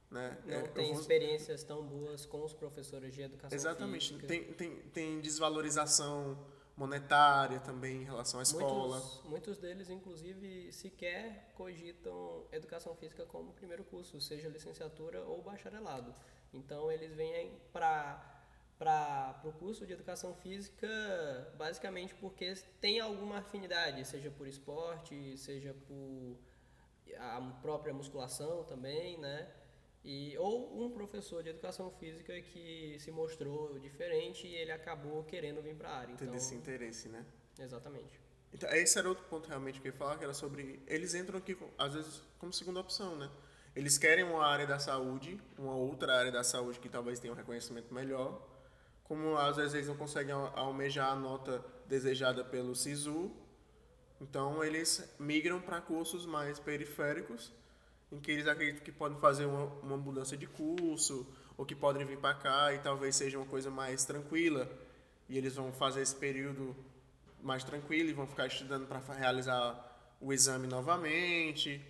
né? 0.09 0.37
Não 0.45 0.55
é, 0.55 0.61
tem 0.69 0.91
vou... 0.91 1.01
experiências 1.01 1.63
tão 1.63 1.83
boas 1.83 2.25
com 2.25 2.43
os 2.43 2.53
professores 2.53 3.13
de 3.13 3.21
educação 3.21 3.55
Exatamente. 3.55 4.07
física. 4.07 4.27
Tem, 4.27 4.43
tem, 4.53 4.77
tem 4.93 5.21
desvalorização 5.21 6.37
monetária 6.75 7.59
também 7.59 8.01
em 8.01 8.03
relação 8.03 8.39
à 8.39 8.43
escola. 8.43 8.99
Muitos, 8.99 9.23
muitos 9.23 9.57
deles, 9.57 9.89
inclusive, 9.89 10.71
sequer 10.73 11.51
cogitam 11.55 12.45
educação 12.51 12.93
física 12.95 13.25
como 13.25 13.53
primeiro 13.53 13.83
curso, 13.83 14.19
seja 14.19 14.49
licenciatura 14.49 15.21
ou 15.23 15.41
bacharelado. 15.41 16.13
Então, 16.53 16.91
eles 16.91 17.13
vêm 17.13 17.59
para 17.71 18.31
para 18.77 19.39
o 19.45 19.53
curso 19.53 19.87
de 19.87 19.93
educação 19.93 20.33
física 20.35 20.85
basicamente 21.57 22.13
porque 22.15 22.53
tem 22.81 22.99
alguma 22.99 23.37
afinidade, 23.37 24.03
seja 24.03 24.29
por 24.29 24.45
esporte, 24.47 25.37
seja 25.37 25.73
por 25.87 26.37
a 27.17 27.39
própria 27.61 27.93
musculação 27.93 28.65
também, 28.65 29.17
né? 29.17 29.47
E, 30.07 30.37
ou 30.37 30.85
um 30.85 30.91
professor 30.91 31.41
de 31.41 31.49
educação 31.49 31.89
física 31.89 32.39
que 32.39 32.95
se 32.99 33.09
mostrou 33.09 33.79
diferente 33.79 34.45
e 34.45 34.53
ele 34.53 34.71
acabou 34.71 35.23
querendo 35.23 35.63
vir 35.63 35.75
para 35.75 35.89
a 35.89 35.97
área. 35.97 36.13
Então, 36.13 36.31
esse 36.35 36.53
interesse, 36.53 37.09
né? 37.09 37.25
Exatamente. 37.59 38.21
Então, 38.53 38.69
esse 38.69 38.99
era 38.99 39.09
outro 39.09 39.25
ponto 39.25 39.49
realmente 39.49 39.81
que 39.81 39.87
eu 39.87 39.91
ia 39.91 39.97
falar, 39.97 40.19
que 40.19 40.23
era 40.23 40.33
sobre. 40.33 40.79
Eles 40.85 41.15
entram 41.15 41.39
aqui, 41.39 41.57
às 41.75 41.95
vezes, 41.95 42.21
como 42.37 42.53
segunda 42.53 42.79
opção, 42.79 43.17
né? 43.17 43.31
Eles 43.75 43.97
querem 43.97 44.23
uma 44.23 44.45
área 44.45 44.67
da 44.67 44.77
saúde, 44.77 45.41
uma 45.57 45.75
outra 45.75 46.15
área 46.19 46.31
da 46.31 46.43
saúde 46.43 46.79
que 46.79 46.87
talvez 46.87 47.19
tenha 47.19 47.33
um 47.33 47.35
reconhecimento 47.35 47.91
melhor. 47.91 48.47
Como 49.03 49.35
às 49.35 49.57
vezes 49.57 49.73
eles 49.73 49.87
não 49.87 49.97
conseguem 49.97 50.33
almejar 50.33 51.11
a 51.11 51.15
nota 51.15 51.65
desejada 51.87 52.43
pelo 52.43 52.75
SISU, 52.75 53.31
então 54.21 54.63
eles 54.63 55.13
migram 55.19 55.59
para 55.61 55.81
cursos 55.81 56.25
mais 56.25 56.59
periféricos 56.59 57.51
em 58.11 58.19
que 58.19 58.31
eles 58.31 58.47
acreditam 58.47 58.83
que 58.83 58.91
podem 58.91 59.19
fazer 59.19 59.45
uma, 59.45 59.65
uma 59.81 59.97
mudança 59.97 60.37
de 60.37 60.47
curso, 60.47 61.27
ou 61.57 61.65
que 61.65 61.75
podem 61.75 62.05
vir 62.05 62.17
para 62.17 62.35
cá 62.35 62.73
e 62.73 62.79
talvez 62.79 63.15
seja 63.15 63.37
uma 63.37 63.47
coisa 63.47 63.69
mais 63.69 64.05
tranquila. 64.05 64.69
E 65.27 65.37
eles 65.37 65.55
vão 65.55 65.71
fazer 65.73 66.01
esse 66.01 66.15
período 66.15 66.75
mais 67.41 67.63
tranquilo 67.63 68.09
e 68.09 68.13
vão 68.13 68.27
ficar 68.27 68.47
estudando 68.47 68.87
para 68.87 68.99
realizar 69.13 70.17
o 70.19 70.33
exame 70.33 70.67
novamente. 70.67 71.81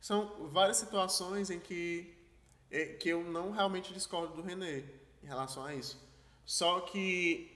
São 0.00 0.48
várias 0.50 0.78
situações 0.78 1.50
em 1.50 1.60
que, 1.60 2.12
é, 2.70 2.86
que 2.86 3.08
eu 3.08 3.22
não 3.22 3.50
realmente 3.50 3.92
discordo 3.92 4.34
do 4.34 4.42
René 4.42 4.84
em 5.22 5.26
relação 5.26 5.64
a 5.64 5.74
isso. 5.74 6.00
Só 6.44 6.80
que 6.80 7.50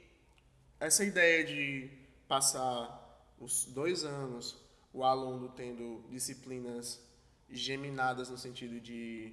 essa 0.79 1.05
ideia 1.05 1.45
de 1.45 1.91
passar 2.29 3.03
os 3.39 3.65
dois 3.67 4.05
anos 4.05 4.57
o 4.93 5.05
aluno 5.05 5.51
tendo 5.51 6.03
disciplinas 6.09 7.03
geminadas 7.51 8.29
no 8.29 8.39
sentido 8.39 8.81
de 8.81 9.33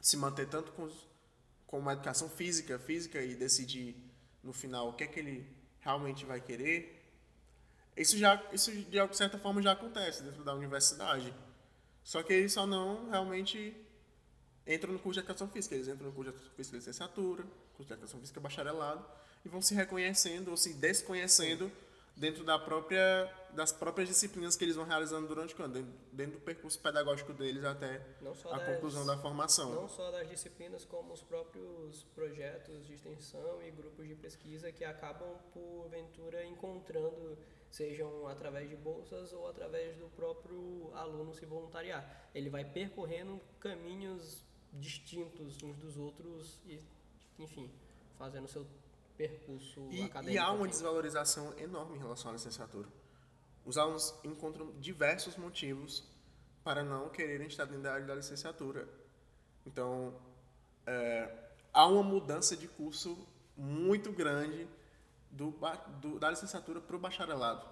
se 0.00 0.16
manter 0.16 0.48
tanto 0.48 0.72
com, 0.72 0.88
com 1.66 1.78
uma 1.78 1.92
educação 1.92 2.28
física, 2.28 2.78
física 2.78 3.20
e 3.20 3.34
decidir 3.34 3.96
no 4.42 4.52
final 4.52 4.90
o 4.90 4.92
que 4.92 5.04
é 5.04 5.06
que 5.06 5.18
ele 5.18 5.46
realmente 5.80 6.24
vai 6.24 6.40
querer, 6.40 6.98
isso 7.96 8.16
já 8.16 8.40
isso 8.52 8.70
de 8.72 9.16
certa 9.16 9.38
forma 9.38 9.60
já 9.60 9.72
acontece 9.72 10.22
dentro 10.22 10.44
da 10.44 10.54
universidade. 10.54 11.34
Só 12.04 12.22
que 12.22 12.32
eles 12.32 12.52
só 12.52 12.66
não 12.66 13.10
realmente 13.10 13.76
entram 14.66 14.92
no 14.92 14.98
curso 14.98 15.20
de 15.20 15.24
educação 15.24 15.48
física, 15.48 15.74
eles 15.74 15.88
entram 15.88 16.06
no 16.06 16.12
curso 16.12 16.30
de 16.30 16.36
educação 16.36 16.56
física 16.56 16.76
licenciatura, 16.76 17.42
curso 17.74 17.88
de 17.88 17.92
educação 17.92 18.20
física 18.20 18.40
bacharelado 18.40 19.04
e 19.44 19.48
vão 19.48 19.60
se 19.60 19.74
reconhecendo 19.74 20.48
ou 20.48 20.56
se 20.56 20.74
desconhecendo 20.74 21.70
dentro 22.18 22.44
da 22.44 22.58
própria, 22.58 23.32
das 23.52 23.72
próprias 23.72 24.08
disciplinas 24.08 24.56
que 24.56 24.64
eles 24.64 24.74
vão 24.74 24.84
realizando 24.84 25.28
durante 25.28 25.54
o 25.54 25.64
ano, 25.64 25.74
dentro, 25.74 25.92
dentro 26.12 26.32
do 26.32 26.40
percurso 26.40 26.78
pedagógico 26.80 27.32
deles 27.32 27.64
até 27.64 28.04
a 28.50 28.58
das, 28.58 28.66
conclusão 28.66 29.06
da 29.06 29.16
formação. 29.16 29.72
Não 29.72 29.88
só 29.88 30.10
das 30.10 30.28
disciplinas, 30.28 30.84
como 30.84 31.12
os 31.12 31.22
próprios 31.22 32.02
projetos 32.14 32.86
de 32.86 32.94
extensão 32.94 33.62
e 33.62 33.70
grupos 33.70 34.06
de 34.08 34.16
pesquisa 34.16 34.72
que 34.72 34.84
acabam, 34.84 35.28
porventura, 35.54 36.44
encontrando, 36.44 37.38
sejam 37.70 38.26
através 38.26 38.68
de 38.68 38.76
bolsas 38.76 39.32
ou 39.32 39.48
através 39.48 39.96
do 39.96 40.08
próprio 40.08 40.90
aluno 40.94 41.32
se 41.32 41.46
voluntariar. 41.46 42.28
Ele 42.34 42.50
vai 42.50 42.64
percorrendo 42.64 43.40
caminhos 43.60 44.44
distintos 44.72 45.62
uns 45.62 45.76
dos 45.76 45.96
outros 45.96 46.58
e, 46.66 46.80
enfim, 47.38 47.70
fazendo 48.18 48.48
seu 48.48 48.66
percurso 49.18 49.88
e, 49.90 50.02
acadêmico. 50.02 50.30
E 50.30 50.38
há 50.38 50.50
uma 50.52 50.68
desvalorização 50.68 51.52
enorme 51.58 51.96
em 51.96 51.98
relação 51.98 52.30
à 52.30 52.34
licenciatura. 52.34 52.88
Os 53.66 53.76
alunos 53.76 54.14
encontram 54.24 54.72
diversos 54.78 55.36
motivos 55.36 56.08
para 56.62 56.84
não 56.84 57.10
quererem 57.10 57.48
estar 57.48 57.64
dentro 57.64 57.82
da 57.82 57.92
área 57.92 58.06
da 58.06 58.14
licenciatura. 58.14 58.88
Então, 59.66 60.14
é, 60.86 61.28
há 61.72 61.86
uma 61.86 62.02
mudança 62.02 62.56
de 62.56 62.68
curso 62.68 63.28
muito 63.56 64.12
grande 64.12 64.66
do, 65.30 65.54
do 66.00 66.18
da 66.18 66.30
licenciatura 66.30 66.80
para 66.80 66.96
o 66.96 66.98
bacharelado. 66.98 67.66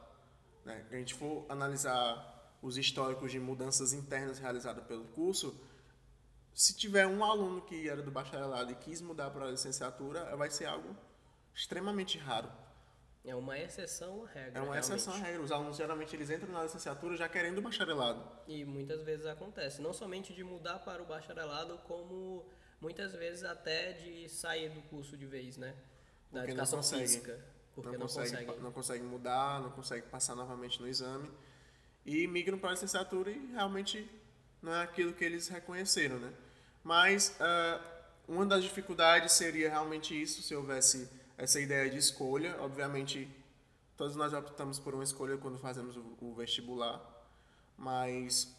Né? 0.65 0.85
Se 0.89 0.95
a 0.95 0.99
gente 0.99 1.15
for 1.15 1.47
analisar 1.49 2.35
os 2.61 2.77
históricos 2.77 3.31
de 3.31 3.39
mudanças 3.39 3.93
internas 3.93 4.39
realizadas 4.39 4.85
pelo 4.85 5.05
curso, 5.05 5.59
se 6.53 6.75
tiver 6.75 7.07
um 7.07 7.23
aluno 7.23 7.63
que 7.63 7.89
era 7.89 8.03
do 8.03 8.11
bacharelado 8.11 8.73
e 8.73 8.75
quis 8.77 9.01
mudar 9.01 9.31
para 9.31 9.47
a 9.47 9.51
licenciatura, 9.51 10.35
vai 10.37 10.51
ser 10.51 10.67
algo 10.67 10.97
extremamente 11.57 12.19
raro. 12.19 12.53
É 13.25 13.35
uma 13.35 13.59
exceção 13.59 14.25
à 14.25 14.29
regra. 14.29 14.59
É 14.61 14.63
uma 14.63 14.75
realmente. 14.75 14.93
exceção 14.93 15.15
à 15.15 15.17
regra. 15.17 15.43
Os 15.43 15.51
alunos 15.51 15.77
geralmente 15.77 16.15
eles 16.15 16.31
entram 16.31 16.53
na 16.53 16.63
licenciatura 16.63 17.17
já 17.17 17.29
querendo 17.29 17.59
o 17.59 17.63
bacharelado. 17.63 18.23
E 18.47 18.65
muitas 18.65 19.03
vezes 19.03 19.27
acontece, 19.27 19.83
não 19.83 19.93
somente 19.93 20.33
de 20.33 20.45
mudar 20.45 20.79
para 20.81 21.03
o 21.03 21.07
bacharelado, 21.07 21.79
como 21.79 22.45
muitas 22.81 23.15
vezes 23.15 23.43
até 23.43 23.95
de 23.95 24.29
sair 24.29 24.69
do 24.69 24.83
curso 24.83 25.17
de 25.17 25.27
vez, 25.27 25.57
né? 25.57 25.75
Da 26.31 26.41
porque 26.41 26.53
educação 26.53 26.79
não 26.79 26.85
física. 26.85 27.45
Porque 27.75 27.91
não, 27.91 27.99
não 27.99 28.07
consegue, 28.07 28.31
consegue. 28.45 28.63
Não 28.63 28.73
consegue 28.73 29.05
mudar, 29.05 29.61
não 29.61 29.71
consegue 29.71 30.07
passar 30.07 30.37
novamente 30.37 30.81
no 30.81 30.87
exame. 30.87 31.29
E 32.05 32.29
migram 32.29 32.59
para 32.59 32.71
a 32.71 32.73
licenciatura 32.75 33.31
e 33.31 33.51
realmente 33.53 34.09
não 34.63 34.73
é 34.73 34.83
aquilo 34.83 35.13
que 35.13 35.25
eles 35.25 35.49
reconheceram, 35.49 36.21
né? 36.21 36.33
Mas 36.85 37.37
uh, 37.41 37.83
uma 38.29 38.47
das 38.47 38.63
dificuldades 38.63 39.33
seria 39.33 39.69
realmente 39.69 40.21
isso, 40.21 40.43
se 40.43 40.55
houvesse 40.55 41.09
essa 41.37 41.61
ideia 41.61 41.91
de 41.91 41.99
escolha. 41.99 42.57
Obviamente, 42.61 43.29
todos 43.97 44.17
nós 44.17 44.33
optamos 44.33 44.79
por 44.79 44.95
uma 44.95 45.05
escolha 45.05 45.37
quando 45.37 45.59
fazemos 45.59 45.97
o, 46.21 46.35
vestibular, 46.35 47.01
mas 47.77 48.55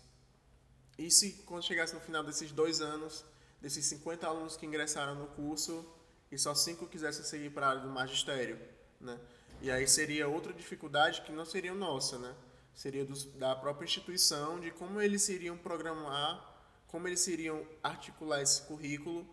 e 0.97 1.11
se 1.11 1.43
quando 1.45 1.63
chegasse 1.63 1.93
no 1.93 1.99
final 1.99 2.23
desses 2.23 2.51
dois 2.51 2.81
anos, 2.81 3.23
desses 3.61 3.85
50 3.85 4.25
alunos 4.27 4.57
que 4.57 4.65
ingressaram 4.65 5.15
no 5.15 5.27
curso, 5.27 5.85
e 6.31 6.37
só 6.37 6.53
cinco 6.53 6.87
quisessem 6.87 7.23
seguir 7.23 7.51
para 7.51 7.67
a 7.67 7.69
área 7.69 7.81
do 7.81 7.89
magistério, 7.89 8.59
né? 8.99 9.17
E 9.61 9.71
aí 9.71 9.87
seria 9.87 10.27
outra 10.27 10.53
dificuldade 10.53 11.21
que 11.21 11.31
não 11.31 11.45
seria 11.45 11.73
nossa, 11.73 12.19
né? 12.19 12.35
Seria 12.75 13.05
dos, 13.05 13.23
da 13.23 13.55
própria 13.55 13.85
instituição, 13.85 14.59
de 14.59 14.69
como 14.71 15.01
eles 15.01 15.29
iriam 15.29 15.57
programar, 15.57 16.55
como 16.87 17.07
eles 17.07 17.25
iriam 17.27 17.65
articular 17.81 18.41
esse 18.41 18.61
currículo 18.63 19.27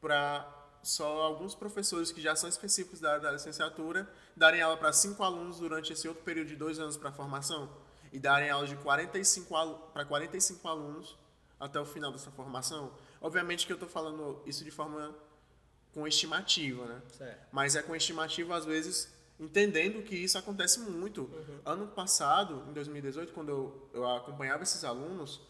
para 0.00 0.61
só 0.82 1.22
alguns 1.22 1.54
professores 1.54 2.10
que 2.10 2.20
já 2.20 2.34
são 2.34 2.48
específicos 2.48 3.00
da, 3.00 3.18
da 3.18 3.30
licenciatura 3.30 4.08
darem 4.36 4.60
aula 4.60 4.76
para 4.76 4.92
cinco 4.92 5.22
alunos 5.22 5.58
durante 5.58 5.92
esse 5.92 6.08
outro 6.08 6.24
período 6.24 6.48
de 6.48 6.56
dois 6.56 6.78
anos 6.78 6.96
para 6.96 7.12
formação 7.12 7.70
e 8.12 8.18
darem 8.18 8.50
aula 8.50 8.66
de 8.66 8.76
45 8.76 9.90
para 9.92 10.04
45 10.04 10.68
alunos 10.68 11.16
até 11.58 11.80
o 11.80 11.86
final 11.86 12.10
dessa 12.10 12.30
formação. 12.30 12.92
Obviamente 13.20 13.66
que 13.66 13.72
eu 13.72 13.76
estou 13.76 13.88
falando 13.88 14.42
isso 14.44 14.64
de 14.64 14.70
forma 14.70 15.14
com 15.94 16.06
estimativa, 16.06 16.84
né? 16.86 17.02
Certo. 17.16 17.48
Mas 17.52 17.76
é 17.76 17.82
com 17.82 17.94
estimativa 17.94 18.56
às 18.56 18.64
vezes 18.64 19.12
entendendo 19.38 20.02
que 20.02 20.16
isso 20.16 20.36
acontece 20.36 20.80
muito. 20.80 21.22
Uhum. 21.22 21.60
Ano 21.64 21.86
passado, 21.88 22.64
em 22.68 22.72
2018, 22.72 23.32
quando 23.32 23.48
eu, 23.48 23.90
eu 23.92 24.08
acompanhava 24.08 24.62
esses 24.62 24.84
alunos, 24.84 25.40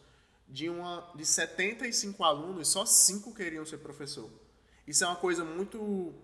de 0.49 0.69
uma 0.69 1.11
de 1.15 1.25
75 1.25 2.23
alunos, 2.23 2.69
só 2.69 2.85
cinco 2.85 3.35
queriam 3.35 3.65
ser 3.65 3.79
professor. 3.79 4.31
Isso 4.87 5.05
é 5.05 5.07
uma 5.07 5.17
coisa 5.17 5.45
muito 5.45 6.15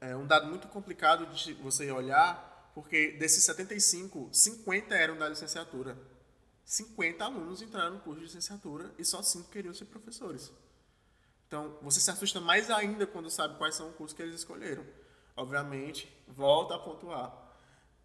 é 0.00 0.14
um 0.14 0.26
dado 0.26 0.46
muito 0.46 0.68
complicado 0.68 1.26
de 1.26 1.54
você 1.54 1.90
olhar, 1.90 2.70
porque 2.74 3.12
desses 3.12 3.42
75, 3.44 4.28
50 4.32 4.94
eram 4.94 5.16
da 5.16 5.28
licenciatura. 5.28 5.98
50 6.64 7.24
alunos 7.24 7.62
entraram 7.62 7.94
no 7.94 8.00
curso 8.00 8.20
de 8.20 8.26
licenciatura 8.26 8.92
e 8.98 9.04
só 9.04 9.22
5 9.22 9.50
queriam 9.50 9.74
ser 9.74 9.86
professores. 9.86 10.52
Então, 11.46 11.78
você 11.82 11.98
se 11.98 12.10
assusta 12.10 12.40
mais 12.40 12.70
ainda 12.70 13.06
quando 13.06 13.30
sabe 13.30 13.56
quais 13.56 13.74
são 13.74 13.88
os 13.88 13.96
cursos 13.96 14.14
que 14.14 14.22
eles 14.22 14.34
escolheram. 14.34 14.84
Obviamente, 15.34 16.12
volta 16.28 16.74
a 16.74 16.78
pontuar. 16.78 17.32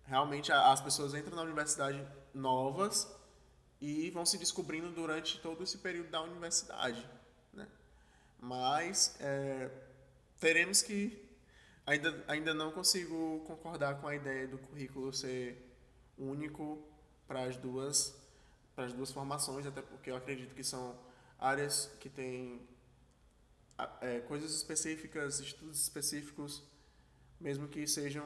Realmente, 0.06 0.52
as 0.52 0.82
pessoas 0.82 1.14
entram 1.14 1.36
na 1.36 1.42
universidade 1.42 2.02
novas 2.34 3.08
e 3.82 4.10
vão 4.12 4.26
se 4.26 4.38
descobrindo 4.38 4.90
durante 4.92 5.40
todo 5.40 5.62
esse 5.62 5.78
período 5.78 6.10
da 6.10 6.22
universidade. 6.22 7.08
Mas, 8.44 9.16
é, 9.22 9.72
teremos 10.38 10.82
que. 10.82 11.18
Ainda, 11.86 12.24
ainda 12.28 12.54
não 12.54 12.74
consigo 12.74 13.42
concordar 13.48 14.02
com 14.02 14.08
a 14.08 14.16
ideia 14.16 14.48
do 14.48 14.58
currículo 14.58 15.14
ser 15.14 15.58
único 16.18 16.86
para 17.26 17.44
as 17.44 17.56
duas 17.56 18.14
para 18.76 18.86
as 18.86 18.94
duas 18.94 19.12
formações, 19.12 19.66
até 19.66 19.82
porque 19.82 20.10
eu 20.10 20.16
acredito 20.16 20.56
que 20.56 20.64
são 20.64 20.98
áreas 21.38 21.90
que 22.00 22.10
têm 22.10 22.68
é, 24.02 24.20
coisas 24.22 24.54
específicas, 24.54 25.40
estudos 25.40 25.82
específicos, 25.82 26.64
mesmo 27.40 27.68
que 27.68 27.86
sejam 27.86 28.26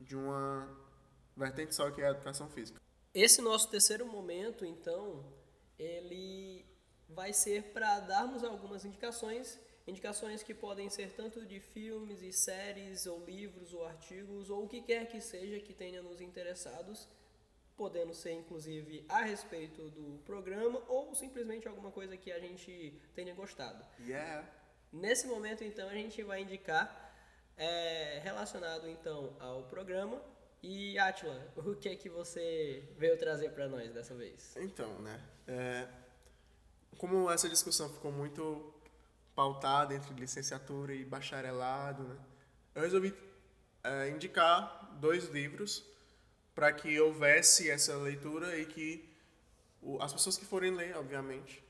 de 0.00 0.14
uma 0.14 0.68
vertente 1.36 1.74
só 1.74 1.90
que 1.90 2.02
é 2.02 2.08
a 2.08 2.10
educação 2.10 2.48
física. 2.50 2.80
Esse 3.14 3.40
nosso 3.40 3.68
terceiro 3.70 4.06
momento, 4.06 4.64
então, 4.64 5.24
ele 5.78 6.57
vai 7.08 7.32
ser 7.32 7.72
para 7.72 8.00
darmos 8.00 8.44
algumas 8.44 8.84
indicações, 8.84 9.58
indicações 9.86 10.42
que 10.42 10.54
podem 10.54 10.90
ser 10.90 11.12
tanto 11.14 11.44
de 11.46 11.60
filmes 11.60 12.22
e 12.22 12.32
séries, 12.32 13.06
ou 13.06 13.24
livros, 13.24 13.72
ou 13.72 13.86
artigos, 13.86 14.50
ou 14.50 14.64
o 14.64 14.68
que 14.68 14.82
quer 14.82 15.06
que 15.06 15.20
seja 15.20 15.58
que 15.60 15.72
tenha 15.72 16.02
nos 16.02 16.20
interessados 16.20 17.08
podendo 17.78 18.12
ser 18.12 18.32
inclusive 18.32 19.06
a 19.08 19.22
respeito 19.22 19.88
do 19.90 20.18
programa 20.24 20.82
ou 20.88 21.14
simplesmente 21.14 21.68
alguma 21.68 21.92
coisa 21.92 22.16
que 22.16 22.32
a 22.32 22.40
gente 22.40 23.00
tenha 23.14 23.32
gostado. 23.34 23.86
Yeah. 24.00 24.44
Nesse 24.92 25.28
momento, 25.28 25.62
então, 25.62 25.88
a 25.88 25.94
gente 25.94 26.20
vai 26.24 26.42
indicar 26.42 27.14
é, 27.56 28.20
relacionado 28.22 28.88
então 28.88 29.36
ao 29.38 29.62
programa. 29.64 30.20
E 30.60 30.98
Atila, 30.98 31.52
o 31.56 31.76
que 31.76 31.88
é 31.88 31.94
que 31.94 32.08
você 32.08 32.82
veio 32.96 33.16
trazer 33.16 33.52
para 33.52 33.68
nós 33.68 33.92
dessa 33.92 34.14
vez? 34.16 34.56
Então, 34.56 34.98
né? 35.00 35.20
É, 35.46 35.86
como 36.96 37.30
essa 37.30 37.48
discussão 37.48 37.88
ficou 37.90 38.10
muito 38.10 38.72
pautada 39.34 39.94
entre 39.94 40.14
licenciatura 40.14 40.94
e 40.94 41.04
bacharelado, 41.04 42.02
né? 42.02 42.16
Eu 42.74 42.82
resolvi 42.82 43.14
é, 43.84 44.08
indicar 44.08 44.96
dois 45.00 45.28
livros 45.28 45.84
para 46.54 46.72
que 46.72 46.98
houvesse 47.00 47.70
essa 47.70 47.96
leitura 47.96 48.58
e 48.58 48.66
que 48.66 49.08
as 50.00 50.12
pessoas 50.12 50.36
que 50.36 50.44
forem 50.44 50.74
ler, 50.74 50.96
obviamente, 50.96 51.62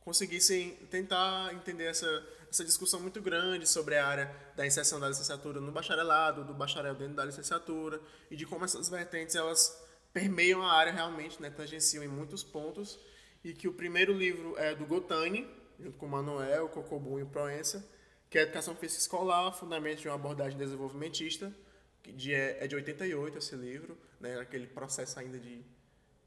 conseguissem 0.00 0.74
tentar 0.90 1.52
entender 1.54 1.84
essa, 1.84 2.06
essa 2.50 2.64
discussão 2.64 3.00
muito 3.00 3.20
grande 3.20 3.68
sobre 3.68 3.96
a 3.96 4.06
área 4.06 4.36
da 4.54 4.66
inserção 4.66 4.98
da 4.98 5.08
licenciatura 5.08 5.60
no 5.60 5.72
bacharelado, 5.72 6.44
do 6.44 6.54
bacharel 6.54 6.94
dentro 6.94 7.14
da 7.14 7.24
licenciatura, 7.24 8.00
e 8.30 8.36
de 8.36 8.46
como 8.46 8.64
essas 8.64 8.88
vertentes 8.88 9.34
elas 9.34 9.80
permeiam 10.12 10.62
a 10.62 10.72
área 10.72 10.92
realmente, 10.92 11.40
né, 11.40 11.50
tangenciam 11.50 12.02
em 12.02 12.08
muitos 12.08 12.42
pontos, 12.42 12.98
e 13.46 13.54
que 13.54 13.68
o 13.68 13.72
primeiro 13.72 14.12
livro 14.12 14.58
é 14.58 14.74
do 14.74 14.84
Gotani, 14.84 15.48
junto 15.78 15.96
com 15.98 16.08
Manuel, 16.08 16.68
Cocobun 16.68 17.20
e 17.20 17.24
Proença, 17.24 17.88
que 18.28 18.38
é 18.38 18.42
Educação 18.42 18.74
Física 18.74 19.00
Escolar, 19.00 19.52
Fundamentos 19.52 20.00
de 20.00 20.08
uma 20.08 20.16
Abordagem 20.16 20.58
Desenvolvimentista, 20.58 21.54
de, 22.02 22.34
é 22.34 22.66
de 22.66 22.74
88 22.74 23.38
esse 23.38 23.54
livro, 23.54 23.96
né, 24.18 24.40
aquele 24.40 24.66
processo 24.66 25.20
ainda 25.20 25.38
de, 25.38 25.64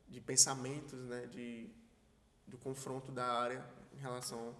de 0.07 0.21
pensamentos, 0.21 0.97
né, 1.07 1.25
de, 1.25 1.69
do 2.47 2.57
confronto 2.57 3.11
da 3.11 3.25
área 3.25 3.65
em 3.93 3.99
relação 3.99 4.55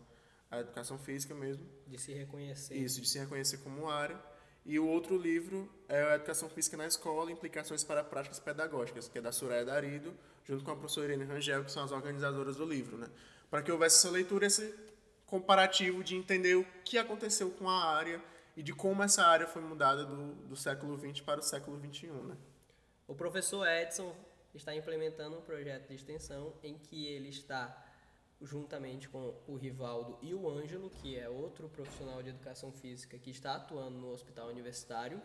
à 0.52 0.60
educação 0.60 1.00
física 1.00 1.34
mesmo. 1.34 1.66
De 1.88 1.98
se 1.98 2.12
reconhecer. 2.14 2.76
Isso, 2.76 3.00
de 3.00 3.08
se 3.08 3.20
reconhecer 3.20 3.60
como 3.60 3.88
área. 3.88 4.22
E 4.66 4.78
o 4.78 4.86
outro 4.86 5.18
livro 5.18 5.72
é 5.88 6.04
a 6.04 6.16
Educação 6.16 6.50
Física 6.50 6.76
na 6.76 6.86
Escola, 6.86 7.32
Implicações 7.32 7.86
para 7.86 8.04
Práticas 8.04 8.38
Pedagógicas, 8.38 9.08
que 9.08 9.18
é 9.18 9.22
da 9.22 9.32
Soraya 9.32 9.64
Darido, 9.64 10.14
junto 10.50 10.66
com 10.66 10.72
a 10.72 10.76
professora 10.76 11.14
Irene 11.14 11.26
Rangel, 11.26 11.64
que 11.64 11.72
são 11.72 11.84
as 11.84 11.92
organizadoras 11.92 12.56
do 12.56 12.66
livro. 12.66 12.98
Né? 12.98 13.08
Para 13.52 13.62
que 13.62 13.72
houvesse 13.72 13.98
essa 13.98 14.10
leitura, 14.10 14.48
esse 14.48 14.74
comparativo 15.28 16.04
de 16.04 16.16
entender 16.16 16.56
o 16.56 16.66
que 16.84 16.98
aconteceu 16.98 17.52
com 17.52 17.70
a 17.70 17.86
área 17.86 18.22
e 18.58 18.64
de 18.64 18.74
como 18.74 19.04
essa 19.04 19.24
área 19.24 19.46
foi 19.46 19.62
mudada 19.62 20.04
do, 20.04 20.34
do 20.34 20.56
século 20.56 21.00
XX 21.00 21.22
para 21.22 21.40
o 21.40 21.44
século 21.44 21.80
XXI. 21.80 22.08
Né? 22.08 22.36
O 23.08 23.14
professor 23.14 23.68
Edson 23.68 24.16
está 24.56 24.74
implementando 24.74 25.38
um 25.38 25.42
projeto 25.42 25.88
de 25.88 25.96
extensão 25.96 26.54
em 26.64 26.78
que 26.80 27.06
ele 27.06 27.30
está 27.30 27.86
juntamente 28.42 29.08
com 29.08 29.36
o 29.48 29.56
Rivaldo 29.56 30.18
e 30.22 30.34
o 30.34 30.50
Ângelo, 30.50 30.90
que 30.90 31.18
é 31.18 31.30
outro 31.30 31.70
profissional 31.70 32.24
de 32.24 32.30
educação 32.30 32.72
física 32.72 33.20
que 33.20 33.30
está 33.30 33.56
atuando 33.56 34.00
no 34.00 34.12
hospital 34.12 34.48
universitário, 34.48 35.22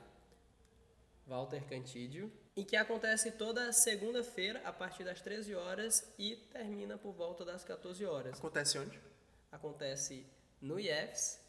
Walter 1.27 1.65
Cantídio, 1.65 2.31
e 2.57 2.65
que 2.65 2.77
acontece 2.77 3.33
toda 3.33 3.73
segunda-feira 3.73 4.61
a 4.65 4.73
partir 4.73 5.05
das 5.05 5.21
13 5.21 5.55
horas 5.55 6.13
e 6.19 6.37
termina 6.53 6.97
por 6.97 7.13
volta 7.13 7.45
das 7.45 7.65
14 7.65 8.05
horas. 8.05 8.39
Acontece 8.39 8.79
onde? 8.79 9.01
Acontece 9.51 10.27
no 10.61 10.79
IEFS, 10.79 11.41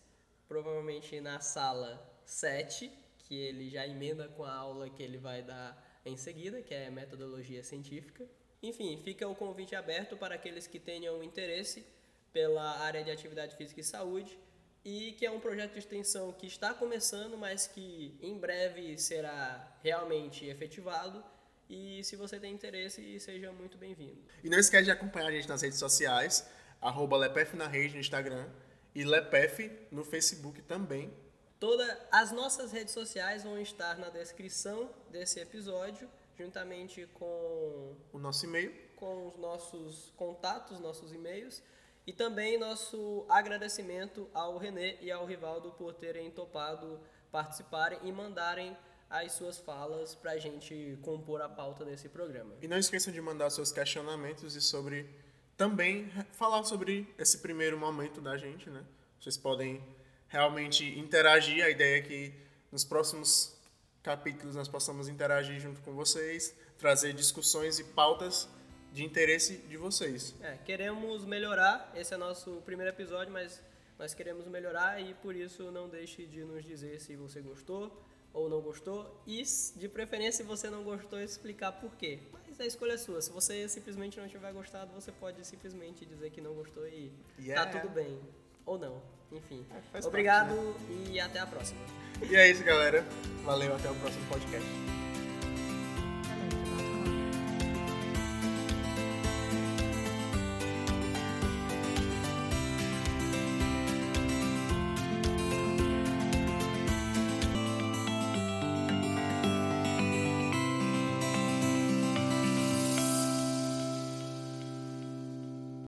provavelmente 0.47 1.19
na 1.19 1.39
sala 1.39 2.03
7, 2.25 2.91
que 3.19 3.35
ele 3.35 3.69
já 3.69 3.85
emenda 3.85 4.27
com 4.29 4.43
a 4.43 4.53
aula 4.53 4.89
que 4.89 5.03
ele 5.03 5.17
vai 5.17 5.41
dar 5.41 6.01
em 6.05 6.17
seguida, 6.17 6.61
que 6.61 6.73
é 6.73 6.89
metodologia 6.89 7.63
científica. 7.63 8.27
Enfim, 8.61 8.99
fica 9.03 9.27
o 9.27 9.35
convite 9.35 9.75
aberto 9.75 10.17
para 10.17 10.35
aqueles 10.35 10.65
que 10.67 10.79
tenham 10.79 11.23
interesse 11.23 11.85
pela 12.31 12.79
área 12.79 13.03
de 13.03 13.11
atividade 13.11 13.55
física 13.55 13.79
e 13.79 13.83
saúde 13.83 14.37
e 14.85 15.13
que 15.13 15.25
é 15.25 15.31
um 15.31 15.39
projeto 15.39 15.73
de 15.73 15.79
extensão 15.79 16.31
que 16.31 16.45
está 16.45 16.71
começando, 16.71 17.35
mas 17.35 17.65
que 17.65 18.15
em 18.21 18.37
breve 18.37 18.95
será 18.99 19.75
realmente 19.81 20.45
efetivado. 20.45 21.23
E 21.67 22.03
se 22.03 22.15
você 22.15 22.39
tem 22.39 22.53
interesse, 22.53 23.19
seja 23.19 23.51
muito 23.51 23.79
bem-vindo. 23.79 24.21
E 24.43 24.49
não 24.49 24.59
esquece 24.59 24.85
de 24.85 24.91
acompanhar 24.91 25.29
a 25.29 25.31
gente 25.31 25.49
nas 25.49 25.63
redes 25.63 25.79
sociais, 25.79 26.47
arroba 26.79 27.17
Lepef 27.17 27.55
na 27.55 27.67
rede 27.67 27.95
no 27.95 27.99
Instagram 27.99 28.47
e 28.93 29.03
Lepef 29.03 29.71
no 29.89 30.05
Facebook 30.05 30.61
também. 30.61 31.11
Todas 31.59 31.97
as 32.11 32.31
nossas 32.31 32.71
redes 32.71 32.93
sociais 32.93 33.43
vão 33.43 33.59
estar 33.59 33.97
na 33.97 34.09
descrição 34.09 34.93
desse 35.09 35.39
episódio, 35.39 36.07
juntamente 36.37 37.07
com 37.15 37.95
o 38.13 38.19
nosso 38.19 38.45
e-mail, 38.45 38.71
com 38.95 39.25
os 39.25 39.35
nossos 39.35 40.13
contatos, 40.15 40.79
nossos 40.79 41.11
e-mails, 41.11 41.63
e 42.05 42.13
também 42.13 42.57
nosso 42.57 43.25
agradecimento 43.27 44.29
ao 44.33 44.57
Renê 44.57 44.97
e 45.01 45.11
ao 45.11 45.25
Rivaldo 45.25 45.71
por 45.71 45.93
terem 45.93 46.29
topado 46.31 46.99
participarem 47.31 47.99
e 48.03 48.11
mandarem 48.11 48.77
as 49.09 49.33
suas 49.33 49.57
falas 49.57 50.15
para 50.15 50.31
a 50.31 50.37
gente 50.37 50.97
compor 51.01 51.41
a 51.41 51.49
pauta 51.49 51.83
desse 51.83 52.09
programa. 52.09 52.55
E 52.61 52.67
não 52.67 52.77
esqueçam 52.77 53.13
de 53.13 53.21
mandar 53.21 53.49
seus 53.49 53.71
questionamentos 53.71 54.55
e 54.55 54.61
sobre 54.61 55.09
também 55.57 56.09
falar 56.33 56.63
sobre 56.63 57.07
esse 57.17 57.39
primeiro 57.39 57.77
momento 57.77 58.19
da 58.19 58.37
gente, 58.37 58.69
né? 58.69 58.83
Vocês 59.19 59.37
podem 59.37 59.81
realmente 60.27 60.83
interagir. 60.99 61.63
A 61.63 61.69
ideia 61.69 61.99
é 61.99 62.01
que 62.01 62.33
nos 62.71 62.83
próximos 62.83 63.55
capítulos 64.03 64.55
nós 64.55 64.67
possamos 64.67 65.07
interagir 65.07 65.59
junto 65.59 65.81
com 65.81 65.93
vocês, 65.93 66.53
trazer 66.77 67.13
discussões 67.13 67.79
e 67.79 67.83
pautas 67.83 68.47
de 68.95 69.03
interesse 69.03 69.57
de 69.57 69.75
vocês. 69.75 70.33
É, 70.41 70.57
queremos 70.65 71.25
melhorar, 71.25 71.91
esse 71.97 72.13
é 72.13 72.17
nosso 72.17 72.61
primeiro 72.65 72.89
episódio, 72.89 73.31
mas 73.31 73.61
nós 73.99 74.13
queremos 74.13 74.47
melhorar 74.47 75.01
e 75.01 75.13
por 75.15 75.35
isso 75.35 75.69
não 75.69 75.89
deixe 75.89 76.25
de 76.25 76.45
nos 76.45 76.63
dizer 76.63 77.01
se 77.01 77.13
você 77.17 77.41
gostou 77.41 77.91
ou 78.33 78.49
não 78.49 78.61
gostou 78.61 79.21
e 79.27 79.43
de 79.75 79.89
preferência 79.89 80.43
se 80.43 80.43
você 80.43 80.69
não 80.69 80.81
gostou 80.81 81.19
explicar 81.19 81.73
por 81.73 81.93
quê. 81.97 82.19
Mas 82.47 82.57
a 82.57 82.65
escolha 82.65 82.93
é 82.93 82.97
sua. 82.97 83.21
Se 83.21 83.31
você 83.31 83.67
simplesmente 83.67 84.17
não 84.17 84.29
tiver 84.29 84.53
gostado, 84.53 84.93
você 84.93 85.11
pode 85.11 85.45
simplesmente 85.45 86.05
dizer 86.05 86.29
que 86.29 86.39
não 86.39 86.53
gostou 86.53 86.87
e 86.87 87.11
yeah. 87.37 87.69
tá 87.69 87.81
tudo 87.81 87.93
bem 87.93 88.17
ou 88.65 88.79
não. 88.79 89.01
Enfim. 89.29 89.65
É, 89.93 90.07
Obrigado 90.07 90.55
parte, 90.55 90.83
né? 90.83 91.11
e 91.11 91.19
até 91.19 91.39
a 91.39 91.45
próxima. 91.45 91.81
E 92.29 92.33
é 92.33 92.49
isso, 92.49 92.63
galera. 92.63 93.03
Valeu, 93.43 93.75
até 93.75 93.91
o 93.91 93.95
próximo 93.95 94.25
podcast. 94.29 95.04